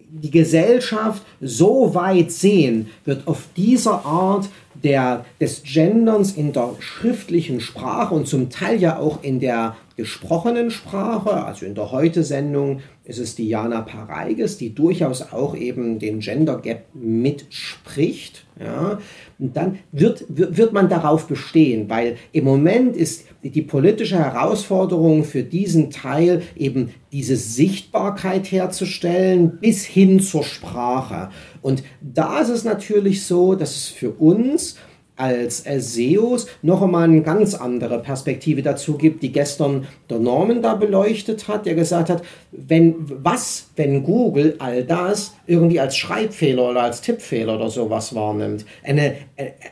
die 0.09 0.31
Gesellschaft 0.31 1.23
so 1.41 1.95
weit 1.95 2.33
sehen, 2.33 2.89
wird 3.05 3.27
auf 3.27 3.49
dieser 3.57 4.07
Art 4.07 4.49
der, 4.83 5.25
des 5.41 5.63
Genderns 5.63 6.33
in 6.33 6.53
der 6.53 6.71
schriftlichen 6.79 7.61
Sprache 7.61 8.15
und 8.15 8.27
zum 8.27 8.49
Teil 8.49 8.81
ja 8.81 8.99
auch 8.99 9.23
in 9.23 9.41
der 9.41 9.77
gesprochenen 9.97 10.71
Sprache, 10.71 11.45
also 11.45 11.67
in 11.67 11.75
der 11.75 11.91
Heute-Sendung 11.91 12.81
ist 13.07 13.19
es 13.19 13.37
die 13.37 13.49
Jana 13.49 13.83
Pareiges, 13.83 14.59
die 14.59 14.75
durchaus 14.75 15.33
auch 15.33 15.57
eben 15.57 15.99
den 15.99 16.19
Gender 16.19 16.59
Gap 16.59 16.87
mitspricht. 16.93 18.45
Ja, 18.59 18.99
und 19.39 19.57
dann 19.57 19.79
wird, 19.93 20.25
wird 20.29 20.73
man 20.73 20.89
darauf 20.89 21.29
bestehen, 21.29 21.91
weil 21.91 22.17
im 22.33 22.45
Moment 22.45 22.97
ist 22.97 23.27
die 23.43 23.63
politische 23.63 24.19
Herausforderung 24.19 25.25
für 25.25 25.43
diesen 25.43 25.91
Teil 25.91 26.43
eben 26.57 26.95
diese 27.13 27.37
Sichtbarkeit 27.37 28.51
herzustellen 28.51 29.59
bis 29.61 29.85
hin 29.85 30.21
zur 30.21 30.43
Sprache. 30.43 31.29
Und 31.61 31.85
da 32.01 32.41
ist 32.41 32.49
es 32.49 32.65
natürlich 32.65 33.25
so, 33.25 33.55
dass 33.55 33.77
es 33.77 33.89
für 33.89 34.11
uns 34.11 34.77
als 35.17 35.65
SEOs 35.65 36.47
noch 36.63 36.83
einmal 36.83 37.05
eine 37.05 37.23
ganz 37.23 37.55
andere 37.55 38.01
Perspektive 38.01 38.63
dazu 38.63 38.99
gibt, 38.99 39.23
die 39.23 39.33
gestern 39.33 39.87
der 40.11 40.19
Norman 40.19 40.63
da 40.63 40.75
beleuchtet 40.75 41.49
hat, 41.49 41.67
der 41.67 41.75
gesagt 41.75 42.11
hat, 42.11 42.23
wenn 42.53 42.95
was, 42.99 43.71
wenn 43.77 44.03
Google 44.03 44.57
all 44.59 44.85
das 44.85 45.35
irgendwie 45.47 45.81
als 45.81 45.97
Schreibfehler 45.97 46.71
oder 46.71 46.83
als 46.83 47.01
Tippfehler 47.01 47.57
oder 47.57 47.71
sowas 47.71 48.15
wahrnimmt, 48.15 48.67
eine, 48.85 49.15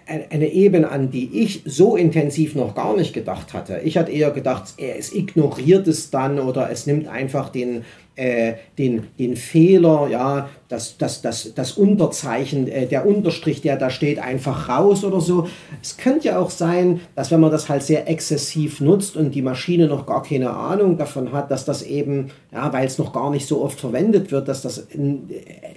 eine, 0.07 0.25
eine 0.31 0.49
Ebene, 0.49 0.91
an 0.91 1.11
die 1.11 1.43
ich 1.43 1.63
so 1.67 1.97
intensiv 1.97 2.55
noch 2.55 2.75
gar 2.75 2.97
nicht 2.97 3.13
gedacht 3.13 3.53
hatte. 3.53 3.81
Ich 3.85 3.99
hatte 3.99 4.13
eher 4.13 4.31
gedacht, 4.31 4.75
es 4.79 5.13
ignoriert 5.13 5.87
es 5.87 6.11
dann 6.11 6.39
oder 6.39 6.71
es 6.71 6.87
nimmt 6.87 7.07
einfach 7.09 7.51
den 7.51 7.85
äh, 8.17 8.55
den, 8.79 9.09
den 9.19 9.37
Fehler, 9.37 10.09
ja, 10.09 10.49
das, 10.69 10.97
das, 10.99 11.21
das, 11.21 11.53
das 11.55 11.73
Unterzeichen, 11.73 12.69
äh, 12.69 12.87
der 12.87 13.07
Unterstrich, 13.07 13.61
der 13.61 13.77
da 13.77 13.91
steht, 13.91 14.19
einfach 14.19 14.69
raus 14.69 15.05
oder 15.05 15.21
so. 15.21 15.49
Es 15.83 15.97
könnte 15.97 16.29
ja 16.29 16.39
auch 16.39 16.51
sein, 16.51 17.01
dass 17.17 17.31
wenn 17.31 17.41
man 17.41 17.51
das 17.51 17.69
halt 17.69 17.83
sehr 17.83 18.09
exzessiv 18.09 18.81
nutzt 18.81 19.17
und 19.17 19.35
die 19.35 19.43
Maschine 19.43 19.89
noch 19.89 20.07
gar 20.07 20.23
keine 20.23 20.51
Ahnung 20.51 20.97
davon 20.97 21.33
hat, 21.33 21.51
dass 21.51 21.65
das 21.65 21.83
eben, 21.83 22.31
ja, 22.53 22.73
weil 22.73 22.87
es 22.87 22.99
noch 22.99 23.13
gar 23.13 23.31
nicht 23.31 23.47
so 23.47 23.63
oft 23.63 23.81
verwendet 23.81 24.31
wird, 24.31 24.49
dass 24.49 24.63
das 24.63 24.87
ein, 24.95 25.29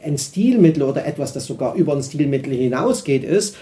ein 0.04 0.18
Stilmittel 0.18 0.84
oder 0.84 1.06
etwas, 1.06 1.34
das 1.34 1.46
sogar 1.46 1.76
über 1.76 1.94
ein 1.94 2.04
Stilmittel 2.04 2.54
hinausgeht, 2.54 3.24
ist 3.24 3.56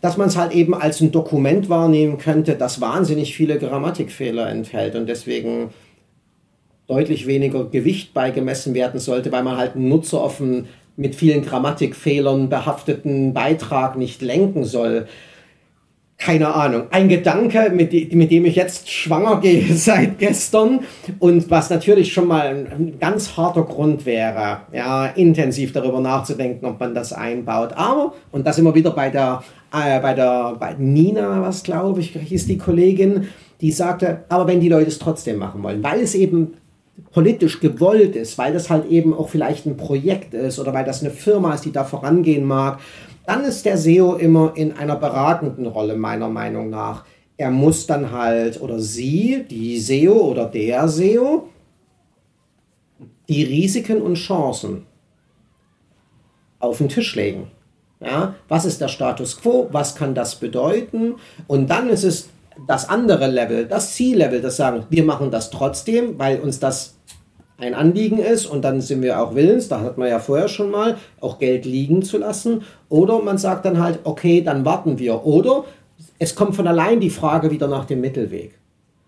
dass 0.00 0.16
man 0.16 0.26
es 0.26 0.36
halt 0.36 0.50
eben 0.50 0.74
als 0.74 1.00
ein 1.00 1.12
Dokument 1.12 1.68
wahrnehmen 1.68 2.18
könnte, 2.18 2.56
das 2.56 2.80
wahnsinnig 2.80 3.36
viele 3.36 3.60
Grammatikfehler 3.60 4.50
enthält 4.50 4.96
und 4.96 5.08
deswegen 5.08 5.70
deutlich 6.88 7.26
weniger 7.26 7.64
Gewicht 7.64 8.14
beigemessen 8.14 8.74
werden 8.74 9.00
sollte, 9.00 9.32
weil 9.32 9.42
man 9.42 9.56
halt 9.56 9.76
einen 9.76 9.88
Nutzer 9.88 10.20
auf 10.20 10.40
einen 10.40 10.68
mit 10.96 11.14
vielen 11.14 11.42
Grammatikfehlern 11.42 12.48
behafteten 12.48 13.32
Beitrag 13.32 13.96
nicht 13.96 14.20
lenken 14.22 14.64
soll. 14.64 15.06
Keine 16.18 16.54
Ahnung. 16.54 16.84
Ein 16.90 17.08
Gedanke, 17.08 17.72
mit, 17.74 17.92
mit 18.14 18.30
dem 18.30 18.44
ich 18.44 18.54
jetzt 18.54 18.88
schwanger 18.88 19.40
gehe 19.42 19.74
seit 19.74 20.18
gestern 20.18 20.80
und 21.18 21.50
was 21.50 21.70
natürlich 21.70 22.12
schon 22.12 22.28
mal 22.28 22.66
ein 22.70 22.98
ganz 23.00 23.36
harter 23.36 23.62
Grund 23.62 24.06
wäre, 24.06 24.60
ja, 24.72 25.06
intensiv 25.06 25.72
darüber 25.72 26.00
nachzudenken, 26.00 26.66
ob 26.66 26.78
man 26.78 26.94
das 26.94 27.12
einbaut. 27.12 27.72
Aber, 27.74 28.14
und 28.30 28.46
das 28.46 28.58
immer 28.58 28.74
wieder 28.74 28.92
bei 28.92 29.10
der, 29.10 29.42
äh, 29.72 29.98
bei 30.00 30.14
der, 30.14 30.56
bei 30.60 30.74
Nina, 30.78 31.42
was 31.42 31.64
glaube 31.64 32.00
ich, 32.00 32.12
hieß 32.12 32.46
die 32.46 32.58
Kollegin, 32.58 33.28
die 33.60 33.72
sagte, 33.72 34.24
aber 34.28 34.46
wenn 34.46 34.60
die 34.60 34.68
Leute 34.68 34.88
es 34.88 34.98
trotzdem 34.98 35.38
machen 35.38 35.62
wollen, 35.62 35.82
weil 35.82 36.00
es 36.00 36.14
eben 36.14 36.54
politisch 37.12 37.60
gewollt 37.60 38.16
ist, 38.16 38.38
weil 38.38 38.52
das 38.52 38.70
halt 38.70 38.86
eben 38.90 39.14
auch 39.14 39.28
vielleicht 39.28 39.66
ein 39.66 39.76
Projekt 39.76 40.34
ist 40.34 40.58
oder 40.58 40.72
weil 40.72 40.84
das 40.84 41.00
eine 41.00 41.10
Firma 41.10 41.54
ist, 41.54 41.64
die 41.64 41.72
da 41.72 41.84
vorangehen 41.84 42.44
mag, 42.44 42.80
dann 43.26 43.44
ist 43.44 43.64
der 43.64 43.78
SEO 43.78 44.16
immer 44.16 44.52
in 44.56 44.72
einer 44.72 44.96
beratenden 44.96 45.66
Rolle, 45.66 45.96
meiner 45.96 46.28
Meinung 46.28 46.70
nach. 46.70 47.04
Er 47.36 47.50
muss 47.50 47.86
dann 47.86 48.12
halt, 48.12 48.60
oder 48.60 48.78
sie, 48.78 49.44
die 49.48 49.78
SEO 49.78 50.12
oder 50.12 50.46
der 50.46 50.88
SEO, 50.88 51.48
die 53.28 53.44
Risiken 53.44 54.02
und 54.02 54.14
Chancen 54.14 54.86
auf 56.58 56.78
den 56.78 56.88
Tisch 56.88 57.14
legen. 57.14 57.48
Ja, 58.00 58.34
was 58.48 58.64
ist 58.64 58.80
der 58.80 58.88
Status 58.88 59.40
quo? 59.40 59.68
Was 59.70 59.94
kann 59.94 60.14
das 60.14 60.34
bedeuten? 60.34 61.14
Und 61.46 61.70
dann 61.70 61.88
ist 61.88 62.02
es 62.02 62.28
das 62.66 62.88
andere 62.88 63.26
Level, 63.26 63.66
das 63.66 63.94
Ziellevel, 63.94 64.40
das 64.40 64.56
sagen, 64.56 64.84
wir 64.90 65.04
machen 65.04 65.30
das 65.30 65.50
trotzdem, 65.50 66.18
weil 66.18 66.40
uns 66.40 66.58
das 66.58 66.96
ein 67.58 67.74
Anliegen 67.74 68.18
ist 68.18 68.46
und 68.46 68.62
dann 68.62 68.80
sind 68.80 69.02
wir 69.02 69.20
auch 69.20 69.34
willens, 69.34 69.68
da 69.68 69.80
hat 69.80 69.96
man 69.96 70.08
ja 70.08 70.18
vorher 70.18 70.48
schon 70.48 70.70
mal, 70.70 70.96
auch 71.20 71.38
Geld 71.38 71.64
liegen 71.64 72.02
zu 72.02 72.18
lassen. 72.18 72.62
Oder 72.88 73.20
man 73.20 73.38
sagt 73.38 73.64
dann 73.64 73.82
halt, 73.82 74.00
okay, 74.04 74.42
dann 74.42 74.64
warten 74.64 74.98
wir. 74.98 75.24
Oder 75.24 75.64
es 76.18 76.34
kommt 76.34 76.56
von 76.56 76.66
allein 76.66 77.00
die 77.00 77.10
Frage 77.10 77.50
wieder 77.50 77.68
nach 77.68 77.84
dem 77.84 78.00
Mittelweg. 78.00 78.58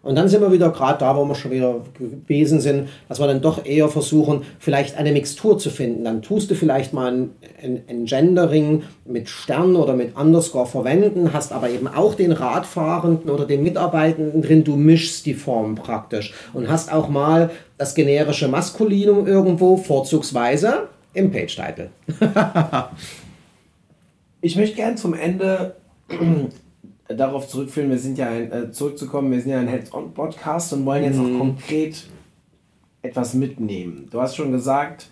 Und 0.05 0.17
dann 0.17 0.29
sind 0.29 0.43
wir 0.43 0.53
wieder 0.53 0.71
gerade 0.71 0.99
da, 0.99 1.17
wo 1.17 1.25
wir 1.25 1.35
schon 1.35 1.51
wieder 1.51 1.81
gewesen 1.99 2.61
sind, 2.61 2.89
dass 3.09 3.21
wir 3.21 3.27
dann 3.27 3.41
doch 3.41 3.65
eher 3.65 3.89
versuchen, 3.89 4.43
vielleicht 4.59 4.97
eine 4.97 5.13
Mixtur 5.13 5.59
zu 5.59 5.71
finden. 5.71 6.05
Dann 6.05 6.21
tust 6.21 6.51
du 6.51 6.55
vielleicht 6.55 6.93
mal 6.93 7.11
ein, 7.11 7.31
ein, 7.63 7.83
ein 7.89 8.05
Gendering 8.05 8.83
mit 9.07 9.31
Stern 9.31 9.77
oder 9.77 9.95
mit 9.95 10.17
Underscore 10.17 10.67
verwenden, 10.67 11.33
hast 11.33 11.53
aber 11.53 11.71
eben 11.71 11.89
auch 11.89 12.15
den 12.15 12.33
Radfahrenden 12.33 13.31
oder 13.31 13.47
den 13.47 13.63
Mitarbeitenden 13.63 14.43
drin, 14.43 14.63
du 14.63 14.77
mischst 14.77 15.25
die 15.25 15.35
Form 15.35 15.75
praktisch 15.75 16.35
und 16.53 16.69
hast 16.69 16.93
auch 16.93 17.09
mal 17.09 17.51
das 17.79 17.95
generische 17.95 18.49
Maskulinum 18.49 19.27
irgendwo, 19.27 19.79
vorzugsweise 19.79 20.89
im 21.15 21.31
Page-Title. 21.31 21.91
ich 24.43 24.57
möchte 24.57 24.77
gern 24.77 24.97
zum 24.99 25.15
Ende 25.15 25.77
darauf 27.09 27.49
zurückführen, 27.49 27.91
wir 27.91 27.99
sind 27.99 28.19
ja 28.19 28.29
ein, 28.29 28.51
äh, 28.51 28.73
zurückzukommen, 28.73 29.31
wir 29.31 29.41
sind 29.41 29.51
ja 29.51 29.61
ein 29.61 29.71
Hands-on-Podcast 29.71 30.73
und 30.73 30.87
wollen 30.87 31.05
jetzt 31.05 31.19
mhm. 31.19 31.37
auch 31.37 31.39
konkret 31.39 32.07
etwas 33.03 33.35
mitnehmen. 33.35 34.09
Du 34.11 34.21
hast 34.21 34.37
schon 34.37 34.53
gesagt, 34.53 35.09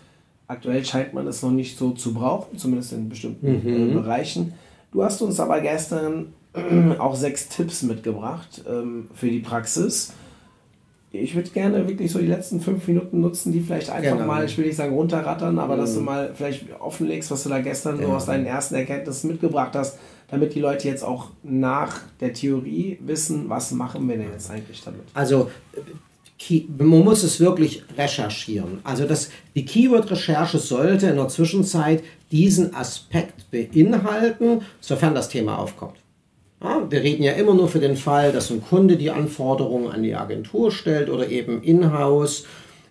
aktuell 0.46 0.84
scheint 0.84 1.12
man 1.12 1.26
es 1.26 1.42
noch 1.42 1.50
nicht 1.50 1.76
so 1.76 1.90
zu 1.90 2.14
brauchen, 2.14 2.56
zumindest 2.56 2.92
in 2.92 3.08
bestimmten 3.08 3.62
mhm. 3.62 3.90
äh, 3.90 3.94
Bereichen. 3.94 4.54
Du 4.92 5.04
hast 5.04 5.20
uns 5.22 5.38
aber 5.40 5.60
gestern 5.60 6.32
auch 6.98 7.14
sechs 7.14 7.48
Tipps 7.48 7.82
mitgebracht 7.82 8.64
ähm, 8.68 9.08
für 9.14 9.28
die 9.28 9.40
Praxis. 9.40 10.12
Ich 11.12 11.34
würde 11.34 11.50
gerne 11.50 11.86
wirklich 11.86 12.10
so 12.10 12.18
die 12.18 12.26
letzten 12.26 12.60
fünf 12.60 12.88
Minuten 12.88 13.20
nutzen, 13.20 13.52
die 13.52 13.60
vielleicht 13.60 13.90
einfach 13.90 14.12
genau. 14.12 14.26
mal, 14.26 14.44
ich 14.44 14.56
will 14.56 14.66
nicht 14.66 14.76
sagen 14.76 14.94
runterrattern, 14.94 15.58
aber 15.58 15.76
mhm. 15.76 15.80
dass 15.80 15.94
du 15.94 16.00
mhm. 16.00 16.06
mal 16.06 16.30
vielleicht 16.34 16.64
offenlegst, 16.80 17.30
was 17.30 17.42
du 17.42 17.50
da 17.50 17.60
gestern 17.60 17.96
genau. 17.96 18.10
so 18.10 18.14
aus 18.16 18.26
deinen 18.26 18.46
ersten 18.46 18.74
Erkenntnissen 18.74 19.30
mitgebracht 19.30 19.72
hast 19.74 19.98
damit 20.32 20.54
die 20.54 20.60
Leute 20.60 20.88
jetzt 20.88 21.04
auch 21.04 21.28
nach 21.42 22.00
der 22.20 22.32
Theorie 22.32 22.98
wissen, 23.02 23.50
was 23.50 23.70
machen 23.70 24.08
wir 24.08 24.16
denn 24.16 24.32
jetzt 24.32 24.50
eigentlich 24.50 24.82
damit? 24.82 25.02
Also 25.12 25.50
man 26.78 26.88
muss 26.88 27.22
es 27.22 27.38
wirklich 27.38 27.84
recherchieren. 27.96 28.80
Also 28.82 29.06
das, 29.06 29.30
die 29.54 29.64
Keyword-Recherche 29.64 30.58
sollte 30.58 31.08
in 31.08 31.16
der 31.16 31.28
Zwischenzeit 31.28 32.02
diesen 32.32 32.74
Aspekt 32.74 33.50
beinhalten, 33.50 34.62
sofern 34.80 35.14
das 35.14 35.28
Thema 35.28 35.58
aufkommt. 35.58 36.01
Ja, 36.62 36.86
wir 36.88 37.02
reden 37.02 37.22
ja 37.24 37.32
immer 37.32 37.54
nur 37.54 37.68
für 37.68 37.80
den 37.80 37.96
Fall, 37.96 38.32
dass 38.32 38.50
ein 38.50 38.62
Kunde 38.62 38.96
die 38.96 39.10
Anforderungen 39.10 39.90
an 39.90 40.02
die 40.02 40.14
Agentur 40.14 40.70
stellt 40.70 41.10
oder 41.10 41.28
eben 41.28 41.62
in-house. 41.62 42.46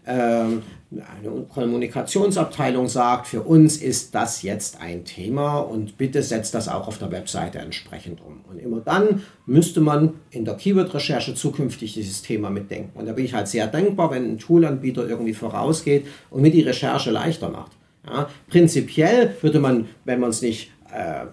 Ähm, 0.06 0.64
eine 0.92 1.44
Kommunikationsabteilung 1.48 2.90
sagt, 2.90 3.28
für 3.28 3.44
uns 3.44 3.78
ist 3.78 4.14
das 4.14 4.42
jetzt 4.42 4.82
ein 4.82 5.06
Thema 5.06 5.60
und 5.60 5.98
bitte 5.98 6.22
setzt 6.22 6.54
das 6.54 6.68
auch 6.68 6.86
auf 6.88 6.98
der 6.98 7.12
Webseite 7.12 7.60
entsprechend 7.60 8.20
um. 8.20 8.42
Und 8.50 8.60
immer 8.60 8.82
dann 8.82 9.24
müsste 9.46 9.80
man 9.80 10.16
in 10.32 10.44
der 10.44 10.56
Keyword-Recherche 10.56 11.34
zukünftig 11.34 11.94
dieses 11.94 12.24
Thema 12.24 12.50
mitdenken. 12.50 13.00
Und 13.00 13.06
da 13.06 13.14
bin 13.14 13.24
ich 13.24 13.34
halt 13.34 13.48
sehr 13.48 13.68
dankbar, 13.68 14.12
wenn 14.12 14.34
ein 14.34 14.38
Toolanbieter 14.38 15.08
irgendwie 15.08 15.34
vorausgeht 15.34 16.08
und 16.30 16.42
mir 16.42 16.52
die 16.52 16.62
Recherche 16.62 17.12
leichter 17.12 17.50
macht. 17.50 17.72
Ja, 18.06 18.28
prinzipiell 18.50 19.36
würde 19.42 19.60
man, 19.60 19.88
wenn 20.04 20.20
man 20.20 20.32
es 20.32 20.42
nicht 20.42 20.72
äh, 20.94 21.28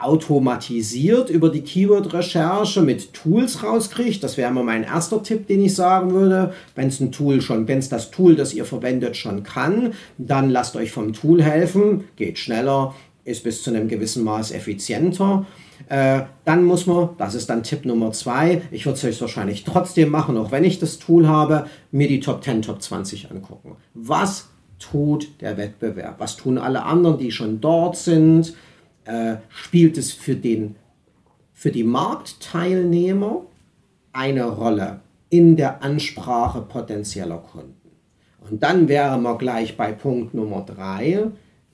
automatisiert 0.00 1.28
über 1.28 1.48
die 1.48 1.62
Keyword-Recherche 1.62 2.82
mit 2.82 3.12
Tools 3.14 3.62
rauskriegt. 3.64 4.22
Das 4.22 4.36
wäre 4.36 4.52
mal 4.52 4.62
mein 4.62 4.84
erster 4.84 5.22
Tipp, 5.22 5.48
den 5.48 5.64
ich 5.64 5.74
sagen 5.74 6.12
würde. 6.12 6.52
Wenn 6.74 6.88
es 6.88 7.00
ein 7.00 7.10
Tool 7.10 7.40
schon, 7.40 7.66
wenn 7.66 7.78
es 7.78 7.88
das 7.88 8.10
Tool, 8.10 8.36
das 8.36 8.54
ihr 8.54 8.64
verwendet, 8.64 9.16
schon 9.16 9.42
kann, 9.42 9.94
dann 10.16 10.50
lasst 10.50 10.76
euch 10.76 10.92
vom 10.92 11.12
Tool 11.12 11.42
helfen, 11.42 12.04
geht 12.16 12.38
schneller, 12.38 12.94
ist 13.24 13.42
bis 13.42 13.62
zu 13.62 13.70
einem 13.70 13.88
gewissen 13.88 14.22
Maß 14.22 14.52
effizienter. 14.52 15.46
Äh, 15.88 16.22
dann 16.44 16.64
muss 16.64 16.86
man, 16.86 17.10
das 17.18 17.34
ist 17.34 17.50
dann 17.50 17.62
Tipp 17.62 17.84
Nummer 17.84 18.12
zwei, 18.12 18.62
ich 18.70 18.86
würde 18.86 18.98
es 18.98 19.04
euch 19.04 19.20
wahrscheinlich 19.20 19.64
trotzdem 19.64 20.10
machen, 20.10 20.36
auch 20.36 20.52
wenn 20.52 20.64
ich 20.64 20.78
das 20.78 20.98
Tool 20.98 21.26
habe, 21.26 21.66
mir 21.90 22.08
die 22.08 22.20
Top 22.20 22.44
10, 22.44 22.62
Top 22.62 22.82
20 22.82 23.30
angucken. 23.30 23.76
Was 23.94 24.48
tut 24.78 25.28
der 25.40 25.56
Wettbewerb? 25.56 26.16
Was 26.18 26.36
tun 26.36 26.58
alle 26.58 26.84
anderen, 26.84 27.18
die 27.18 27.32
schon 27.32 27.60
dort 27.60 27.96
sind? 27.96 28.54
Äh, 29.08 29.38
spielt 29.48 29.96
es 29.96 30.12
für, 30.12 30.36
den, 30.36 30.76
für 31.54 31.70
die 31.70 31.82
Marktteilnehmer 31.82 33.40
eine 34.12 34.44
Rolle 34.44 35.00
in 35.30 35.56
der 35.56 35.82
Ansprache 35.82 36.60
potenzieller 36.60 37.38
Kunden. 37.38 37.72
Und 38.50 38.62
dann 38.62 38.86
wäre 38.86 39.16
man 39.18 39.38
gleich 39.38 39.78
bei 39.78 39.92
Punkt 39.92 40.34
Nummer 40.34 40.60
drei, 40.60 41.22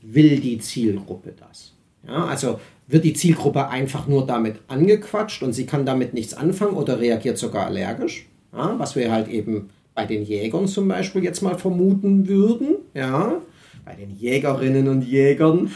will 0.00 0.38
die 0.38 0.58
Zielgruppe 0.58 1.34
das? 1.36 1.72
Ja, 2.06 2.26
also 2.26 2.60
wird 2.86 3.04
die 3.04 3.14
Zielgruppe 3.14 3.68
einfach 3.68 4.06
nur 4.06 4.24
damit 4.24 4.60
angequatscht 4.68 5.42
und 5.42 5.54
sie 5.54 5.66
kann 5.66 5.84
damit 5.84 6.14
nichts 6.14 6.34
anfangen 6.34 6.76
oder 6.76 7.00
reagiert 7.00 7.38
sogar 7.38 7.66
allergisch, 7.66 8.28
ja, 8.52 8.78
was 8.78 8.94
wir 8.94 9.10
halt 9.10 9.26
eben 9.26 9.70
bei 9.92 10.06
den 10.06 10.22
Jägern 10.22 10.68
zum 10.68 10.86
Beispiel 10.86 11.24
jetzt 11.24 11.42
mal 11.42 11.58
vermuten 11.58 12.28
würden, 12.28 12.76
ja, 12.94 13.40
bei 13.84 13.94
den 13.94 14.16
Jägerinnen 14.16 14.86
und 14.86 15.02
Jägern. 15.02 15.72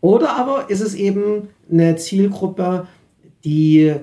Oder 0.00 0.36
aber 0.36 0.70
ist 0.70 0.80
es 0.80 0.94
eben 0.94 1.48
eine 1.70 1.96
Zielgruppe, 1.96 2.86
die 3.44 3.94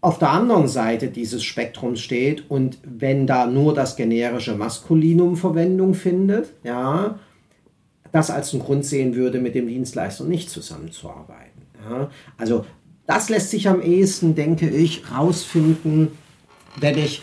auf 0.00 0.18
der 0.18 0.30
anderen 0.30 0.66
Seite 0.66 1.08
dieses 1.08 1.44
Spektrums 1.44 2.00
steht 2.00 2.50
und 2.50 2.78
wenn 2.82 3.26
da 3.26 3.46
nur 3.46 3.72
das 3.72 3.94
generische 3.96 4.54
Maskulinum 4.56 5.36
Verwendung 5.36 5.94
findet, 5.94 6.52
ja, 6.64 7.20
das 8.10 8.30
als 8.30 8.52
einen 8.52 8.62
Grund 8.62 8.84
sehen 8.84 9.14
würde, 9.14 9.40
mit 9.40 9.54
dem 9.54 9.68
Dienstleister 9.68 10.24
nicht 10.24 10.50
zusammenzuarbeiten. 10.50 11.62
Ja. 11.88 12.10
Also 12.36 12.66
das 13.06 13.28
lässt 13.28 13.50
sich 13.50 13.68
am 13.68 13.80
ehesten, 13.80 14.34
denke 14.34 14.68
ich, 14.68 15.10
rausfinden, 15.10 16.08
wenn 16.80 16.98
ich 16.98 17.22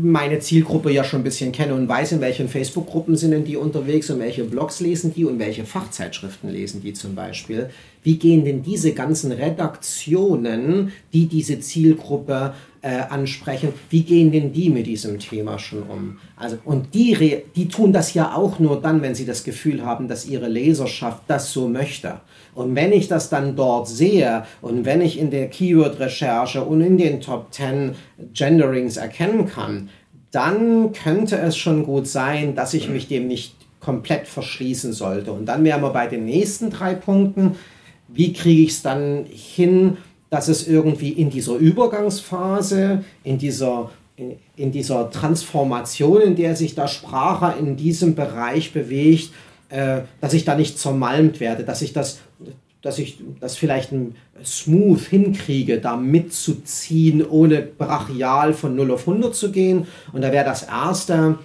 meine 0.00 0.38
Zielgruppe 0.40 0.90
ja 0.90 1.04
schon 1.04 1.20
ein 1.20 1.24
bisschen 1.24 1.52
kenne 1.52 1.74
und 1.74 1.88
weiß, 1.88 2.12
in 2.12 2.20
welchen 2.20 2.48
Facebook-Gruppen 2.48 3.16
sind 3.16 3.32
denn 3.32 3.44
die 3.44 3.56
unterwegs 3.56 4.10
und 4.10 4.18
welche 4.18 4.44
Blogs 4.44 4.80
lesen 4.80 5.14
die 5.14 5.24
und 5.24 5.38
welche 5.38 5.64
Fachzeitschriften 5.64 6.50
lesen 6.50 6.82
die 6.82 6.92
zum 6.92 7.14
Beispiel. 7.14 7.70
Wie 8.04 8.18
gehen 8.18 8.44
denn 8.44 8.62
diese 8.62 8.92
ganzen 8.92 9.32
Redaktionen, 9.32 10.92
die 11.12 11.26
diese 11.26 11.58
Zielgruppe 11.58 12.52
äh, 12.82 13.00
ansprechen, 13.08 13.72
wie 13.88 14.02
gehen 14.02 14.30
denn 14.30 14.52
die 14.52 14.68
mit 14.68 14.86
diesem 14.86 15.18
Thema 15.18 15.58
schon 15.58 15.82
um? 15.84 16.18
Also, 16.36 16.58
und 16.66 16.94
die, 16.94 17.42
die 17.56 17.66
tun 17.66 17.94
das 17.94 18.12
ja 18.12 18.36
auch 18.36 18.58
nur 18.58 18.80
dann, 18.82 19.00
wenn 19.00 19.14
sie 19.14 19.24
das 19.24 19.42
Gefühl 19.42 19.86
haben, 19.86 20.06
dass 20.06 20.26
ihre 20.26 20.48
Leserschaft 20.48 21.22
das 21.28 21.50
so 21.50 21.66
möchte. 21.66 22.20
Und 22.54 22.74
wenn 22.76 22.92
ich 22.92 23.08
das 23.08 23.30
dann 23.30 23.56
dort 23.56 23.88
sehe 23.88 24.44
und 24.60 24.84
wenn 24.84 25.00
ich 25.00 25.18
in 25.18 25.30
der 25.30 25.48
Keyword-Recherche 25.48 26.62
und 26.62 26.82
in 26.82 26.98
den 26.98 27.22
Top 27.22 27.54
10 27.54 27.94
Genderings 28.34 28.98
erkennen 28.98 29.46
kann, 29.46 29.88
dann 30.30 30.92
könnte 30.92 31.38
es 31.38 31.56
schon 31.56 31.84
gut 31.84 32.06
sein, 32.06 32.54
dass 32.54 32.74
ich 32.74 32.90
mich 32.90 33.08
dem 33.08 33.28
nicht 33.28 33.54
komplett 33.80 34.26
verschließen 34.26 34.92
sollte. 34.92 35.32
Und 35.32 35.46
dann 35.46 35.64
wären 35.64 35.80
wir 35.80 35.90
bei 35.90 36.06
den 36.06 36.24
nächsten 36.24 36.70
drei 36.70 36.94
Punkten. 36.94 37.56
Wie 38.14 38.32
kriege 38.32 38.62
ich 38.62 38.70
es 38.70 38.82
dann 38.82 39.26
hin, 39.26 39.96
dass 40.30 40.48
es 40.48 40.66
irgendwie 40.66 41.10
in 41.10 41.30
dieser 41.30 41.56
Übergangsphase, 41.56 43.04
in 43.22 43.38
dieser, 43.38 43.90
in, 44.16 44.36
in 44.56 44.72
dieser 44.72 45.10
Transformation, 45.10 46.20
in 46.22 46.36
der 46.36 46.56
sich 46.56 46.74
da 46.74 46.88
Sprache 46.88 47.58
in 47.58 47.76
diesem 47.76 48.14
Bereich 48.14 48.72
bewegt, 48.72 49.30
äh, 49.68 50.02
dass 50.20 50.34
ich 50.34 50.44
da 50.44 50.54
nicht 50.54 50.78
zermalmt 50.78 51.40
werde, 51.40 51.64
dass 51.64 51.82
ich 51.82 51.92
das 51.92 52.18
dass 52.84 52.98
ich 52.98 53.18
das 53.40 53.56
vielleicht 53.56 53.92
smooth 54.44 55.00
hinkriege, 55.00 55.80
da 55.80 55.96
mitzuziehen, 55.96 57.26
ohne 57.26 57.62
brachial 57.62 58.52
von 58.52 58.76
0 58.76 58.90
auf 58.90 59.08
100 59.08 59.34
zu 59.34 59.50
gehen. 59.52 59.86
Und 60.12 60.20
da 60.20 60.32
wäre 60.32 60.44
das 60.44 60.64
Erste 60.64 61.38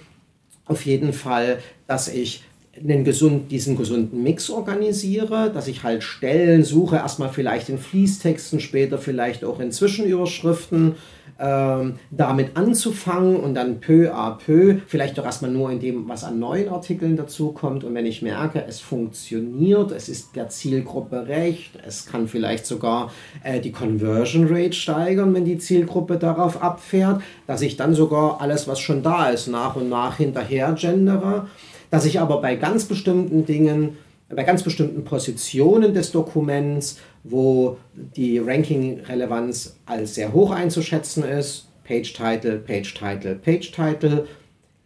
auf 0.66 0.84
jeden 0.84 1.14
Fall, 1.14 1.60
dass 1.86 2.08
ich 2.08 2.44
einen 2.82 3.04
gesund, 3.04 3.50
diesen 3.50 3.76
gesunden 3.76 4.22
Mix 4.22 4.50
organisiere, 4.50 5.50
dass 5.52 5.68
ich 5.68 5.82
halt 5.82 6.02
Stellen 6.02 6.64
suche, 6.64 6.96
erstmal 6.96 7.28
vielleicht 7.28 7.68
in 7.68 7.78
Fließtexten, 7.78 8.60
später 8.60 8.98
vielleicht 8.98 9.44
auch 9.44 9.60
in 9.60 9.72
Zwischenüberschriften, 9.72 10.94
ähm, 11.40 11.94
damit 12.10 12.56
anzufangen 12.56 13.36
und 13.36 13.54
dann 13.54 13.80
peu 13.80 14.12
à 14.12 14.36
peu, 14.36 14.76
vielleicht 14.86 15.16
doch 15.16 15.24
erstmal 15.24 15.50
nur 15.50 15.70
in 15.70 15.80
dem, 15.80 16.08
was 16.08 16.22
an 16.22 16.38
neuen 16.38 16.68
Artikeln 16.68 17.16
dazukommt. 17.16 17.82
Und 17.82 17.94
wenn 17.94 18.04
ich 18.04 18.20
merke, 18.20 18.62
es 18.68 18.80
funktioniert, 18.80 19.90
es 19.90 20.08
ist 20.08 20.36
der 20.36 20.50
Zielgruppe 20.50 21.26
recht, 21.28 21.78
es 21.86 22.06
kann 22.06 22.28
vielleicht 22.28 22.66
sogar 22.66 23.10
äh, 23.42 23.60
die 23.60 23.72
Conversion 23.72 24.48
Rate 24.50 24.74
steigern, 24.74 25.32
wenn 25.32 25.46
die 25.46 25.58
Zielgruppe 25.58 26.18
darauf 26.18 26.62
abfährt, 26.62 27.22
dass 27.46 27.62
ich 27.62 27.76
dann 27.76 27.94
sogar 27.94 28.40
alles, 28.40 28.68
was 28.68 28.78
schon 28.78 29.02
da 29.02 29.30
ist, 29.30 29.48
nach 29.48 29.76
und 29.76 29.88
nach 29.88 30.18
hinterher 30.18 30.72
gendere, 30.72 31.46
dass 31.90 32.04
ich 32.04 32.20
aber 32.20 32.40
bei 32.40 32.56
ganz 32.56 32.84
bestimmten 32.84 33.44
Dingen 33.44 33.96
bei 34.34 34.44
ganz 34.44 34.62
bestimmten 34.62 35.04
Positionen 35.04 35.92
des 35.92 36.12
Dokuments, 36.12 36.98
wo 37.24 37.78
die 37.94 38.38
Ranking-Relevanz 38.38 39.76
als 39.86 40.14
sehr 40.14 40.32
hoch 40.32 40.52
einzuschätzen 40.52 41.24
ist, 41.24 41.66
Page 41.84 42.12
Title, 42.12 42.58
Page 42.58 42.94
Title, 42.94 43.34
Page 43.34 43.72
Title, 43.72 44.28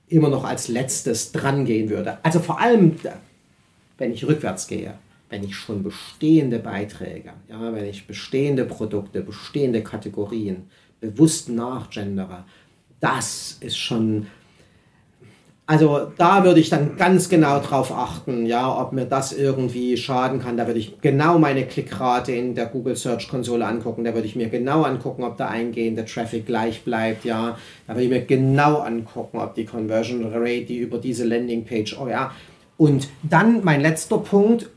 immer 0.08 0.30
noch 0.30 0.44
als 0.44 0.68
letztes 0.68 1.32
dran 1.32 1.66
gehen 1.66 1.90
würde. 1.90 2.18
Also 2.22 2.40
vor 2.40 2.60
allem, 2.60 2.96
wenn 3.98 4.12
ich 4.12 4.26
rückwärts 4.26 4.66
gehe, 4.66 4.94
wenn 5.28 5.44
ich 5.44 5.54
schon 5.54 5.82
bestehende 5.82 6.58
Beiträge, 6.58 7.32
ja, 7.48 7.72
wenn 7.72 7.84
ich 7.84 8.06
bestehende 8.06 8.64
Produkte, 8.64 9.20
bestehende 9.20 9.82
Kategorien 9.82 10.68
bewusst 11.00 11.50
nachgendere, 11.50 12.44
das 13.00 13.58
ist 13.60 13.76
schon 13.76 14.26
also 15.66 16.12
da 16.18 16.44
würde 16.44 16.60
ich 16.60 16.68
dann 16.68 16.96
ganz 16.98 17.30
genau 17.30 17.58
drauf 17.58 17.90
achten, 17.90 18.44
ja, 18.44 18.78
ob 18.78 18.92
mir 18.92 19.06
das 19.06 19.32
irgendwie 19.32 19.96
schaden 19.96 20.38
kann. 20.38 20.58
Da 20.58 20.66
würde 20.66 20.78
ich 20.78 21.00
genau 21.00 21.38
meine 21.38 21.64
Klickrate 21.64 22.32
in 22.32 22.54
der 22.54 22.66
Google 22.66 22.96
Search 22.96 23.28
Konsole 23.28 23.64
angucken. 23.64 24.04
Da 24.04 24.12
würde 24.12 24.26
ich 24.26 24.36
mir 24.36 24.50
genau 24.50 24.82
angucken, 24.82 25.24
ob 25.24 25.38
der 25.38 25.48
eingehende 25.48 26.04
Traffic 26.04 26.44
gleich 26.44 26.82
bleibt, 26.84 27.24
ja. 27.24 27.56
Da 27.86 27.94
würde 27.94 28.04
ich 28.04 28.10
mir 28.10 28.20
genau 28.20 28.80
angucken, 28.80 29.38
ob 29.38 29.54
die 29.54 29.64
Conversion 29.64 30.30
Rate, 30.34 30.66
die 30.66 30.78
über 30.78 30.98
diese 30.98 31.24
Landingpage, 31.24 31.98
oh 31.98 32.08
ja. 32.08 32.32
Und 32.76 33.08
dann 33.22 33.64
mein 33.64 33.80
letzter 33.80 34.18
Punkt, 34.18 34.68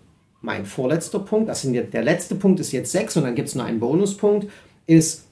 mein 0.42 0.66
vorletzter 0.66 1.20
Punkt, 1.20 1.50
das 1.50 1.64
sind 1.64 1.74
jetzt, 1.74 1.94
der 1.94 2.04
letzte 2.04 2.36
Punkt 2.36 2.62
ist 2.62 2.72
jetzt 2.72 2.94
sechs 2.94 3.18
und 3.18 3.24
dann 3.24 3.36
gibt 3.36 3.50
es 3.50 3.56
noch 3.56 3.66
einen 3.66 3.82
Bonuspunkt, 3.82 4.48
ist 4.86 5.26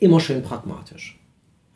immer 0.00 0.18
schön 0.18 0.42
pragmatisch. 0.42 1.16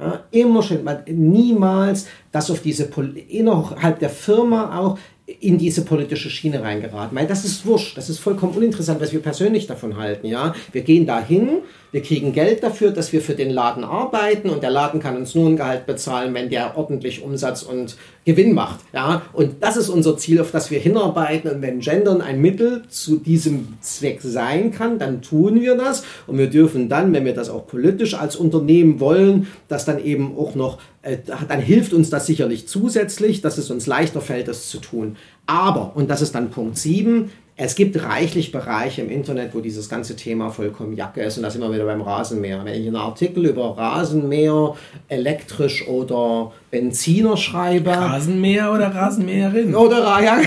Ja, 0.01 0.25
immer 0.31 0.63
schön, 0.63 0.85
man, 0.85 0.99
niemals 1.07 2.07
das 2.31 2.51
auf 2.51 2.61
diese, 2.61 2.89
innerhalb 3.29 3.99
der 3.99 4.11
Firma 4.11 4.79
auch 4.79 4.99
in 5.41 5.59
diese 5.59 5.85
politische 5.85 6.31
Schiene 6.31 6.63
reingeraten, 6.63 7.17
weil 7.19 7.27
das 7.27 7.45
ist 7.45 7.67
wurscht, 7.67 7.97
das 7.97 8.09
ist 8.09 8.19
vollkommen 8.19 8.55
uninteressant, 8.55 9.01
was 9.01 9.13
wir 9.13 9.21
persönlich 9.21 9.67
davon 9.67 9.97
halten, 9.97 10.27
ja. 10.27 10.55
Wir 10.73 10.83
gehen 10.83 11.05
dahin, 11.05 11.59
wir 11.91 12.03
kriegen 12.03 12.33
Geld 12.33 12.63
dafür, 12.63 12.91
dass 12.91 13.13
wir 13.13 13.23
für 13.23 13.35
den 13.35 13.51
Laden 13.51 13.85
arbeiten 13.85 14.51
und 14.51 14.63
der 14.63 14.71
Laden 14.71 15.01
kann 15.01 15.17
uns 15.17 15.35
nur 15.35 15.49
ein 15.49 15.57
Gehalt 15.57 15.87
bezahlen, 15.87 16.35
wenn 16.35 16.51
der 16.51 16.77
ordentlich 16.77 17.23
Umsatz 17.23 17.63
und 17.63 17.97
Gewinn 18.25 18.53
macht. 18.53 18.81
Ja? 18.93 19.23
Und 19.33 19.63
das 19.63 19.79
ist 19.79 19.89
unser 19.89 20.19
Ziel, 20.19 20.41
auf 20.41 20.51
das 20.51 20.71
wir 20.71 20.79
hinarbeiten. 20.79 21.51
Und 21.51 21.63
wenn 21.63 21.81
Gendern 21.81 22.21
ein 22.21 22.43
Mittel 22.43 22.83
zu 22.89 23.17
diesem 23.17 23.79
Zweck 23.81 24.21
sein 24.23 24.71
kann, 24.71 24.99
dann 24.99 25.23
tun 25.23 25.61
wir 25.63 25.77
das. 25.77 26.05
Und 26.27 26.37
wir 26.37 26.51
dürfen 26.51 26.91
dann, 26.91 27.15
wenn 27.15 27.25
wir 27.25 27.35
das 27.35 27.49
auch 27.49 27.67
politisch 27.67 28.15
als 28.15 28.37
Unternehmen 28.37 29.01
wollen, 29.01 29.47
das 29.69 29.87
dann 29.87 30.05
eben 30.05 30.37
auch 30.37 30.55
noch, 30.55 30.79
äh, 31.01 31.17
dann 31.49 31.61
hilft 31.61 31.95
uns 31.95 32.11
das 32.11 32.27
sicherlich 32.27 32.69
zusätzlich, 32.69 33.41
dass 33.41 33.57
es 33.57 33.71
uns 33.71 33.87
leichter 33.87 34.21
fällt, 34.21 34.49
das 34.49 34.69
zu 34.69 34.79
tun. 34.79 35.17
Aber, 35.47 35.93
und 35.95 36.11
das 36.11 36.21
ist 36.21 36.35
dann 36.35 36.51
Punkt 36.51 36.77
7, 36.77 37.31
Es 37.61 37.75
gibt 37.75 38.05
reichlich 38.05 38.53
Bereiche 38.53 39.03
im 39.03 39.11
Internet, 39.11 39.53
wo 39.53 39.59
dieses 39.59 39.89
ganze 39.89 40.15
Thema 40.15 40.51
vollkommen 40.51 40.93
Jacke 40.93 41.23
ist 41.23 41.39
und 41.39 41.43
da 41.43 41.51
sind 41.51 41.61
wir 41.61 41.73
wieder 41.73 41.87
beim 41.87 42.03
Rasenmäher. 42.03 42.65
Wenn 42.65 42.81
ich 42.81 42.87
einen 42.87 42.95
Artikel 42.95 43.47
über 43.47 43.77
Rasenmäher, 43.77 44.77
elektrisch 45.09 45.89
oder 45.89 46.53
Benziner 46.71 47.37
schreibe. 47.37 47.91
Rasenmäher 47.91 48.73
oder 48.73 48.95
Rasenmäherin? 48.95 49.75
Oder 49.75 50.23
ja, 50.23 50.39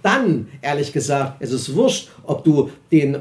dann, 0.00 0.46
ehrlich 0.62 0.92
gesagt, 0.92 1.42
ist 1.42 1.50
es 1.50 1.74
wurscht, 1.74 2.10
ob 2.22 2.44
du 2.44 2.70
den, 2.92 3.16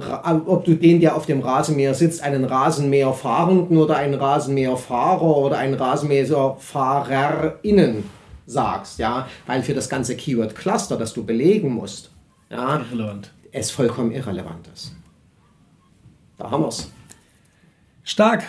ob 0.45 0.65
du 0.65 0.75
den, 0.75 1.01
der 1.01 1.15
auf 1.15 1.25
dem 1.25 1.39
Rasenmäher 1.39 1.95
sitzt, 1.95 2.21
einen 2.21 2.45
Rasenmäherfahrenden 2.45 3.77
oder 3.77 3.95
einen 3.95 4.13
Rasenmäherfahrer 4.13 5.37
oder 5.37 5.57
einen 5.57 5.73
Rasenmäherfahrerinnen 5.73 8.03
sagst, 8.45 8.99
ja, 8.99 9.27
weil 9.47 9.63
für 9.63 9.73
das 9.73 9.89
ganze 9.89 10.15
Keyword 10.15 10.55
Cluster, 10.55 10.97
das 10.97 11.15
du 11.15 11.23
belegen 11.23 11.73
musst, 11.73 12.12
ja, 12.49 12.77
irrelevant. 12.79 13.31
es 13.51 13.71
vollkommen 13.71 14.11
irrelevant 14.11 14.67
ist. 14.73 14.93
Da 16.37 16.49
haben 16.51 16.63
wir 16.63 16.67
es. 16.69 16.91
Stark. 18.03 18.43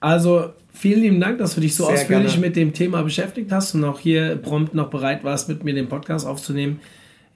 Also 0.00 0.52
vielen 0.72 1.00
lieben 1.00 1.20
Dank, 1.20 1.38
dass 1.38 1.54
du 1.54 1.60
dich 1.60 1.74
so 1.74 1.86
Sehr 1.86 1.94
ausführlich 1.94 2.32
gerne. 2.32 2.46
mit 2.46 2.56
dem 2.56 2.72
Thema 2.72 3.02
beschäftigt 3.02 3.50
hast 3.52 3.74
und 3.74 3.84
auch 3.84 3.98
hier 3.98 4.36
prompt 4.36 4.74
noch 4.74 4.90
bereit 4.90 5.24
warst, 5.24 5.48
mit 5.48 5.64
mir 5.64 5.74
den 5.74 5.88
Podcast 5.88 6.26
aufzunehmen. 6.26 6.80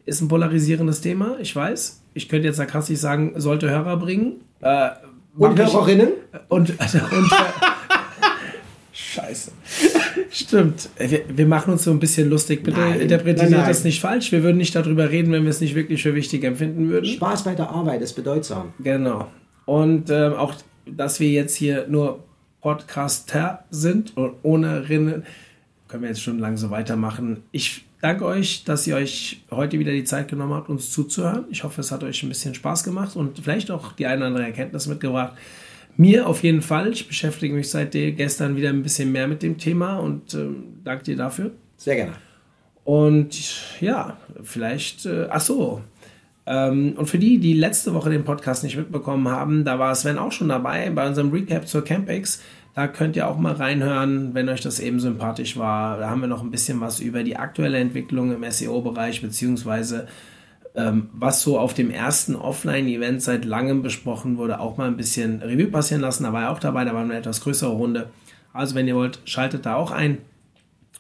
Ist 0.04 0.20
ein 0.20 0.28
polarisierendes 0.28 1.00
Thema, 1.00 1.36
ich 1.40 1.54
weiß. 1.54 2.00
Ich 2.14 2.28
könnte 2.28 2.48
jetzt 2.48 2.56
sarkastisch 2.56 2.98
sagen, 2.98 3.32
sollte 3.36 3.70
Hörer 3.70 3.96
bringen. 3.96 4.40
Äh, 4.60 4.90
und 5.36 5.58
Hörerinnen? 5.58 6.08
Und, 6.48 6.74
also, 6.80 6.98
und 7.16 7.30
Scheiße. 8.92 9.52
Stimmt. 10.32 10.88
Wir, 10.96 11.24
wir, 11.28 11.46
machen 11.46 11.72
uns 11.72 11.84
so 11.84 11.90
ein 11.90 12.00
bisschen 12.00 12.30
lustig. 12.30 12.64
Bitte 12.64 12.80
nein, 12.80 13.00
interpretiert 13.00 13.50
nein, 13.50 13.60
nein. 13.60 13.68
das 13.68 13.84
nicht 13.84 14.00
falsch. 14.00 14.32
Wir 14.32 14.42
würden 14.42 14.56
nicht 14.56 14.74
darüber 14.74 15.10
reden, 15.10 15.30
wenn 15.30 15.42
wir 15.42 15.50
es 15.50 15.60
nicht 15.60 15.74
wirklich 15.74 16.02
für 16.02 16.14
wichtig 16.14 16.42
empfinden 16.44 16.88
würden. 16.88 17.04
Spaß 17.04 17.44
bei 17.44 17.54
der 17.54 17.68
Arbeit 17.68 18.00
ist 18.00 18.14
bedeutsam. 18.14 18.72
Genau. 18.78 19.28
Und 19.66 20.08
ähm, 20.08 20.32
auch, 20.32 20.54
dass 20.86 21.20
wir 21.20 21.28
jetzt 21.28 21.54
hier 21.54 21.86
nur 21.86 22.24
Podcaster 22.62 23.64
sind 23.70 24.16
und 24.16 24.34
ohne 24.42 24.88
Rinnen, 24.88 25.24
können 25.88 26.02
wir 26.04 26.08
jetzt 26.08 26.22
schon 26.22 26.38
lange 26.38 26.56
so 26.56 26.70
weitermachen. 26.70 27.42
Ich 27.52 27.84
danke 28.00 28.24
euch, 28.24 28.64
dass 28.64 28.86
ihr 28.86 28.96
euch 28.96 29.42
heute 29.50 29.78
wieder 29.78 29.92
die 29.92 30.04
Zeit 30.04 30.28
genommen 30.28 30.54
habt, 30.54 30.70
uns 30.70 30.90
zuzuhören. 30.90 31.44
Ich 31.50 31.62
hoffe, 31.64 31.82
es 31.82 31.92
hat 31.92 32.02
euch 32.04 32.22
ein 32.22 32.30
bisschen 32.30 32.54
Spaß 32.54 32.84
gemacht 32.84 33.16
und 33.16 33.38
vielleicht 33.40 33.70
auch 33.70 33.92
die 33.92 34.06
eine 34.06 34.18
oder 34.18 34.26
andere 34.28 34.44
Erkenntnis 34.44 34.86
mitgebracht. 34.86 35.34
Mir 35.96 36.26
auf 36.26 36.42
jeden 36.42 36.62
Fall. 36.62 36.92
Ich 36.92 37.06
beschäftige 37.06 37.54
mich 37.54 37.70
seit 37.70 37.92
gestern 37.92 38.56
wieder 38.56 38.70
ein 38.70 38.82
bisschen 38.82 39.12
mehr 39.12 39.28
mit 39.28 39.42
dem 39.42 39.58
Thema 39.58 39.98
und 39.98 40.34
ähm, 40.34 40.80
danke 40.84 41.04
dir 41.04 41.16
dafür. 41.16 41.52
Sehr 41.76 41.96
gerne. 41.96 42.12
Und 42.84 43.80
ja, 43.80 44.16
vielleicht, 44.42 45.06
äh, 45.06 45.28
ach 45.30 45.40
so. 45.40 45.82
Ähm, 46.46 46.94
und 46.96 47.06
für 47.06 47.18
die, 47.18 47.38
die 47.38 47.52
letzte 47.52 47.94
Woche 47.94 48.10
den 48.10 48.24
Podcast 48.24 48.64
nicht 48.64 48.76
mitbekommen 48.76 49.28
haben, 49.28 49.64
da 49.64 49.78
war 49.78 49.94
Sven 49.94 50.18
auch 50.18 50.32
schon 50.32 50.48
dabei 50.48 50.90
bei 50.90 51.06
unserem 51.06 51.30
Recap 51.30 51.68
zur 51.68 51.84
CampX. 51.84 52.42
Da 52.74 52.88
könnt 52.88 53.16
ihr 53.16 53.28
auch 53.28 53.38
mal 53.38 53.52
reinhören, 53.52 54.34
wenn 54.34 54.48
euch 54.48 54.62
das 54.62 54.80
eben 54.80 54.98
sympathisch 54.98 55.58
war. 55.58 55.98
Da 55.98 56.08
haben 56.08 56.22
wir 56.22 56.26
noch 56.26 56.42
ein 56.42 56.50
bisschen 56.50 56.80
was 56.80 57.00
über 57.00 57.22
die 57.22 57.36
aktuelle 57.36 57.78
Entwicklung 57.78 58.32
im 58.32 58.50
SEO-Bereich 58.50 59.20
beziehungsweise 59.20 60.08
ähm, 60.74 61.10
was 61.12 61.42
so 61.42 61.58
auf 61.58 61.74
dem 61.74 61.90
ersten 61.90 62.34
Offline-Event 62.34 63.22
seit 63.22 63.44
langem 63.44 63.82
besprochen 63.82 64.38
wurde, 64.38 64.60
auch 64.60 64.76
mal 64.76 64.88
ein 64.88 64.96
bisschen 64.96 65.42
Revue 65.42 65.66
passieren 65.66 66.00
lassen. 66.00 66.24
Da 66.24 66.32
war 66.32 66.42
er 66.42 66.50
auch 66.50 66.60
dabei, 66.60 66.84
da 66.84 66.94
war 66.94 67.02
eine 67.02 67.16
etwas 67.16 67.42
größere 67.42 67.72
Runde. 67.72 68.10
Also 68.52 68.74
wenn 68.74 68.88
ihr 68.88 68.96
wollt, 68.96 69.20
schaltet 69.24 69.66
da 69.66 69.76
auch 69.76 69.90
ein. 69.90 70.18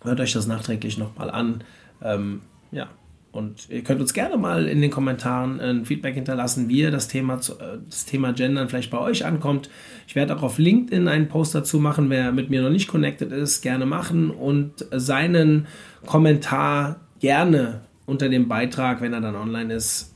Hört 0.02 0.20
euch 0.20 0.32
das 0.32 0.46
nachträglich 0.46 0.98
nochmal 0.98 1.30
an. 1.30 1.64
Ähm, 2.02 2.42
ja, 2.70 2.88
und 3.32 3.70
ihr 3.70 3.82
könnt 3.82 4.02
uns 4.02 4.12
gerne 4.12 4.36
mal 4.36 4.68
in 4.68 4.82
den 4.82 4.90
Kommentaren 4.90 5.58
ein 5.58 5.86
Feedback 5.86 6.14
hinterlassen, 6.14 6.68
wie 6.68 6.80
ihr 6.80 6.90
das 6.90 7.08
Thema, 7.08 7.36
äh, 7.36 7.78
das 7.88 8.04
Thema 8.04 8.32
Gendern 8.34 8.68
vielleicht 8.68 8.90
bei 8.90 8.98
euch 8.98 9.24
ankommt. 9.24 9.70
Ich 10.06 10.14
werde 10.14 10.36
auch 10.36 10.42
auf 10.42 10.58
LinkedIn 10.58 11.08
einen 11.08 11.28
Post 11.28 11.54
dazu 11.54 11.80
machen. 11.80 12.10
Wer 12.10 12.32
mit 12.32 12.50
mir 12.50 12.60
noch 12.60 12.70
nicht 12.70 12.88
connected 12.88 13.32
ist, 13.32 13.62
gerne 13.62 13.86
machen 13.86 14.30
und 14.30 14.86
seinen 14.90 15.66
Kommentar 16.04 17.00
gerne 17.20 17.80
unter 18.12 18.28
dem 18.28 18.48
Beitrag, 18.48 19.00
wenn 19.00 19.12
er 19.12 19.20
dann 19.20 19.34
online 19.34 19.74
ist, 19.74 20.14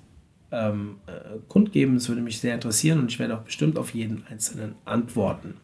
ähm, 0.53 0.99
äh, 1.07 1.39
kundgeben. 1.49 1.95
Das 1.95 2.09
würde 2.09 2.23
mich 2.23 2.39
sehr 2.39 2.55
interessieren 2.55 3.01
und 3.01 3.11
ich 3.11 3.19
werde 3.19 3.37
auch 3.37 3.43
bestimmt 3.43 3.79
auf 3.79 3.95
jeden 3.95 4.25
einzelnen 4.29 4.77
antworten. 4.85 5.55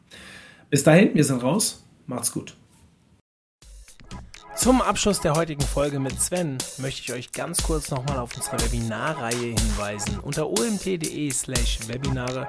Bis 0.70 0.82
dahin, 0.82 1.14
wir 1.14 1.24
sind 1.24 1.42
raus. 1.42 1.86
Macht's 2.06 2.32
gut. 2.32 2.56
Zum 4.56 4.80
Abschluss 4.80 5.20
der 5.20 5.34
heutigen 5.34 5.62
Folge 5.62 5.98
mit 5.98 6.20
Sven 6.20 6.58
möchte 6.78 7.00
ich 7.02 7.12
euch 7.12 7.32
ganz 7.32 7.62
kurz 7.62 7.90
nochmal 7.90 8.18
auf 8.18 8.36
unsere 8.36 8.60
Webinarreihe 8.60 9.54
hinweisen. 9.54 10.20
Unter 10.20 10.48
omt.de 10.48 11.30
slash 11.30 11.80
Webinare 11.88 12.46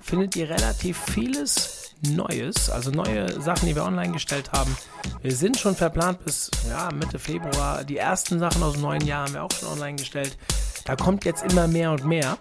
findet 0.00 0.36
ihr 0.36 0.48
relativ 0.48 0.98
vieles 1.12 1.94
Neues, 2.02 2.68
also 2.68 2.90
neue 2.90 3.40
Sachen, 3.40 3.66
die 3.66 3.74
wir 3.74 3.84
online 3.84 4.12
gestellt 4.12 4.52
haben. 4.52 4.76
Wir 5.22 5.34
sind 5.34 5.58
schon 5.58 5.74
verplant 5.74 6.24
bis 6.24 6.50
ja, 6.68 6.90
Mitte 6.92 7.18
Februar. 7.18 7.84
Die 7.84 7.96
ersten 7.96 8.38
Sachen 8.38 8.62
aus 8.62 8.74
dem 8.74 8.82
neuen 8.82 9.04
Jahr 9.04 9.24
haben 9.24 9.34
wir 9.34 9.42
auch 9.42 9.50
schon 9.50 9.68
online 9.68 9.96
gestellt. 9.96 10.36
Da 10.84 10.94
kommt 10.94 11.24
jetzt 11.24 11.42
immer 11.50 11.66
mehr 11.66 11.90
und 11.90 12.04
mehr. 12.04 12.36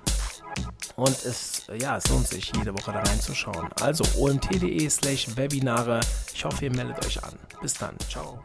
Und 0.98 1.26
es, 1.26 1.64
ja, 1.80 1.98
es 1.98 2.08
lohnt 2.10 2.28
sich, 2.28 2.52
jede 2.56 2.74
Woche 2.74 2.92
da 2.92 3.00
reinzuschauen. 3.00 3.70
Also 3.82 4.04
omt.de 4.20 4.90
slash 4.90 5.36
Webinare. 5.36 6.02
Ich 6.34 6.44
hoffe, 6.46 6.66
ihr 6.66 6.76
meldet 6.76 7.06
euch 7.06 7.24
an. 7.24 7.34
Bis 7.62 7.74
dann. 7.74 7.96
Ciao. 8.10 8.40